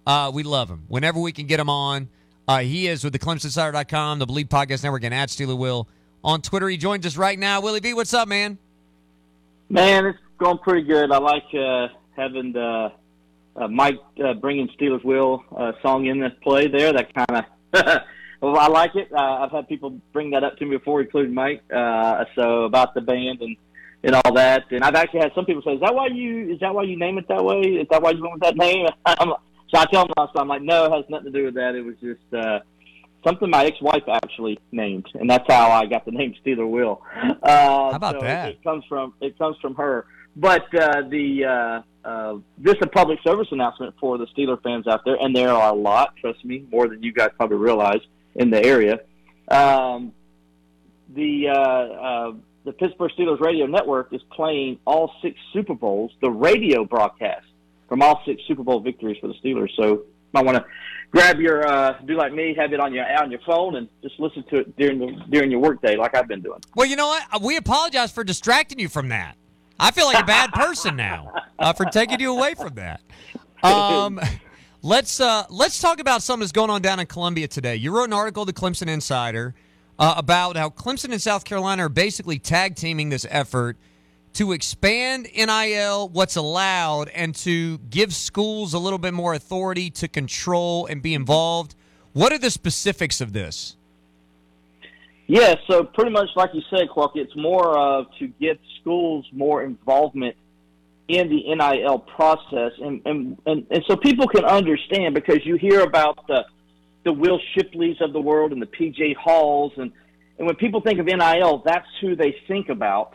Uh, 0.05 0.31
we 0.33 0.43
love 0.43 0.69
him. 0.69 0.83
Whenever 0.88 1.19
we 1.19 1.31
can 1.31 1.47
get 1.47 1.59
him 1.59 1.69
on, 1.69 2.09
uh, 2.47 2.59
he 2.59 2.88
is 2.88 3.03
with 3.03 3.13
the 3.13 3.19
ClemsonInsider.com, 3.19 4.19
the 4.19 4.25
Believe 4.25 4.47
Podcast 4.47 4.83
Network, 4.83 5.03
and 5.03 5.13
at 5.13 5.29
Steeler 5.29 5.57
Will 5.57 5.88
on 6.23 6.41
Twitter. 6.41 6.69
He 6.69 6.77
joins 6.77 7.05
us 7.05 7.17
right 7.17 7.38
now. 7.38 7.61
Willie 7.61 7.81
V, 7.81 7.93
what's 7.93 8.13
up, 8.13 8.27
man? 8.27 8.57
Man, 9.69 10.05
it's 10.05 10.19
going 10.38 10.57
pretty 10.59 10.83
good. 10.88 11.11
I 11.11 11.17
like 11.17 11.43
uh, 11.53 11.88
having 12.15 12.53
the 12.53 12.91
uh, 13.57 13.67
Mike 13.67 13.99
uh, 14.23 14.33
bringing 14.35 14.69
Steelers 14.79 15.03
Will 15.03 15.43
uh, 15.55 15.73
song 15.81 16.05
in 16.05 16.19
this 16.19 16.33
play 16.41 16.67
there. 16.67 16.93
That 16.93 17.13
kind 17.13 17.45
of, 17.73 18.01
well, 18.41 18.57
I 18.57 18.67
like 18.67 18.95
it. 18.95 19.09
Uh, 19.11 19.17
I've 19.17 19.51
had 19.51 19.67
people 19.67 19.99
bring 20.13 20.31
that 20.31 20.43
up 20.43 20.57
to 20.57 20.65
me 20.65 20.77
before, 20.77 21.01
including 21.01 21.33
Mike. 21.33 21.63
Uh, 21.73 22.23
so 22.35 22.63
about 22.63 22.93
the 22.93 23.01
band 23.01 23.41
and 23.41 23.57
and 24.03 24.15
all 24.15 24.33
that. 24.33 24.65
And 24.71 24.83
I've 24.83 24.95
actually 24.95 25.21
had 25.21 25.31
some 25.33 25.45
people 25.45 25.61
say, 25.63 25.73
"Is 25.73 25.81
that 25.81 25.93
why 25.93 26.07
you? 26.07 26.51
Is 26.53 26.59
that 26.59 26.73
why 26.73 26.83
you 26.83 26.97
name 26.97 27.17
it 27.17 27.27
that 27.27 27.43
way? 27.43 27.61
Is 27.61 27.87
that 27.89 28.01
why 28.01 28.11
you 28.11 28.21
went 28.21 28.33
with 28.33 28.43
that 28.43 28.57
name?" 28.57 28.87
I'm, 29.05 29.33
so 29.69 29.79
I 29.79 29.85
tell 29.85 30.05
them, 30.05 30.13
so 30.17 30.39
I'm 30.39 30.47
like, 30.47 30.61
"No, 30.61 30.85
it 30.85 30.91
has 30.91 31.05
nothing 31.09 31.31
to 31.31 31.37
do 31.39 31.45
with 31.45 31.55
that. 31.55 31.75
It 31.75 31.83
was 31.83 31.95
just." 32.01 32.33
Uh, 32.33 32.59
Something 33.25 33.49
my 33.49 33.65
ex-wife 33.65 34.03
actually 34.07 34.59
named, 34.71 35.07
and 35.15 35.29
that's 35.29 35.43
how 35.51 35.71
I 35.71 35.85
got 35.87 36.05
the 36.05 36.11
name 36.13 36.35
Steeler 36.45 36.69
Will. 36.69 37.01
Uh, 37.13 37.35
How 37.43 37.89
about 37.89 38.15
so 38.15 38.21
that? 38.21 38.49
It, 38.49 38.51
it 38.53 38.63
comes 38.63 38.85
from 38.87 39.15
it 39.19 39.37
comes 39.37 39.57
from 39.59 39.75
her. 39.75 40.05
But 40.37 40.73
uh, 40.75 41.01
the 41.09 41.45
uh, 41.45 42.07
uh, 42.07 42.37
this 42.59 42.75
is 42.75 42.81
a 42.83 42.87
public 42.87 43.19
service 43.25 43.47
announcement 43.51 43.95
for 43.99 44.19
the 44.19 44.27
Steeler 44.27 44.61
fans 44.61 44.87
out 44.87 45.03
there, 45.03 45.17
and 45.19 45.35
there 45.35 45.49
are 45.49 45.71
a 45.71 45.75
lot. 45.75 46.15
Trust 46.17 46.45
me, 46.45 46.63
more 46.71 46.87
than 46.87 47.01
you 47.01 47.11
guys 47.11 47.31
probably 47.35 47.57
realize 47.57 48.01
in 48.35 48.51
the 48.51 48.63
area. 48.63 48.99
Um, 49.49 50.13
the 51.09 51.49
uh, 51.49 51.53
uh, 51.53 52.33
the 52.68 52.74
Pittsburgh 52.74 53.09
Steelers 53.18 53.39
radio 53.39 53.65
network 53.65 54.11
is 54.11 54.22
playing 54.30 54.78
all 54.86 55.13
six 55.22 55.39
Super 55.53 55.74
Bowls, 55.74 56.11
the 56.22 56.30
radio 56.30 56.84
broadcast 56.84 57.45
from 57.88 58.01
all 58.01 58.22
six 58.26 58.41
Super 58.45 58.61
Bowl 58.61 58.82
victories 58.82 59.18
for 59.22 59.28
the 59.28 59.36
Steelers. 59.36 59.74
So 59.78 59.86
you 59.86 60.05
might 60.34 60.43
want 60.43 60.57
to 60.57 60.65
grab 61.09 61.39
your 61.39 61.65
uh, 61.65 61.97
do 62.05 62.18
like 62.18 62.34
me, 62.34 62.53
have 62.59 62.74
it 62.74 62.82
on 62.82 62.93
your 62.93 63.05
on 63.24 63.32
your 63.32 63.39
phone, 63.45 63.78
and 63.78 63.88
just 64.03 64.20
listen 64.20 64.43
to 64.49 64.57
it 64.57 64.76
during 64.76 64.99
the 64.99 65.24
during 65.30 65.49
your 65.49 65.61
workday, 65.61 65.95
like 65.95 66.13
I've 66.13 66.28
been 66.28 66.41
doing. 66.41 66.59
Well, 66.76 66.86
you 66.86 66.97
know 66.97 67.07
what? 67.07 67.41
We 67.41 67.55
apologize 67.55 68.11
for 68.11 68.26
distracting 68.26 68.80
you 68.80 68.89
from 68.89 69.07
that. 69.09 69.38
I 69.80 69.91
feel 69.91 70.05
like 70.05 70.22
a 70.22 70.26
bad 70.26 70.51
person 70.51 70.97
now 70.97 71.32
uh, 71.59 71.72
for 71.72 71.86
taking 71.86 72.20
you 72.20 72.36
away 72.36 72.53
from 72.53 72.74
that. 72.74 72.99
Um, 73.63 74.20
let's 74.82 75.22
uh, 75.22 75.45
let's 75.49 75.80
talk 75.80 76.01
about 76.01 76.22
something 76.22 76.41
that's 76.41 76.51
going 76.51 76.70
on 76.70 76.82
down 76.82 76.99
in 76.99 77.05
Columbia 77.05 77.47
today. 77.47 77.78
You 77.78 77.95
wrote 77.95 78.09
an 78.09 78.13
article, 78.13 78.43
the 78.43 78.51
Clemson 78.51 78.89
Insider, 78.89 79.55
uh, 79.99 80.13
about 80.17 80.57
how 80.57 80.69
Clemson 80.69 81.11
and 81.11 81.21
South 81.21 81.43
Carolina 81.43 81.85
are 81.85 81.89
basically 81.89 82.39
tag 82.39 82.75
teaming 82.75 83.09
this 83.09 83.25
effort 83.29 83.77
to 84.33 84.51
expand 84.51 85.27
NIL, 85.35 86.09
what's 86.09 86.35
allowed, 86.35 87.09
and 87.09 87.33
to 87.33 87.79
give 87.89 88.13
schools 88.13 88.73
a 88.73 88.79
little 88.79 88.99
bit 88.99 89.13
more 89.13 89.33
authority 89.33 89.89
to 89.89 90.07
control 90.07 90.85
and 90.85 91.01
be 91.01 91.15
involved. 91.15 91.75
What 92.13 92.31
are 92.31 92.37
the 92.37 92.51
specifics 92.51 93.19
of 93.19 93.33
this? 93.33 93.75
Yeah, 95.25 95.55
so 95.67 95.83
pretty 95.83 96.11
much 96.11 96.29
like 96.35 96.51
you 96.53 96.61
said, 96.69 96.87
Qualk, 96.95 97.11
it's 97.15 97.35
more 97.35 97.77
of 97.77 98.05
to 98.19 98.27
get 98.27 98.59
schools 98.79 99.25
more 99.33 99.63
involvement 99.63 100.35
in 101.07 101.29
the 101.29 101.55
NIL 101.55 101.99
process, 101.99 102.71
and 102.79 103.01
and, 103.05 103.37
and, 103.45 103.65
and 103.69 103.83
so 103.87 103.95
people 103.95 104.27
can 104.27 104.45
understand 104.45 105.15
because 105.15 105.45
you 105.45 105.55
hear 105.55 105.81
about 105.81 106.27
the 106.27 106.45
the 107.08 107.14
Will 107.14 107.39
Shipleys 107.55 108.01
of 108.01 108.12
the 108.12 108.20
world 108.20 108.51
and 108.51 108.62
the 108.62 108.66
PJ 108.66 109.16
Halls, 109.16 109.72
and 109.78 109.93
and 110.38 110.45
when 110.45 110.58
people 110.58 110.82
think 110.82 110.99
of 110.99 111.05
NIL, 111.05 111.64
that's 111.66 111.88
who 112.01 112.16
they 112.18 112.36
think 112.49 112.68
about. 112.68 113.14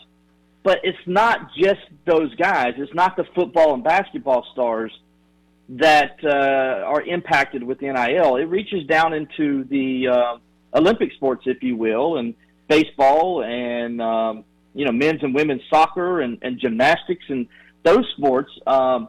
But 0.63 0.79
it's 0.83 0.99
not 1.07 1.51
just 1.57 1.83
those 2.07 2.35
guys. 2.37 2.75
It's 2.79 2.95
not 2.95 3.17
the 3.17 3.25
football 3.35 3.75
and 3.75 3.85
basketball 3.85 4.47
stars 4.53 4.91
that 5.69 6.17
uh, 6.25 6.85
are 6.87 7.03
impacted 7.03 7.63
with 7.63 7.83
NIL. 7.83 8.37
It 8.37 8.45
reaches 8.45 8.87
down 8.87 9.13
into 9.13 9.65
the 9.65 10.09
uh, 10.09 10.79
Olympic 10.79 11.13
sports, 11.13 11.43
if 11.45 11.63
you 11.63 11.77
will, 11.77 12.17
and 12.17 12.35
baseball 12.69 13.45
and 13.45 14.01
um, 14.01 14.45
you 14.75 14.87
know 14.87 14.93
men's 14.93 15.23
and 15.23 15.35
women's 15.35 15.63
soccer 15.69 16.23
and, 16.23 16.39
and 16.41 16.59
gymnastics 16.59 17.25
and 17.29 17.47
those 17.83 18.07
sports. 18.17 18.51
Um, 18.67 19.09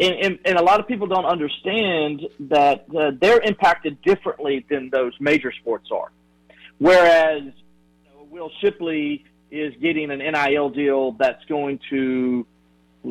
and, 0.00 0.14
and, 0.14 0.38
and 0.44 0.58
a 0.58 0.62
lot 0.62 0.80
of 0.80 0.86
people 0.86 1.06
don't 1.06 1.24
understand 1.24 2.22
that 2.40 2.86
uh, 2.96 3.10
they're 3.20 3.40
impacted 3.40 4.00
differently 4.02 4.64
than 4.70 4.90
those 4.90 5.12
major 5.20 5.52
sports 5.60 5.88
are. 5.92 6.10
Whereas 6.78 7.42
you 7.42 8.10
know, 8.14 8.26
Will 8.30 8.50
Shipley 8.60 9.24
is 9.50 9.74
getting 9.80 10.10
an 10.10 10.18
NIL 10.18 10.70
deal 10.70 11.12
that's 11.12 11.44
going 11.46 11.80
to 11.90 12.46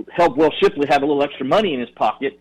help 0.09 0.38
Will 0.38 0.51
Shipley 0.61 0.88
have 0.89 1.03
a 1.03 1.05
little 1.05 1.23
extra 1.23 1.45
money 1.45 1.73
in 1.73 1.79
his 1.79 1.89
pocket. 1.91 2.39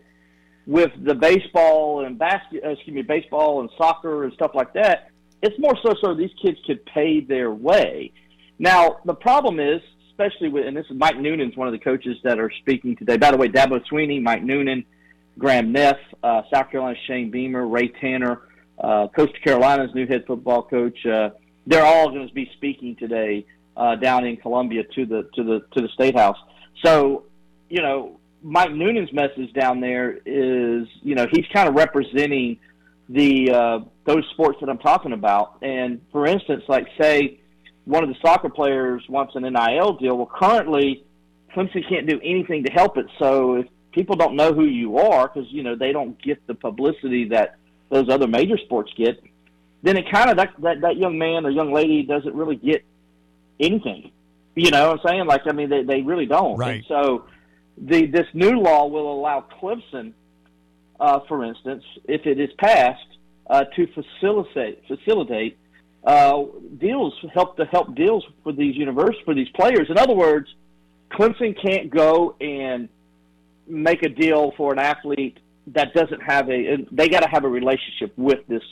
With 0.67 0.91
the 1.03 1.15
baseball 1.15 2.05
and 2.05 2.19
basket, 2.19 2.63
uh, 2.65 2.71
excuse 2.71 2.95
me, 2.95 3.03
baseball 3.03 3.61
and 3.61 3.71
soccer 3.79 4.25
and 4.25 4.33
stuff 4.33 4.51
like 4.55 4.73
that, 4.75 5.11
it's 5.43 5.57
more 5.59 5.77
so 5.85 5.95
so 6.03 6.15
these 6.15 6.31
kids 6.43 6.59
could 6.67 6.85
pay 6.87 7.21
their 7.21 7.53
way. 7.53 8.13
Now 8.59 8.99
the 9.05 9.15
problem 9.15 9.61
is, 9.61 9.81
especially 10.19 10.49
with, 10.49 10.67
and 10.67 10.75
this 10.75 10.87
is 10.87 10.97
Mike 10.97 11.19
Noonan's 11.19 11.57
one 11.57 11.69
of 11.69 11.73
the 11.73 11.79
coaches 11.79 12.17
that 12.25 12.39
are 12.39 12.51
speaking 12.61 12.97
today. 12.97 13.19
By 13.19 13.33
the 13.33 13.37
way, 13.37 13.49
Dabo 13.49 13.85
Swinney, 13.91 14.23
Mike 14.23 14.43
Noonan, 14.43 14.85
Graham 15.39 15.73
Neff, 15.73 15.99
uh, 16.23 16.41
South 16.53 16.71
Carolina's 16.71 16.99
Shane 17.07 17.31
Beamer, 17.31 17.67
Ray 17.67 17.89
Tanner, 17.89 18.41
uh, 18.79 19.09
Coastal 19.09 19.39
Carolina's 19.45 19.95
new 19.95 20.07
head 20.07 20.25
football 20.27 20.63
coach. 20.63 21.05
Uh, 21.05 21.31
they're 21.67 21.85
all 21.85 22.09
going 22.09 22.27
to 22.27 22.33
be 22.33 22.51
speaking 22.55 22.97
today 22.97 23.45
uh, 23.77 23.97
down 23.97 24.25
in 24.25 24.39
Columbia 24.39 24.85
to 24.95 25.05
the 25.05 25.29
to 25.35 25.45
the 25.45 25.61
to 25.75 25.83
the 25.83 25.89
state 25.89 26.17
house. 26.17 26.39
So, 26.83 27.25
you 27.69 27.83
know, 27.83 28.19
Mike 28.43 28.73
Noonan's 28.73 29.13
message 29.13 29.53
down 29.53 29.81
there 29.81 30.19
is, 30.25 30.87
you 31.03 31.15
know, 31.15 31.27
he's 31.31 31.45
kind 31.53 31.69
of 31.69 31.75
representing 31.75 32.59
the 33.11 33.51
uh, 33.51 33.79
those 34.07 34.25
sports 34.31 34.61
that 34.61 34.71
I'm 34.71 34.79
talking 34.79 35.13
about. 35.13 35.59
And 35.61 36.01
for 36.11 36.27
instance, 36.27 36.63
like 36.69 36.87
say 36.99 37.41
one 37.87 38.03
of 38.03 38.11
the 38.11 38.17
soccer 38.21 38.51
players 38.51 39.03
wants 39.09 39.35
an 39.37 39.43
NIL 39.43 39.95
deal. 39.95 40.17
Well, 40.17 40.31
currently 40.33 41.05
Clemson 41.55 41.89
can't 41.89 42.07
do 42.07 42.21
anything 42.23 42.65
to 42.65 42.71
help 42.71 42.99
it. 42.99 43.07
So 43.19 43.57
if 43.57 43.67
people 43.93 44.17
don't 44.17 44.37
know 44.37 44.53
who 44.53 44.65
you 44.65 44.99
are 44.99 45.29
because 45.29 45.51
you 45.51 45.63
know 45.63 45.75
they 45.75 45.93
don't 45.93 46.21
get 46.21 46.47
the 46.47 46.55
publicity 46.55 47.29
that 47.29 47.57
those 47.89 48.09
other 48.09 48.27
major 48.27 48.59
sports 48.59 48.93
get, 48.97 49.23
then 49.83 49.97
it 49.97 50.11
kind 50.11 50.31
of 50.31 50.37
that, 50.37 50.53
that 50.59 50.81
that 50.83 50.97
young 50.97 51.17
man 51.17 51.47
or 51.47 51.51
young 51.51 51.73
lady 51.73 52.03
doesn't 52.03 52.35
really 52.35 52.57
get 52.57 52.85
anything. 53.61 54.11
You 54.57 54.71
know 54.71 54.89
what 54.91 55.01
I'm 55.01 55.09
saying? 55.09 55.27
Like 55.27 55.43
I 55.47 55.53
mean, 55.53 55.71
they 55.71 55.83
they 55.83 56.03
really 56.03 56.27
don't. 56.27 56.57
Right. 56.57 56.77
And 56.77 56.85
so 56.89 57.25
the 57.79 58.07
this 58.07 58.27
new 58.35 58.61
law 58.61 58.87
will 58.87 59.13
allow 59.13 59.45
Clemson, 59.61 60.13
uh, 60.99 61.21
for 61.29 61.45
instance, 61.45 61.85
if 62.05 62.27
it 62.27 62.41
is 62.41 62.51
passed, 62.59 63.07
uh, 63.49 63.65
to 63.77 63.87
facilitate 63.95 64.83
facilitate 64.89 65.57
uh, 66.07 66.45
deals, 66.79 67.13
help 67.35 67.57
to 67.57 67.65
help 67.67 67.95
deals 67.97 68.25
for 68.45 68.53
these 68.53 68.77
universities 68.77 69.23
for 69.25 69.35
these 69.35 69.49
players. 69.51 69.91
In 69.91 69.99
other 69.99 70.15
words, 70.15 70.49
Clemson 71.11 71.61
can't 71.61 71.91
go 71.91 72.37
and 72.41 72.89
make 73.67 74.05
a 74.05 74.09
deal 74.09 74.53
for 74.57 74.73
an 74.73 74.79
athlete 74.79 75.39
that 75.69 75.93
doesn't 75.95 76.23
have 76.23 76.49
a. 76.49 76.87
They 76.93 77.09
got 77.09 77.25
to 77.25 77.29
have 77.29 77.45
a 77.45 77.49
relationship 77.49 78.17
with 78.17 78.47
this 78.47 78.63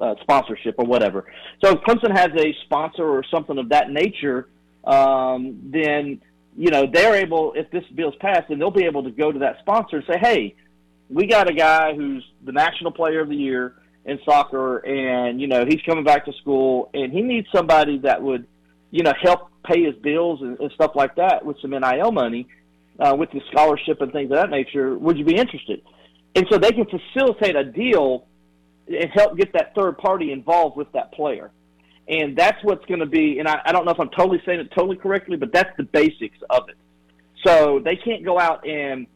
uh, 0.00 0.16
sponsorship 0.22 0.74
or 0.78 0.84
whatever. 0.84 1.32
So 1.64 1.70
if 1.70 1.80
Clemson 1.82 2.16
has 2.16 2.30
a 2.36 2.52
sponsor 2.64 3.04
or 3.04 3.22
something 3.30 3.58
of 3.58 3.68
that 3.68 3.90
nature, 3.90 4.48
um, 4.84 5.70
then 5.70 6.20
you 6.56 6.70
know 6.70 6.86
they're 6.92 7.14
able. 7.14 7.52
If 7.54 7.70
this 7.70 7.84
bill's 7.94 8.16
passed, 8.16 8.48
then 8.48 8.58
they'll 8.58 8.72
be 8.72 8.86
able 8.86 9.04
to 9.04 9.12
go 9.12 9.30
to 9.30 9.38
that 9.38 9.60
sponsor 9.60 9.98
and 9.98 10.06
say, 10.06 10.18
"Hey, 10.18 10.56
we 11.08 11.26
got 11.26 11.48
a 11.48 11.54
guy 11.54 11.94
who's 11.94 12.24
the 12.44 12.52
national 12.52 12.90
player 12.90 13.20
of 13.20 13.28
the 13.28 13.36
year 13.36 13.76
in 14.04 14.18
soccer, 14.24 14.78
and 14.78 15.40
you 15.40 15.46
know 15.46 15.64
he's 15.64 15.80
coming 15.86 16.04
back 16.04 16.24
to 16.26 16.32
school, 16.34 16.90
and 16.94 17.12
he 17.12 17.22
needs 17.22 17.46
somebody 17.54 17.98
that 17.98 18.22
would, 18.22 18.46
you 18.90 19.02
know, 19.02 19.12
help 19.20 19.48
pay 19.64 19.82
his 19.82 19.94
bills 19.96 20.40
and, 20.40 20.58
and 20.58 20.72
stuff 20.72 20.92
like 20.94 21.14
that 21.16 21.44
with 21.44 21.56
some 21.60 21.70
NIL 21.70 22.12
money, 22.12 22.48
uh, 22.98 23.14
with 23.16 23.30
his 23.30 23.42
scholarship 23.50 24.00
and 24.00 24.12
things 24.12 24.30
of 24.30 24.36
that 24.36 24.50
nature. 24.50 24.98
Would 24.98 25.18
you 25.18 25.24
be 25.24 25.36
interested?" 25.36 25.82
And 26.34 26.46
so 26.50 26.58
they 26.58 26.70
can 26.70 26.86
facilitate 26.86 27.56
a 27.56 27.64
deal 27.64 28.26
and 28.88 29.10
help 29.10 29.36
get 29.36 29.52
that 29.52 29.74
third 29.74 29.98
party 29.98 30.32
involved 30.32 30.76
with 30.76 30.90
that 30.92 31.12
player. 31.12 31.50
And 32.08 32.36
that's 32.36 32.62
what's 32.64 32.84
going 32.86 33.00
to 33.00 33.06
be, 33.06 33.38
and 33.38 33.46
I, 33.46 33.60
I 33.64 33.72
don't 33.72 33.84
know 33.84 33.92
if 33.92 34.00
I'm 34.00 34.10
totally 34.10 34.42
saying 34.44 34.60
it 34.60 34.72
totally 34.74 34.96
correctly, 34.96 35.36
but 35.36 35.52
that's 35.52 35.70
the 35.76 35.84
basics 35.84 36.36
of 36.50 36.68
it. 36.68 36.76
So 37.46 37.80
they 37.84 37.96
can't 37.96 38.24
go 38.24 38.38
out 38.38 38.66
and, 38.66 39.06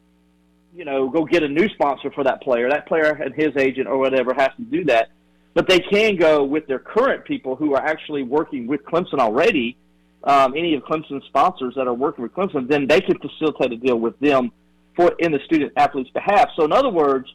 you 0.77 0.85
know, 0.85 1.09
go 1.09 1.25
get 1.25 1.43
a 1.43 1.49
new 1.49 1.69
sponsor 1.71 2.11
for 2.11 2.23
that 2.25 2.43
player. 2.43 2.69
That 2.69 2.87
player 2.87 3.11
and 3.11 3.35
his 3.35 3.57
agent 3.57 3.89
or 3.89 3.97
whatever 3.97 4.35
has 4.35 4.51
to 4.59 4.63
do 4.63 4.85
that. 4.85 5.09
But 5.55 5.69
they 5.69 5.81
can 5.81 6.17
go 6.17 6.45
with 6.45 6.67
their 6.67 6.79
current 6.79 7.25
people 7.25 7.57
who 7.57 7.75
are 7.75 7.83
actually 7.83 8.23
working 8.23 8.67
with 8.67 8.85
Clemson 8.85 9.19
already, 9.19 9.79
um, 10.25 10.53
any 10.55 10.75
of 10.75 10.83
Clemson's 10.83 11.25
sponsors 11.29 11.75
that 11.77 11.87
are 11.87 11.95
working 11.95 12.23
with 12.23 12.35
Clemson, 12.35 12.69
then 12.69 12.87
they 12.87 13.01
can 13.01 13.19
facilitate 13.19 13.73
a 13.73 13.77
deal 13.77 13.97
with 13.97 14.19
them 14.21 14.53
for 14.95 15.15
in 15.19 15.33
the 15.33 15.39
student 15.47 15.73
athlete's 15.77 16.11
behalf. 16.11 16.51
So 16.57 16.65
in 16.67 16.73
other 16.73 16.91
words, 16.91 17.33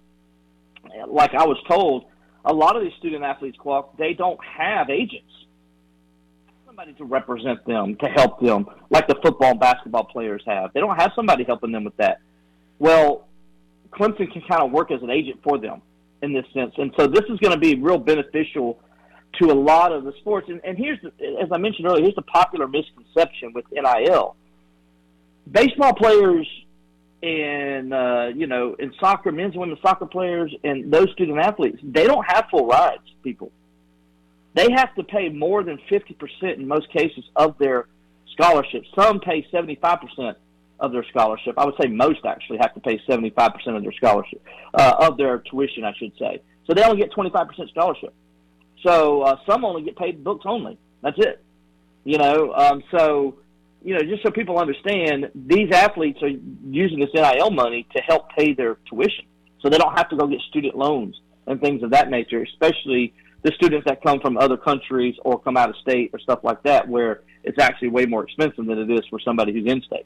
like 1.07 1.33
I 1.33 1.45
was 1.45 1.57
told, 1.67 2.05
a 2.45 2.53
lot 2.53 2.75
of 2.75 2.83
these 2.83 2.93
student 2.99 3.23
athletes, 3.23 3.57
Qualk, 3.57 3.97
they 3.97 4.13
don't 4.13 4.39
have 4.45 4.89
agents. 4.91 5.31
Somebody 6.67 6.93
to 6.93 7.05
represent 7.05 7.65
them, 7.65 7.95
to 7.97 8.05
help 8.07 8.39
them, 8.39 8.67
like 8.91 9.07
the 9.07 9.15
football 9.23 9.51
and 9.51 9.59
basketball 9.59 10.05
players 10.05 10.43
have. 10.45 10.73
They 10.73 10.79
don't 10.79 10.95
have 10.95 11.11
somebody 11.15 11.43
helping 11.43 11.71
them 11.71 11.83
with 11.83 11.97
that. 11.97 12.19
Well, 12.77 13.27
Clemson 13.91 14.31
can 14.31 14.41
kind 14.49 14.63
of 14.63 14.71
work 14.71 14.91
as 14.91 15.01
an 15.01 15.09
agent 15.09 15.39
for 15.43 15.57
them 15.57 15.81
in 16.21 16.33
this 16.33 16.45
sense. 16.53 16.73
And 16.77 16.93
so 16.97 17.07
this 17.07 17.23
is 17.29 17.39
going 17.39 17.53
to 17.53 17.59
be 17.59 17.75
real 17.75 17.97
beneficial 17.97 18.79
to 19.39 19.51
a 19.51 19.53
lot 19.53 19.91
of 19.91 20.03
the 20.03 20.13
sports. 20.19 20.47
And, 20.49 20.61
and 20.63 20.77
here's, 20.77 20.99
the, 21.01 21.11
as 21.41 21.49
I 21.51 21.57
mentioned 21.57 21.87
earlier, 21.87 22.03
here's 22.03 22.15
the 22.15 22.21
popular 22.21 22.67
misconception 22.67 23.53
with 23.53 23.65
NIL. 23.71 24.35
Baseball 25.49 25.93
players 25.93 26.47
and 27.23 27.93
uh, 27.93 28.29
you 28.35 28.47
know, 28.47 28.75
in 28.79 28.93
soccer, 28.99 29.31
men's 29.31 29.53
and 29.53 29.61
women's 29.61 29.81
soccer 29.81 30.05
players, 30.05 30.53
and 30.63 30.91
those 30.91 31.11
student 31.11 31.39
athletes, 31.39 31.79
they 31.83 32.05
don't 32.05 32.25
have 32.27 32.45
full 32.49 32.67
rides. 32.67 33.03
People, 33.23 33.51
they 34.55 34.67
have 34.71 34.93
to 34.95 35.03
pay 35.03 35.29
more 35.29 35.63
than 35.63 35.79
fifty 35.87 36.15
percent 36.15 36.59
in 36.59 36.67
most 36.67 36.91
cases 36.91 37.23
of 37.35 37.57
their 37.59 37.87
scholarship. 38.33 38.83
Some 38.95 39.19
pay 39.19 39.45
seventy 39.51 39.75
five 39.75 39.99
percent 40.01 40.37
of 40.81 40.91
their 40.91 41.05
scholarship. 41.05 41.53
I 41.57 41.65
would 41.65 41.75
say 41.81 41.87
most 41.87 42.25
actually 42.25 42.57
have 42.57 42.73
to 42.73 42.79
pay 42.81 42.99
seventy 43.07 43.29
five 43.29 43.53
percent 43.53 43.77
of 43.77 43.83
their 43.83 43.93
scholarship 43.93 44.43
uh, 44.73 44.95
of 44.99 45.17
their 45.17 45.37
tuition, 45.39 45.85
I 45.85 45.93
should 45.97 46.11
say. 46.19 46.41
So 46.67 46.73
they 46.73 46.83
only 46.83 46.99
get 46.99 47.11
twenty 47.11 47.29
five 47.29 47.47
percent 47.47 47.69
scholarship. 47.69 48.13
So 48.85 49.21
uh, 49.21 49.37
some 49.47 49.63
only 49.63 49.83
get 49.83 49.95
paid 49.95 50.23
books 50.23 50.43
only. 50.45 50.77
That's 51.01 51.17
it. 51.19 51.43
You 52.03 52.17
know, 52.17 52.51
um, 52.53 52.83
so 52.91 53.37
you 53.83 53.93
know, 53.93 54.01
just 54.01 54.23
so 54.23 54.31
people 54.31 54.59
understand, 54.59 55.31
these 55.33 55.71
athletes 55.71 56.21
are 56.21 56.29
using 56.29 56.99
this 56.99 57.09
NIL 57.13 57.51
money 57.51 57.87
to 57.95 58.01
help 58.01 58.29
pay 58.35 58.53
their 58.53 58.77
tuition, 58.89 59.25
so 59.61 59.69
they 59.69 59.77
don't 59.77 59.95
have 59.95 60.09
to 60.09 60.17
go 60.17 60.27
get 60.27 60.41
student 60.49 60.75
loans 60.75 61.19
and 61.47 61.61
things 61.61 61.83
of 61.83 61.91
that 61.91 62.09
nature. 62.09 62.41
Especially 62.41 63.13
the 63.43 63.51
students 63.55 63.85
that 63.85 64.03
come 64.03 64.19
from 64.19 64.37
other 64.37 64.57
countries 64.57 65.15
or 65.23 65.39
come 65.39 65.57
out 65.57 65.69
of 65.69 65.75
state 65.77 66.09
or 66.13 66.19
stuff 66.19 66.39
like 66.43 66.63
that, 66.63 66.87
where 66.87 67.21
it's 67.43 67.59
actually 67.59 67.89
way 67.89 68.05
more 68.05 68.23
expensive 68.23 68.65
than 68.65 68.79
it 68.79 68.89
is 68.89 69.01
for 69.09 69.19
somebody 69.19 69.53
who's 69.53 69.71
in 69.71 69.81
state. 69.81 70.05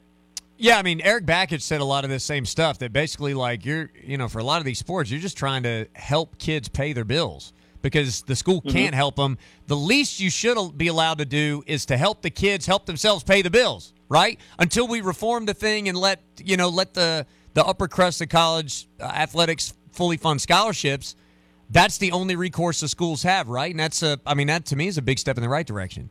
Yeah, 0.58 0.78
I 0.78 0.82
mean, 0.82 1.00
Erik 1.02 1.26
Bakich 1.26 1.60
said 1.60 1.80
a 1.80 1.84
lot 1.84 2.04
of 2.04 2.10
this 2.10 2.24
same 2.24 2.46
stuff 2.46 2.78
that 2.78 2.92
basically, 2.92 3.34
like, 3.34 3.64
you're, 3.66 3.90
you 4.02 4.16
know, 4.16 4.28
for 4.28 4.38
a 4.38 4.44
lot 4.44 4.58
of 4.58 4.64
these 4.64 4.78
sports, 4.78 5.10
you're 5.10 5.20
just 5.20 5.36
trying 5.36 5.62
to 5.64 5.86
help 5.94 6.38
kids 6.38 6.68
pay 6.68 6.94
their 6.94 7.04
bills 7.04 7.52
because 7.82 8.22
the 8.22 8.34
school 8.34 8.62
Mm-hmm. 8.62 8.70
can't 8.70 8.94
help 8.94 9.16
them. 9.16 9.36
The 9.66 9.76
least 9.76 10.18
you 10.18 10.30
should 10.30 10.78
be 10.78 10.88
allowed 10.88 11.18
to 11.18 11.26
do 11.26 11.62
is 11.66 11.84
to 11.86 11.96
help 11.98 12.22
the 12.22 12.30
kids 12.30 12.64
help 12.66 12.86
themselves 12.86 13.22
pay 13.22 13.42
the 13.42 13.50
bills, 13.50 13.92
right? 14.08 14.40
Until 14.58 14.88
we 14.88 15.02
reform 15.02 15.44
the 15.44 15.54
thing 15.54 15.88
and 15.88 15.98
let, 15.98 16.20
you 16.42 16.56
know, 16.56 16.68
let 16.68 16.94
the 16.94 17.26
the 17.54 17.64
upper 17.64 17.88
crust 17.88 18.20
of 18.20 18.28
college 18.28 18.86
uh, 19.00 19.04
athletics 19.04 19.72
fully 19.92 20.18
fund 20.18 20.40
scholarships, 20.40 21.16
that's 21.70 21.96
the 21.96 22.12
only 22.12 22.36
recourse 22.36 22.80
the 22.80 22.88
schools 22.88 23.22
have, 23.22 23.48
right? 23.48 23.70
And 23.70 23.80
that's 23.80 24.02
a, 24.02 24.20
I 24.26 24.34
mean, 24.34 24.46
that 24.48 24.66
to 24.66 24.76
me 24.76 24.88
is 24.88 24.98
a 24.98 25.02
big 25.02 25.18
step 25.18 25.38
in 25.38 25.42
the 25.42 25.48
right 25.48 25.66
direction. 25.66 26.10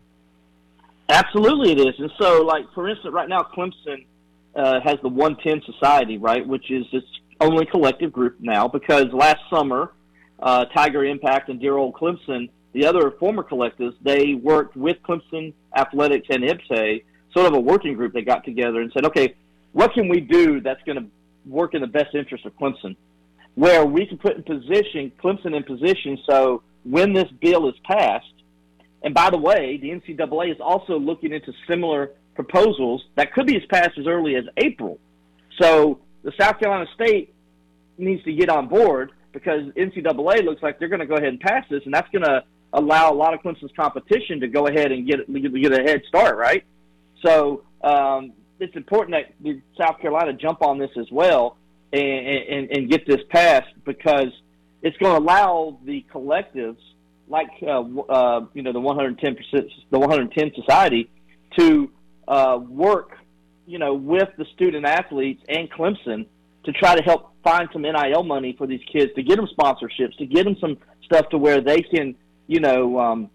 Absolutely, 1.10 1.72
it 1.74 1.80
is. 1.80 1.94
And 2.00 2.12
so, 2.20 2.42
like 2.42 2.66
for 2.74 2.90
instance, 2.90 3.14
right 3.14 3.30
now 3.30 3.44
Clemson 3.56 4.06
uh, 4.56 4.80
has 4.82 4.98
the 5.02 5.10
110 5.10 5.62
Society, 5.74 6.18
right, 6.18 6.46
which 6.46 6.72
is 6.72 6.86
its 6.92 7.08
only 7.42 7.66
collective 7.66 8.12
group 8.12 8.38
now. 8.40 8.68
Because 8.68 9.06
last 9.12 9.40
summer, 9.50 9.92
uh, 10.40 10.66
Tiger 10.66 11.04
Impact 11.04 11.50
and 11.50 11.60
dear 11.60 11.78
old 11.78 11.94
Clemson, 11.96 12.50
the 12.74 12.86
other 12.86 13.12
former 13.20 13.44
collectives, 13.44 13.96
they 14.02 14.34
worked 14.34 14.76
with 14.76 14.98
Clemson 15.04 15.54
Athletics 15.76 16.28
and 16.30 16.44
IPTAY, 16.44 17.04
sort 17.34 17.48
of 17.48 17.54
a 17.54 17.60
working 17.60 17.94
group. 17.96 18.14
They 18.14 18.22
got 18.22 18.44
together 18.44 18.82
and 18.82 18.92
said, 18.94 19.06
okay, 19.06 19.36
what 19.72 19.94
can 19.94 20.08
we 20.08 20.20
do 20.20 20.62
that's 20.62 20.82
going 20.84 20.98
to 20.98 21.06
work 21.46 21.74
in 21.74 21.82
the 21.82 21.88
best 21.88 22.16
interest 22.16 22.46
of 22.46 22.58
Clemson? 22.58 22.96
Where 23.56 23.86
we 23.86 24.06
can 24.06 24.18
put 24.18 24.36
in 24.36 24.44
position 24.44 25.12
Clemson 25.22 25.56
in 25.56 25.64
position 25.64 26.18
so 26.30 26.64
when 26.84 27.14
this 27.14 27.30
bill 27.42 27.70
is 27.70 27.76
passed, 27.84 28.26
and 29.04 29.14
by 29.14 29.30
the 29.30 29.38
way, 29.38 29.78
the 29.78 29.90
NCAA 29.90 30.52
is 30.52 30.60
also 30.60 31.00
looking 31.00 31.32
into 31.32 31.54
similar 31.68 32.12
proposals 32.36 33.04
that 33.16 33.34
could 33.34 33.48
be 33.48 33.56
as 33.56 33.64
passed 33.72 33.98
as 33.98 34.08
early 34.08 34.36
as 34.36 34.44
April. 34.58 35.00
So 35.62 36.00
the 36.24 36.34
South 36.40 36.60
Carolina 36.60 36.86
State 36.94 37.34
needs 37.98 38.24
to 38.26 38.34
get 38.34 38.50
on 38.50 38.68
board 38.68 39.12
because 39.32 39.64
NCAA 39.76 40.44
looks 40.44 40.62
like 40.62 40.80
they're 40.80 40.90
going 40.90 41.00
to 41.00 41.06
go 41.06 41.16
ahead 41.16 41.30
and 41.30 41.40
pass 41.40 41.66
this, 41.70 41.82
and 41.86 41.94
that's 41.94 42.10
going 42.10 42.24
to 42.24 42.44
allow 42.74 43.12
a 43.12 43.16
lot 43.16 43.34
of 43.34 43.42
Clemson's 43.42 43.72
competition 43.76 44.40
to 44.42 44.48
go 44.48 44.68
ahead 44.68 44.92
and 44.92 45.08
get 45.08 45.32
get 45.32 45.72
a 45.72 45.84
head 45.84 46.02
start, 46.08 46.38
right? 46.38 46.64
So 47.26 47.64
um, 47.84 48.34
it's 48.60 48.76
important 48.76 49.16
that 49.16 49.34
the 49.42 49.62
South 49.80 50.00
Carolina 50.00 50.34
jump 50.34 50.62
on 50.62 50.78
this 50.78 50.92
as 50.98 51.08
well 51.12 51.58
and, 51.92 52.02
and, 52.02 52.72
and 52.72 52.90
get 52.90 53.08
this 53.08 53.22
passed 53.30 53.74
because 53.86 54.32
it's 54.82 54.98
going 54.98 55.16
to 55.16 55.20
allow 55.20 55.80
the 55.86 56.06
collectives 56.14 56.78
like 57.28 57.50
uh, 57.64 57.82
uh, 57.82 58.46
you 58.54 58.62
know 58.62 58.72
the 58.72 58.80
110 58.80 59.36
percent 59.36 59.72
the 59.90 60.00
110 60.00 60.52
society 60.56 61.10
to 61.58 61.90
uh, 62.28 62.58
work 62.58 63.18
you 63.66 63.80
know 63.80 63.94
with 63.94 64.30
the 64.38 64.46
student 64.54 64.86
athletes 64.86 65.44
and 65.50 65.72
Clemson 65.72 66.26
to 66.64 66.72
try 66.72 66.96
to 66.96 67.04
help 67.04 67.34
find 67.44 67.70
some 67.72 67.84
NIL 67.84 68.24
money 68.24 68.56
for 68.58 68.68
these 68.68 68.82
kids 68.92 69.14
to 69.16 69.24
get 69.24 69.36
them 69.38 69.48
sponsorships 69.58 70.18
to 70.18 70.26
get 70.26 70.46
them 70.46 70.56
some 70.60 70.78
stuff 71.04 71.30
to 71.30 71.38
where 71.38 71.62
they 71.62 71.82
can 71.82 72.16
you 72.48 72.60
know 72.60 73.00
um, 73.00 73.30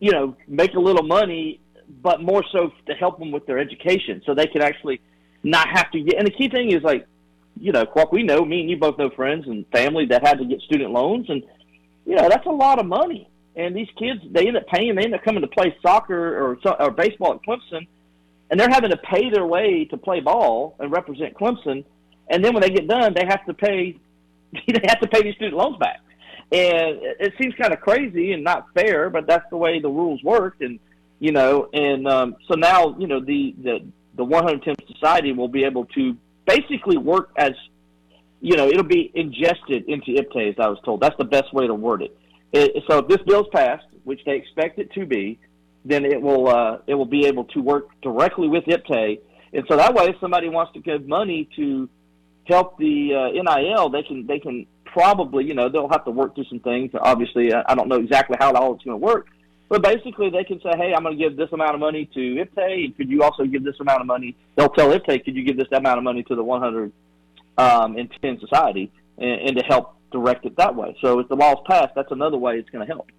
you 0.00 0.12
know 0.12 0.36
make 0.46 0.74
a 0.74 0.80
little 0.80 1.04
money 1.04 1.60
but 2.02 2.22
more 2.22 2.44
so 2.52 2.70
to 2.86 2.94
help 2.94 3.18
them 3.18 3.30
with 3.30 3.46
their 3.46 3.58
education 3.58 4.22
so 4.26 4.34
they 4.34 4.46
can 4.46 4.62
actually 4.62 5.00
not 5.42 5.66
have 5.68 5.90
to 5.90 6.00
get 6.00 6.16
and 6.16 6.26
the 6.26 6.30
key 6.30 6.48
thing 6.48 6.72
is 6.72 6.82
like 6.82 7.06
you 7.56 7.72
know 7.72 7.86
what 7.94 8.12
we 8.12 8.22
know 8.22 8.44
me 8.44 8.60
and 8.60 8.70
you 8.70 8.76
both 8.76 8.98
know 8.98 9.10
friends 9.10 9.46
and 9.46 9.66
family 9.72 10.06
that 10.06 10.26
had 10.26 10.38
to 10.38 10.44
get 10.44 10.60
student 10.60 10.90
loans 10.90 11.28
and 11.28 11.42
you 12.08 12.14
know, 12.14 12.26
that's 12.26 12.46
a 12.46 12.50
lot 12.50 12.80
of 12.80 12.86
money. 12.86 13.28
And 13.54 13.76
these 13.76 13.88
kids, 13.98 14.20
they 14.30 14.46
end 14.46 14.56
up 14.56 14.66
paying, 14.66 14.94
they 14.94 15.04
end 15.04 15.14
up 15.14 15.22
coming 15.22 15.42
to 15.42 15.46
play 15.46 15.76
soccer 15.82 16.38
or, 16.38 16.58
or 16.80 16.90
baseball 16.90 17.34
at 17.34 17.42
Clemson, 17.42 17.86
and 18.50 18.58
they're 18.58 18.70
having 18.70 18.90
to 18.90 18.96
pay 18.96 19.30
their 19.30 19.46
way 19.46 19.84
to 19.86 19.96
play 19.96 20.20
ball 20.20 20.76
and 20.78 20.90
represent 20.90 21.34
Clemson. 21.34 21.84
And 22.28 22.44
then 22.44 22.54
when 22.54 22.62
they 22.62 22.70
get 22.70 22.88
done, 22.88 23.14
they 23.14 23.26
have 23.26 23.44
to 23.46 23.54
pay, 23.54 23.98
they 24.52 24.80
have 24.86 25.00
to 25.00 25.08
pay 25.08 25.22
these 25.22 25.34
student 25.34 25.56
loans 25.56 25.76
back. 25.78 26.00
And 26.50 26.98
it 27.20 27.34
seems 27.40 27.54
kind 27.56 27.74
of 27.74 27.80
crazy 27.80 28.32
and 28.32 28.42
not 28.42 28.66
fair, 28.74 29.10
but 29.10 29.26
that's 29.26 29.44
the 29.50 29.56
way 29.56 29.80
the 29.80 29.88
rules 29.88 30.22
work. 30.22 30.56
And, 30.60 30.80
you 31.18 31.32
know, 31.32 31.68
and 31.72 32.08
um, 32.08 32.36
so 32.48 32.54
now, 32.54 32.96
you 32.98 33.06
know, 33.06 33.20
the, 33.20 33.54
the, 33.62 33.84
the 34.16 34.24
110 34.24 34.74
Society 34.94 35.32
will 35.32 35.48
be 35.48 35.64
able 35.64 35.84
to 35.86 36.16
basically 36.46 36.96
work 36.96 37.30
as 37.36 37.52
you 38.40 38.56
know, 38.56 38.68
it'll 38.68 38.84
be 38.84 39.10
ingested 39.14 39.88
into 39.88 40.12
IPTAY, 40.12 40.50
as 40.50 40.54
I 40.58 40.68
was 40.68 40.78
told. 40.84 41.00
That's 41.00 41.16
the 41.18 41.24
best 41.24 41.52
way 41.52 41.66
to 41.66 41.74
word 41.74 42.02
it. 42.02 42.16
it 42.52 42.84
so 42.88 42.98
if 42.98 43.08
this 43.08 43.18
bill's 43.26 43.48
passed, 43.52 43.86
which 44.04 44.20
they 44.24 44.36
expect 44.36 44.78
it 44.78 44.92
to 44.92 45.06
be, 45.06 45.38
then 45.84 46.04
it 46.04 46.20
will 46.20 46.48
uh, 46.48 46.78
it 46.86 46.94
will 46.94 47.06
be 47.06 47.26
able 47.26 47.44
to 47.44 47.60
work 47.60 47.88
directly 48.02 48.48
with 48.48 48.64
IPTAY, 48.64 49.20
and 49.52 49.64
so 49.68 49.76
that 49.76 49.94
way, 49.94 50.06
if 50.06 50.16
somebody 50.20 50.48
wants 50.48 50.72
to 50.74 50.80
give 50.80 51.06
money 51.06 51.48
to 51.56 51.88
help 52.44 52.78
the 52.78 53.14
uh, 53.14 53.42
NIL, 53.42 53.90
they 53.90 54.02
can 54.02 54.26
they 54.26 54.38
can 54.38 54.66
probably 54.84 55.44
you 55.44 55.54
know 55.54 55.68
they'll 55.68 55.88
have 55.88 56.04
to 56.04 56.10
work 56.10 56.34
through 56.34 56.46
some 56.48 56.60
things. 56.60 56.90
Obviously, 57.00 57.52
I 57.52 57.74
don't 57.74 57.88
know 57.88 57.96
exactly 57.96 58.36
how 58.38 58.52
all 58.52 58.74
it's 58.74 58.84
going 58.84 59.00
to 59.00 59.04
work, 59.04 59.28
but 59.68 59.82
basically 59.82 60.30
they 60.30 60.44
can 60.44 60.60
say, 60.60 60.70
hey, 60.76 60.92
I'm 60.96 61.02
going 61.02 61.18
to 61.18 61.22
give 61.22 61.36
this 61.36 61.50
amount 61.52 61.74
of 61.74 61.80
money 61.80 62.08
to 62.14 62.20
IPTAY, 62.20 62.84
and 62.84 62.96
could 62.96 63.08
you 63.10 63.22
also 63.22 63.44
give 63.44 63.64
this 63.64 63.76
amount 63.80 64.00
of 64.00 64.06
money? 64.06 64.36
They'll 64.56 64.70
tell 64.70 64.90
IPTAY, 64.90 65.24
could 65.24 65.36
you 65.36 65.44
give 65.44 65.56
this 65.56 65.68
amount 65.72 65.98
of 65.98 66.04
money 66.04 66.22
to 66.24 66.34
the 66.34 66.44
100 66.44 66.92
um, 67.58 67.96
society 68.40 68.90
and, 69.18 69.40
and 69.40 69.56
to 69.58 69.64
help 69.64 69.96
direct 70.10 70.46
it 70.46 70.56
that 70.56 70.74
way. 70.74 70.96
So 71.02 71.18
if 71.18 71.28
the 71.28 71.36
law's 71.36 71.58
passed, 71.66 71.94
that's 71.94 72.10
another 72.10 72.38
way 72.38 72.54
it's 72.54 72.70
going 72.70 72.86
to 72.86 72.92
help. 72.92 73.10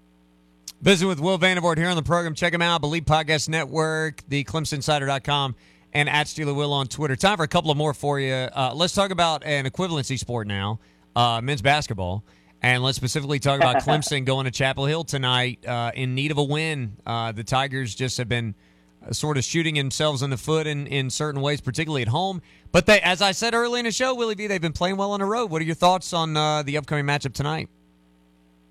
Visit 0.81 1.07
with 1.07 1.19
Will 1.19 1.37
Vandervort 1.37 1.77
here 1.77 1.89
on 1.89 1.95
the 1.95 2.03
program. 2.03 2.33
Check 2.35 2.53
him 2.53 2.61
out, 2.61 2.81
Believe 2.81 3.03
Podcast 3.03 3.49
Network, 3.49 4.21
the 4.27 4.43
ClemsonInsider.com, 4.45 5.55
and 5.93 6.09
at 6.09 6.27
Steeler 6.27 6.55
Will 6.55 6.71
on 6.71 6.87
Twitter. 6.87 7.15
Time 7.15 7.37
for 7.37 7.43
a 7.43 7.47
couple 7.47 7.69
of 7.69 7.77
more 7.77 7.93
for 7.93 8.19
you. 8.19 8.33
Uh, 8.33 8.71
let's 8.73 8.93
talk 8.93 9.11
about 9.11 9.43
an 9.43 9.65
equivalency 9.65 10.17
sport 10.17 10.47
now, 10.47 10.79
uh, 11.15 11.41
men's 11.41 11.61
basketball. 11.61 12.23
And 12.61 12.83
let's 12.83 12.97
specifically 12.97 13.39
talk 13.39 13.57
about 13.59 13.77
Clemson 13.83 14.25
going 14.25 14.45
to 14.45 14.51
Chapel 14.51 14.85
Hill 14.85 15.03
tonight 15.03 15.65
uh, 15.65 15.91
in 15.95 16.15
need 16.15 16.31
of 16.31 16.37
a 16.37 16.43
win. 16.43 16.97
Uh, 17.05 17.31
the 17.31 17.43
Tigers 17.43 17.93
just 17.93 18.17
have 18.17 18.29
been– 18.29 18.55
uh, 19.01 19.13
sort 19.13 19.37
of 19.37 19.43
shooting 19.45 19.75
themselves 19.75 20.21
in 20.21 20.29
the 20.29 20.37
foot 20.37 20.67
in, 20.67 20.85
in 20.87 21.09
certain 21.09 21.41
ways, 21.41 21.61
particularly 21.61 22.01
at 22.01 22.09
home. 22.09 22.41
But 22.71 22.85
they, 22.85 22.99
as 22.99 23.21
I 23.21 23.31
said 23.31 23.53
early 23.53 23.79
in 23.79 23.85
the 23.85 23.91
show, 23.91 24.13
Willie 24.13 24.35
V, 24.35 24.47
they've 24.47 24.61
been 24.61 24.73
playing 24.73 24.97
well 24.97 25.11
on 25.11 25.21
the 25.21 25.25
road. 25.25 25.49
What 25.49 25.61
are 25.61 25.65
your 25.65 25.75
thoughts 25.75 26.11
on 26.11 26.35
uh, 26.35 26.63
the 26.63 26.77
upcoming 26.77 27.05
matchup 27.05 27.33
tonight? 27.33 27.69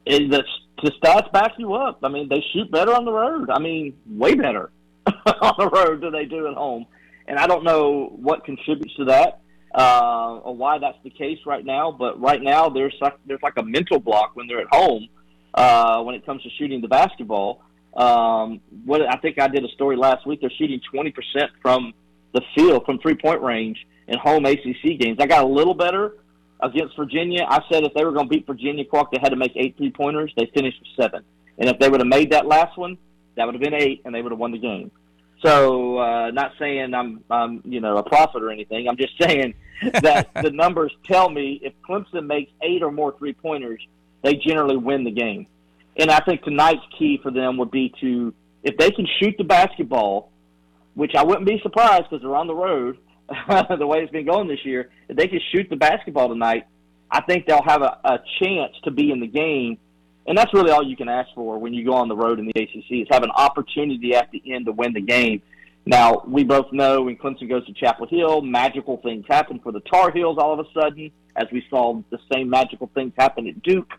It, 0.04 0.30
the, 0.30 0.44
the 0.82 0.92
stats 0.92 1.30
back 1.32 1.52
you 1.58 1.74
up. 1.74 2.00
I 2.02 2.08
mean, 2.08 2.28
they 2.28 2.44
shoot 2.52 2.70
better 2.70 2.94
on 2.94 3.04
the 3.04 3.12
road. 3.12 3.50
I 3.50 3.58
mean, 3.58 3.96
way 4.06 4.34
better 4.34 4.70
on 5.06 5.54
the 5.58 5.68
road 5.68 6.02
than 6.02 6.12
they 6.12 6.24
do 6.24 6.46
at 6.46 6.54
home. 6.54 6.86
And 7.26 7.38
I 7.38 7.46
don't 7.46 7.64
know 7.64 8.12
what 8.16 8.44
contributes 8.44 8.94
to 8.96 9.04
that 9.06 9.40
uh, 9.74 10.38
or 10.42 10.56
why 10.56 10.78
that's 10.78 10.98
the 11.04 11.10
case 11.10 11.38
right 11.46 11.64
now. 11.64 11.92
But 11.92 12.20
right 12.20 12.42
now, 12.42 12.68
there's 12.68 12.94
like, 13.00 13.18
there's 13.26 13.42
like 13.42 13.54
a 13.56 13.62
mental 13.62 13.98
block 13.98 14.32
when 14.34 14.46
they're 14.46 14.60
at 14.60 14.68
home 14.70 15.08
uh, 15.54 16.02
when 16.02 16.14
it 16.14 16.24
comes 16.24 16.42
to 16.42 16.50
shooting 16.58 16.80
the 16.80 16.88
basketball. 16.88 17.62
Um, 17.96 18.60
what 18.84 19.02
I 19.02 19.16
think 19.16 19.40
I 19.40 19.48
did 19.48 19.64
a 19.64 19.68
story 19.68 19.96
last 19.96 20.26
week. 20.26 20.40
They're 20.40 20.50
shooting 20.58 20.80
20% 20.92 21.12
from 21.60 21.92
the 22.32 22.42
field, 22.54 22.84
from 22.84 22.98
three 22.98 23.14
point 23.14 23.42
range 23.42 23.78
in 24.06 24.18
home 24.18 24.44
ACC 24.46 24.98
games. 24.98 25.18
I 25.20 25.26
got 25.26 25.44
a 25.44 25.48
little 25.48 25.74
better 25.74 26.16
against 26.60 26.96
Virginia. 26.96 27.44
I 27.48 27.62
said 27.70 27.84
if 27.84 27.94
they 27.94 28.04
were 28.04 28.12
going 28.12 28.28
to 28.28 28.34
beat 28.34 28.46
Virginia, 28.46 28.84
Qualk, 28.84 29.10
they 29.12 29.18
had 29.20 29.30
to 29.30 29.36
make 29.36 29.52
eight 29.56 29.76
three 29.76 29.90
pointers. 29.90 30.32
They 30.36 30.50
finished 30.54 30.78
with 30.80 31.04
seven. 31.04 31.24
And 31.58 31.68
if 31.68 31.78
they 31.78 31.88
would 31.88 32.00
have 32.00 32.08
made 32.08 32.32
that 32.32 32.46
last 32.46 32.76
one, 32.76 32.98
that 33.36 33.44
would 33.46 33.54
have 33.54 33.62
been 33.62 33.74
eight, 33.74 34.02
and 34.04 34.14
they 34.14 34.22
would 34.22 34.32
have 34.32 34.38
won 34.38 34.52
the 34.52 34.58
game. 34.58 34.90
So, 35.44 35.98
uh, 35.98 36.30
not 36.32 36.52
saying 36.58 36.94
I'm, 36.94 37.22
I'm, 37.30 37.62
you 37.64 37.80
know, 37.80 37.96
a 37.96 38.02
prophet 38.02 38.42
or 38.42 38.50
anything. 38.50 38.88
I'm 38.88 38.96
just 38.96 39.12
saying 39.20 39.54
that 40.02 40.30
the 40.34 40.50
numbers 40.50 40.92
tell 41.04 41.30
me 41.30 41.60
if 41.62 41.72
Clemson 41.88 42.26
makes 42.26 42.50
eight 42.62 42.82
or 42.82 42.90
more 42.90 43.16
three 43.18 43.32
pointers, 43.32 43.80
they 44.22 44.34
generally 44.34 44.76
win 44.76 45.04
the 45.04 45.10
game. 45.10 45.46
And 45.96 46.10
I 46.10 46.20
think 46.20 46.42
tonight's 46.42 46.82
key 46.96 47.18
for 47.22 47.30
them 47.30 47.56
would 47.58 47.70
be 47.70 47.92
to, 48.00 48.32
if 48.62 48.76
they 48.76 48.90
can 48.90 49.06
shoot 49.20 49.34
the 49.38 49.44
basketball, 49.44 50.30
which 50.94 51.14
I 51.16 51.24
wouldn't 51.24 51.46
be 51.46 51.60
surprised 51.62 52.04
because 52.04 52.22
they're 52.22 52.36
on 52.36 52.46
the 52.46 52.54
road, 52.54 52.98
the 53.78 53.86
way 53.86 53.98
it's 54.00 54.12
been 54.12 54.26
going 54.26 54.48
this 54.48 54.64
year, 54.64 54.90
if 55.08 55.16
they 55.16 55.28
can 55.28 55.40
shoot 55.52 55.68
the 55.70 55.76
basketball 55.76 56.28
tonight, 56.28 56.66
I 57.10 57.20
think 57.22 57.46
they'll 57.46 57.62
have 57.62 57.82
a, 57.82 57.98
a 58.04 58.18
chance 58.40 58.74
to 58.84 58.90
be 58.90 59.10
in 59.10 59.20
the 59.20 59.26
game. 59.26 59.78
And 60.26 60.36
that's 60.36 60.52
really 60.52 60.70
all 60.70 60.82
you 60.82 60.96
can 60.96 61.08
ask 61.08 61.28
for 61.34 61.58
when 61.58 61.72
you 61.72 61.84
go 61.84 61.94
on 61.94 62.08
the 62.08 62.16
road 62.16 62.38
in 62.38 62.46
the 62.46 62.62
ACC 62.62 63.02
is 63.02 63.08
have 63.10 63.22
an 63.22 63.30
opportunity 63.30 64.14
at 64.14 64.30
the 64.30 64.42
end 64.52 64.66
to 64.66 64.72
win 64.72 64.92
the 64.92 65.00
game. 65.00 65.42
Now, 65.86 66.22
we 66.26 66.44
both 66.44 66.70
know 66.70 67.02
when 67.02 67.16
Clemson 67.16 67.48
goes 67.48 67.64
to 67.66 67.72
Chapel 67.72 68.06
Hill, 68.06 68.42
magical 68.42 68.98
things 68.98 69.24
happen 69.26 69.58
for 69.60 69.72
the 69.72 69.80
Tar 69.80 70.10
Heels 70.10 70.36
all 70.38 70.52
of 70.52 70.58
a 70.58 70.70
sudden, 70.78 71.10
as 71.36 71.46
we 71.50 71.64
saw 71.70 72.02
the 72.10 72.18
same 72.30 72.50
magical 72.50 72.90
things 72.94 73.14
happen 73.16 73.46
at 73.46 73.62
Duke 73.62 73.90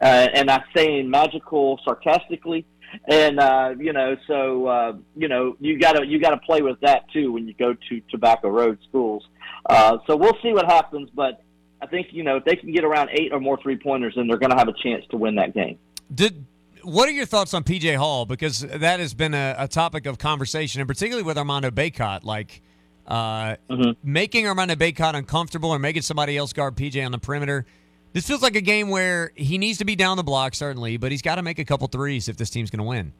uh, 0.00 0.28
and 0.34 0.50
I'm 0.50 0.64
saying 0.76 1.08
magical 1.10 1.80
sarcastically. 1.84 2.66
And 3.06 3.38
uh, 3.38 3.74
you 3.78 3.92
know, 3.92 4.16
so 4.26 4.66
uh, 4.66 4.92
you 5.16 5.28
know, 5.28 5.56
you 5.60 5.78
gotta 5.78 6.06
you 6.06 6.20
gotta 6.20 6.38
play 6.38 6.62
with 6.62 6.80
that 6.80 7.10
too 7.12 7.32
when 7.32 7.46
you 7.46 7.54
go 7.54 7.74
to 7.74 8.00
Tobacco 8.10 8.48
Road 8.48 8.78
schools. 8.88 9.26
Uh, 9.68 9.98
so 10.06 10.16
we'll 10.16 10.36
see 10.42 10.52
what 10.52 10.66
happens, 10.66 11.10
but 11.14 11.42
I 11.82 11.86
think 11.86 12.08
you 12.10 12.22
know 12.22 12.36
if 12.36 12.44
they 12.44 12.56
can 12.56 12.72
get 12.72 12.84
around 12.84 13.10
eight 13.12 13.32
or 13.32 13.40
more 13.40 13.58
three 13.62 13.76
pointers, 13.76 14.14
then 14.16 14.26
they're 14.26 14.38
going 14.38 14.50
to 14.50 14.56
have 14.56 14.68
a 14.68 14.74
chance 14.82 15.04
to 15.10 15.16
win 15.16 15.36
that 15.36 15.54
game. 15.54 15.78
Did 16.14 16.44
what 16.82 17.08
are 17.08 17.12
your 17.12 17.26
thoughts 17.26 17.54
on 17.54 17.64
PJ 17.64 17.96
Hall? 17.96 18.24
Because 18.24 18.60
that 18.60 19.00
has 19.00 19.14
been 19.14 19.34
a, 19.34 19.54
a 19.58 19.68
topic 19.68 20.06
of 20.06 20.18
conversation, 20.18 20.80
and 20.80 20.88
particularly 20.88 21.24
with 21.24 21.36
Armando 21.36 21.70
Bacot, 21.70 22.24
like 22.24 22.62
uh, 23.06 23.56
mm-hmm. 23.70 23.90
making 24.02 24.46
Armando 24.46 24.74
Bacot 24.74 25.14
uncomfortable 25.14 25.70
or 25.70 25.78
making 25.78 26.02
somebody 26.02 26.36
else 26.36 26.52
guard 26.52 26.76
PJ 26.76 27.04
on 27.04 27.12
the 27.12 27.18
perimeter. 27.18 27.66
This 28.18 28.26
feels 28.26 28.42
like 28.42 28.56
a 28.56 28.60
game 28.60 28.88
where 28.88 29.30
he 29.36 29.58
needs 29.58 29.78
to 29.78 29.84
be 29.84 29.94
down 29.94 30.16
the 30.16 30.24
block, 30.24 30.56
certainly, 30.56 30.96
but 30.96 31.12
he's 31.12 31.22
got 31.22 31.36
to 31.36 31.42
make 31.42 31.60
a 31.60 31.64
couple 31.64 31.86
threes 31.86 32.28
if 32.28 32.36
this 32.36 32.50
team's 32.50 32.68
going 32.68 32.78
to 32.78 32.84
win. 32.84 33.12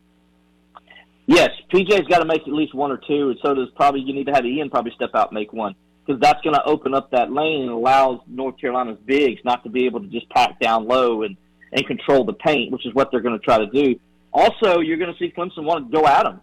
Yes, 1.26 1.50
PJ's 1.72 2.08
got 2.08 2.18
to 2.18 2.24
make 2.24 2.42
at 2.42 2.52
least 2.52 2.74
one 2.74 2.90
or 2.90 2.96
two, 2.96 3.30
and 3.30 3.38
so 3.40 3.54
does 3.54 3.68
probably 3.76 4.00
you 4.00 4.12
need 4.12 4.26
to 4.26 4.32
have 4.32 4.44
Ian 4.44 4.70
probably 4.70 4.90
step 4.96 5.10
out 5.14 5.30
and 5.30 5.36
make 5.36 5.52
one 5.52 5.76
because 6.04 6.20
that's 6.20 6.42
going 6.42 6.54
to 6.54 6.64
open 6.64 6.94
up 6.94 7.12
that 7.12 7.30
lane 7.30 7.62
and 7.62 7.70
allows 7.70 8.18
North 8.26 8.60
Carolina's 8.60 8.98
bigs 9.06 9.40
not 9.44 9.62
to 9.62 9.70
be 9.70 9.86
able 9.86 10.00
to 10.00 10.08
just 10.08 10.28
pack 10.30 10.58
down 10.58 10.88
low 10.88 11.22
and, 11.22 11.36
and 11.70 11.86
control 11.86 12.24
the 12.24 12.32
paint, 12.32 12.72
which 12.72 12.84
is 12.84 12.92
what 12.92 13.12
they're 13.12 13.20
going 13.20 13.38
to 13.38 13.44
try 13.44 13.58
to 13.58 13.66
do. 13.66 14.00
Also, 14.32 14.80
you're 14.80 14.96
going 14.96 15.12
to 15.12 15.18
see 15.20 15.30
Clemson 15.30 15.62
want 15.62 15.92
to 15.92 15.96
go 15.96 16.08
at 16.08 16.26
him. 16.26 16.40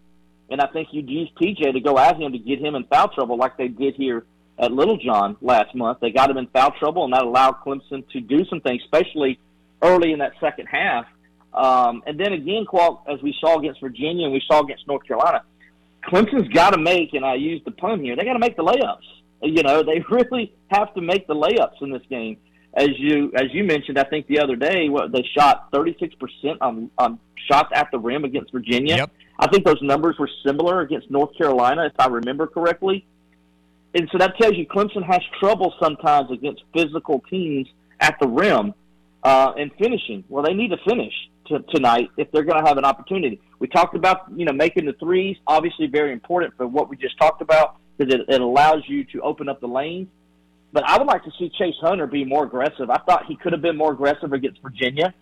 And 0.49 0.62
I 0.62 0.68
think 0.68 0.88
you'd 0.93 1.10
use 1.10 1.30
PJ 1.41 1.74
to 1.74 1.82
go 1.82 1.99
at 1.99 2.16
him 2.16 2.32
to 2.32 2.39
get 2.39 2.62
him 2.62 2.76
in 2.76 2.86
foul 2.86 3.10
trouble 3.10 3.38
like 3.38 3.58
they 3.58 3.68
did 3.68 3.95
here 3.95 4.26
at 4.58 4.72
Littlejohn 4.72 5.38
last 5.41 5.76
month. 5.76 5.99
They 6.01 6.12
got 6.12 6.30
him 6.30 6.38
in 6.38 6.47
foul 6.47 6.72
trouble, 6.80 7.03
and 7.06 7.14
that 7.14 7.24
allowed 7.24 7.58
Clemson 7.66 8.08
to 8.10 8.22
do 8.22 8.45
some 8.45 8.62
things, 8.62 8.82
especially 8.84 9.39
early 9.82 10.12
in 10.12 10.20
that 10.20 10.34
second 10.39 10.68
half. 10.68 11.06
Um, 11.53 12.03
and 12.06 12.20
then 12.20 12.34
again, 12.34 12.66
Qualk, 12.66 13.01
as 13.08 13.22
we 13.22 13.34
saw 13.39 13.60
against 13.60 13.80
Virginia 13.82 14.26
and 14.26 14.34
we 14.34 14.41
saw 14.47 14.62
against 14.62 14.88
North 14.88 15.06
Carolina, 15.08 15.43
Clemson's 16.06 16.49
got 16.49 16.72
to 16.72 16.80
make, 16.80 17.14
and 17.14 17.26
I 17.26 17.36
use 17.36 17.62
the 17.66 17.72
pun 17.72 18.03
here, 18.03 18.16
they 18.16 18.26
got 18.26 18.34
to 18.34 18.39
make 18.39 18.56
the 18.56 18.64
layups. 18.64 18.97
You 19.41 19.64
know, 19.64 19.84
they 19.84 20.03
really 20.10 20.53
have 20.68 20.93
to 20.95 21.01
make 21.01 21.28
the 21.28 21.36
layups 21.36 21.82
in 21.82 21.91
this 21.91 22.03
game. 22.10 22.38
As 22.74 22.89
you 22.97 23.32
as 23.36 23.45
you 23.53 23.64
mentioned, 23.64 23.97
I 23.97 24.03
think 24.03 24.28
the 24.28 24.39
other 24.39 24.58
day, 24.58 24.89
what 24.89 25.14
they 25.14 25.24
shot 25.38 25.72
36% 25.72 26.12
on 26.60 26.91
on 26.97 27.20
shots 27.49 27.70
at 27.74 27.89
the 27.91 27.99
rim 27.99 28.26
against 28.26 28.51
Virginia. 28.51 28.97
Yep. 28.97 29.12
I 29.39 29.47
think 29.47 29.66
those 29.66 29.82
numbers 29.82 30.18
were 30.20 30.30
similar 30.45 30.82
against 30.82 31.10
North 31.10 31.38
Carolina, 31.38 31.86
if 31.86 31.93
I 31.99 32.08
remember 32.08 32.47
correctly. 32.47 33.06
And 33.96 34.10
so 34.12 34.18
that 34.18 34.38
tells 34.38 34.58
you 34.58 34.68
Clemson 34.68 35.04
has 35.06 35.22
trouble 35.39 35.74
sometimes 35.82 36.30
against 36.30 36.64
physical 36.74 37.24
teams 37.30 37.68
at 38.02 38.18
the 38.20 38.28
rim 38.28 38.74
uh, 39.24 39.54
and 39.58 39.72
finishing. 39.80 40.26
Well, 40.28 40.43
they 40.43 40.54
need 40.54 40.72
to 40.72 40.78
finish 40.88 41.14
to, 41.48 41.60
tonight 41.74 42.10
if 42.18 42.30
they're 42.32 42.43
going 42.43 42.62
to 42.62 42.68
have 42.68 42.78
an 42.78 42.84
opportunity. 42.84 43.39
We 43.60 43.68
talked 43.68 43.96
about 43.96 44.26
you 44.36 44.43
know 44.46 44.52
making 44.52 44.86
the 44.86 44.93
threes, 44.93 45.38
obviously 45.48 45.88
very 45.88 46.12
important 46.12 46.56
for 46.58 46.68
what 46.68 46.89
we 46.89 46.98
just 46.98 47.18
talked 47.18 47.41
about 47.41 47.78
because 47.98 48.14
it, 48.14 48.22
it 48.28 48.41
allows 48.41 48.84
you 48.86 49.06
to 49.06 49.22
open 49.22 49.48
up 49.48 49.62
the 49.62 49.68
lanes. 49.68 50.10
But 50.74 50.84
I 50.86 50.98
would 50.98 51.08
like 51.08 51.24
to 51.24 51.32
see 51.39 51.50
Chase 51.58 51.76
Hunter 51.80 52.06
be 52.06 52.26
more 52.26 52.43
aggressive. 52.43 52.89
I 52.89 52.98
thought 52.98 53.26
he 53.28 53.38
could 53.38 53.54
have 53.54 53.62
been 53.62 53.78
more 53.78 53.93
aggressive 53.93 54.34
against 54.34 54.62
Virginia 54.62 55.14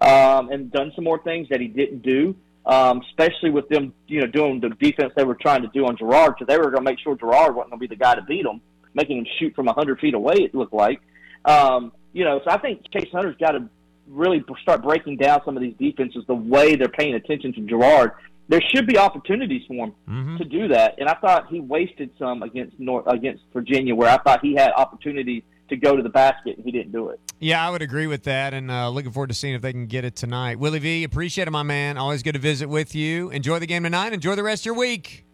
um, 0.00 0.48
and 0.50 0.72
done 0.72 0.90
some 0.94 1.04
more 1.04 1.22
things 1.22 1.48
that 1.50 1.60
he 1.60 1.68
didn't 1.68 2.02
do 2.02 2.34
um, 2.66 3.02
especially 3.08 3.50
with 3.50 3.68
them, 3.68 3.92
you 4.06 4.20
know, 4.20 4.26
doing 4.26 4.60
the 4.60 4.70
defense 4.70 5.12
they 5.16 5.24
were 5.24 5.34
trying 5.34 5.62
to 5.62 5.68
do 5.68 5.86
on 5.86 5.96
Girard, 5.96 6.34
because 6.38 6.46
they 6.48 6.58
were 6.58 6.70
going 6.70 6.84
to 6.84 6.90
make 6.90 6.98
sure 7.00 7.16
Girard 7.16 7.54
wasn't 7.54 7.70
going 7.70 7.80
to 7.80 7.88
be 7.88 7.94
the 7.94 7.98
guy 7.98 8.14
to 8.14 8.22
beat 8.22 8.44
them, 8.44 8.60
making 8.94 9.18
him 9.18 9.26
shoot 9.38 9.54
from 9.54 9.66
100 9.66 9.98
feet 10.00 10.14
away, 10.14 10.34
it 10.36 10.54
looked 10.54 10.74
like. 10.74 11.00
Um, 11.44 11.92
you 12.12 12.24
know, 12.24 12.40
so 12.44 12.50
I 12.50 12.58
think 12.58 12.82
Chase 12.92 13.08
Hunter's 13.12 13.36
got 13.38 13.52
to 13.52 13.68
really 14.06 14.44
start 14.62 14.82
breaking 14.82 15.16
down 15.16 15.40
some 15.44 15.56
of 15.56 15.62
these 15.62 15.74
defenses 15.78 16.24
the 16.26 16.34
way 16.34 16.76
they're 16.76 16.88
paying 16.88 17.14
attention 17.14 17.52
to 17.54 17.60
Girard. 17.62 18.12
There 18.48 18.60
should 18.60 18.86
be 18.86 18.98
opportunities 18.98 19.62
for 19.66 19.74
him 19.74 19.94
Mm-hmm. 20.08 20.36
to 20.38 20.44
do 20.44 20.68
that, 20.68 20.96
and 20.98 21.08
I 21.08 21.14
thought 21.14 21.48
he 21.48 21.58
wasted 21.60 22.10
some 22.18 22.42
against 22.42 22.78
North, 22.78 23.06
against 23.06 23.44
Virginia, 23.52 23.94
where 23.94 24.10
I 24.10 24.18
thought 24.18 24.40
he 24.42 24.54
had 24.54 24.72
opportunities 24.76 25.42
to 25.68 25.76
go 25.76 25.96
to 25.96 26.02
the 26.02 26.08
basket 26.08 26.56
and 26.56 26.64
he 26.64 26.72
didn't 26.72 26.92
do 26.92 27.08
it. 27.08 27.20
Yeah, 27.40 27.66
I 27.66 27.70
would 27.70 27.82
agree 27.82 28.06
with 28.06 28.24
that, 28.24 28.54
and 28.54 28.70
uh, 28.70 28.88
looking 28.88 29.10
forward 29.10 29.28
to 29.28 29.34
seeing 29.34 29.54
if 29.54 29.62
they 29.62 29.72
can 29.72 29.86
get 29.86 30.04
it 30.04 30.14
tonight. 30.14 30.58
Willie 30.58 30.78
V, 30.78 31.04
appreciate 31.04 31.48
it, 31.48 31.50
my 31.50 31.62
man. 31.62 31.96
Always 31.98 32.22
good 32.22 32.34
to 32.34 32.38
visit 32.38 32.68
with 32.68 32.94
you. 32.94 33.30
Enjoy 33.30 33.58
the 33.58 33.66
game 33.66 33.82
tonight. 33.82 34.12
Enjoy 34.12 34.34
the 34.34 34.42
rest 34.42 34.62
of 34.62 34.66
your 34.66 34.74
week. 34.76 35.24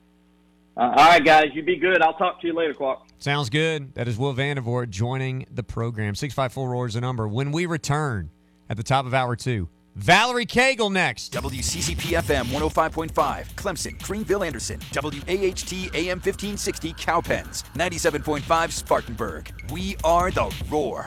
Uh, 0.76 0.82
all 0.82 1.08
right, 1.08 1.24
guys, 1.24 1.46
you 1.54 1.62
be 1.62 1.76
good. 1.76 2.00
I'll 2.00 2.14
talk 2.14 2.40
to 2.40 2.46
you 2.46 2.54
later, 2.54 2.72
Qualk. 2.72 3.00
Sounds 3.18 3.50
good. 3.50 3.94
That 3.94 4.06
is 4.06 4.16
Will 4.16 4.32
Vandervort 4.32 4.90
joining 4.90 5.44
the 5.50 5.64
program. 5.64 6.14
654 6.14 6.70
Roar 6.70 6.86
is 6.86 6.94
the 6.94 7.00
number. 7.00 7.26
When 7.26 7.50
we 7.50 7.66
return 7.66 8.30
at 8.70 8.76
the 8.76 8.84
top 8.84 9.04
of 9.04 9.12
hour 9.12 9.34
two, 9.34 9.68
Valerie 9.98 10.46
Cagle 10.46 10.92
next. 10.92 11.32
WCCP 11.32 12.16
FM 12.22 12.44
105.5, 12.44 13.54
Clemson, 13.54 14.00
Greenville, 14.00 14.44
Anderson. 14.44 14.78
WAHT 14.94 15.72
AM 15.92 16.18
1560, 16.20 16.92
Cowpens. 16.94 17.64
97.5, 17.74 18.70
Spartanburg. 18.70 19.52
We 19.72 19.96
are 20.04 20.30
the 20.30 20.54
Roar. 20.70 21.06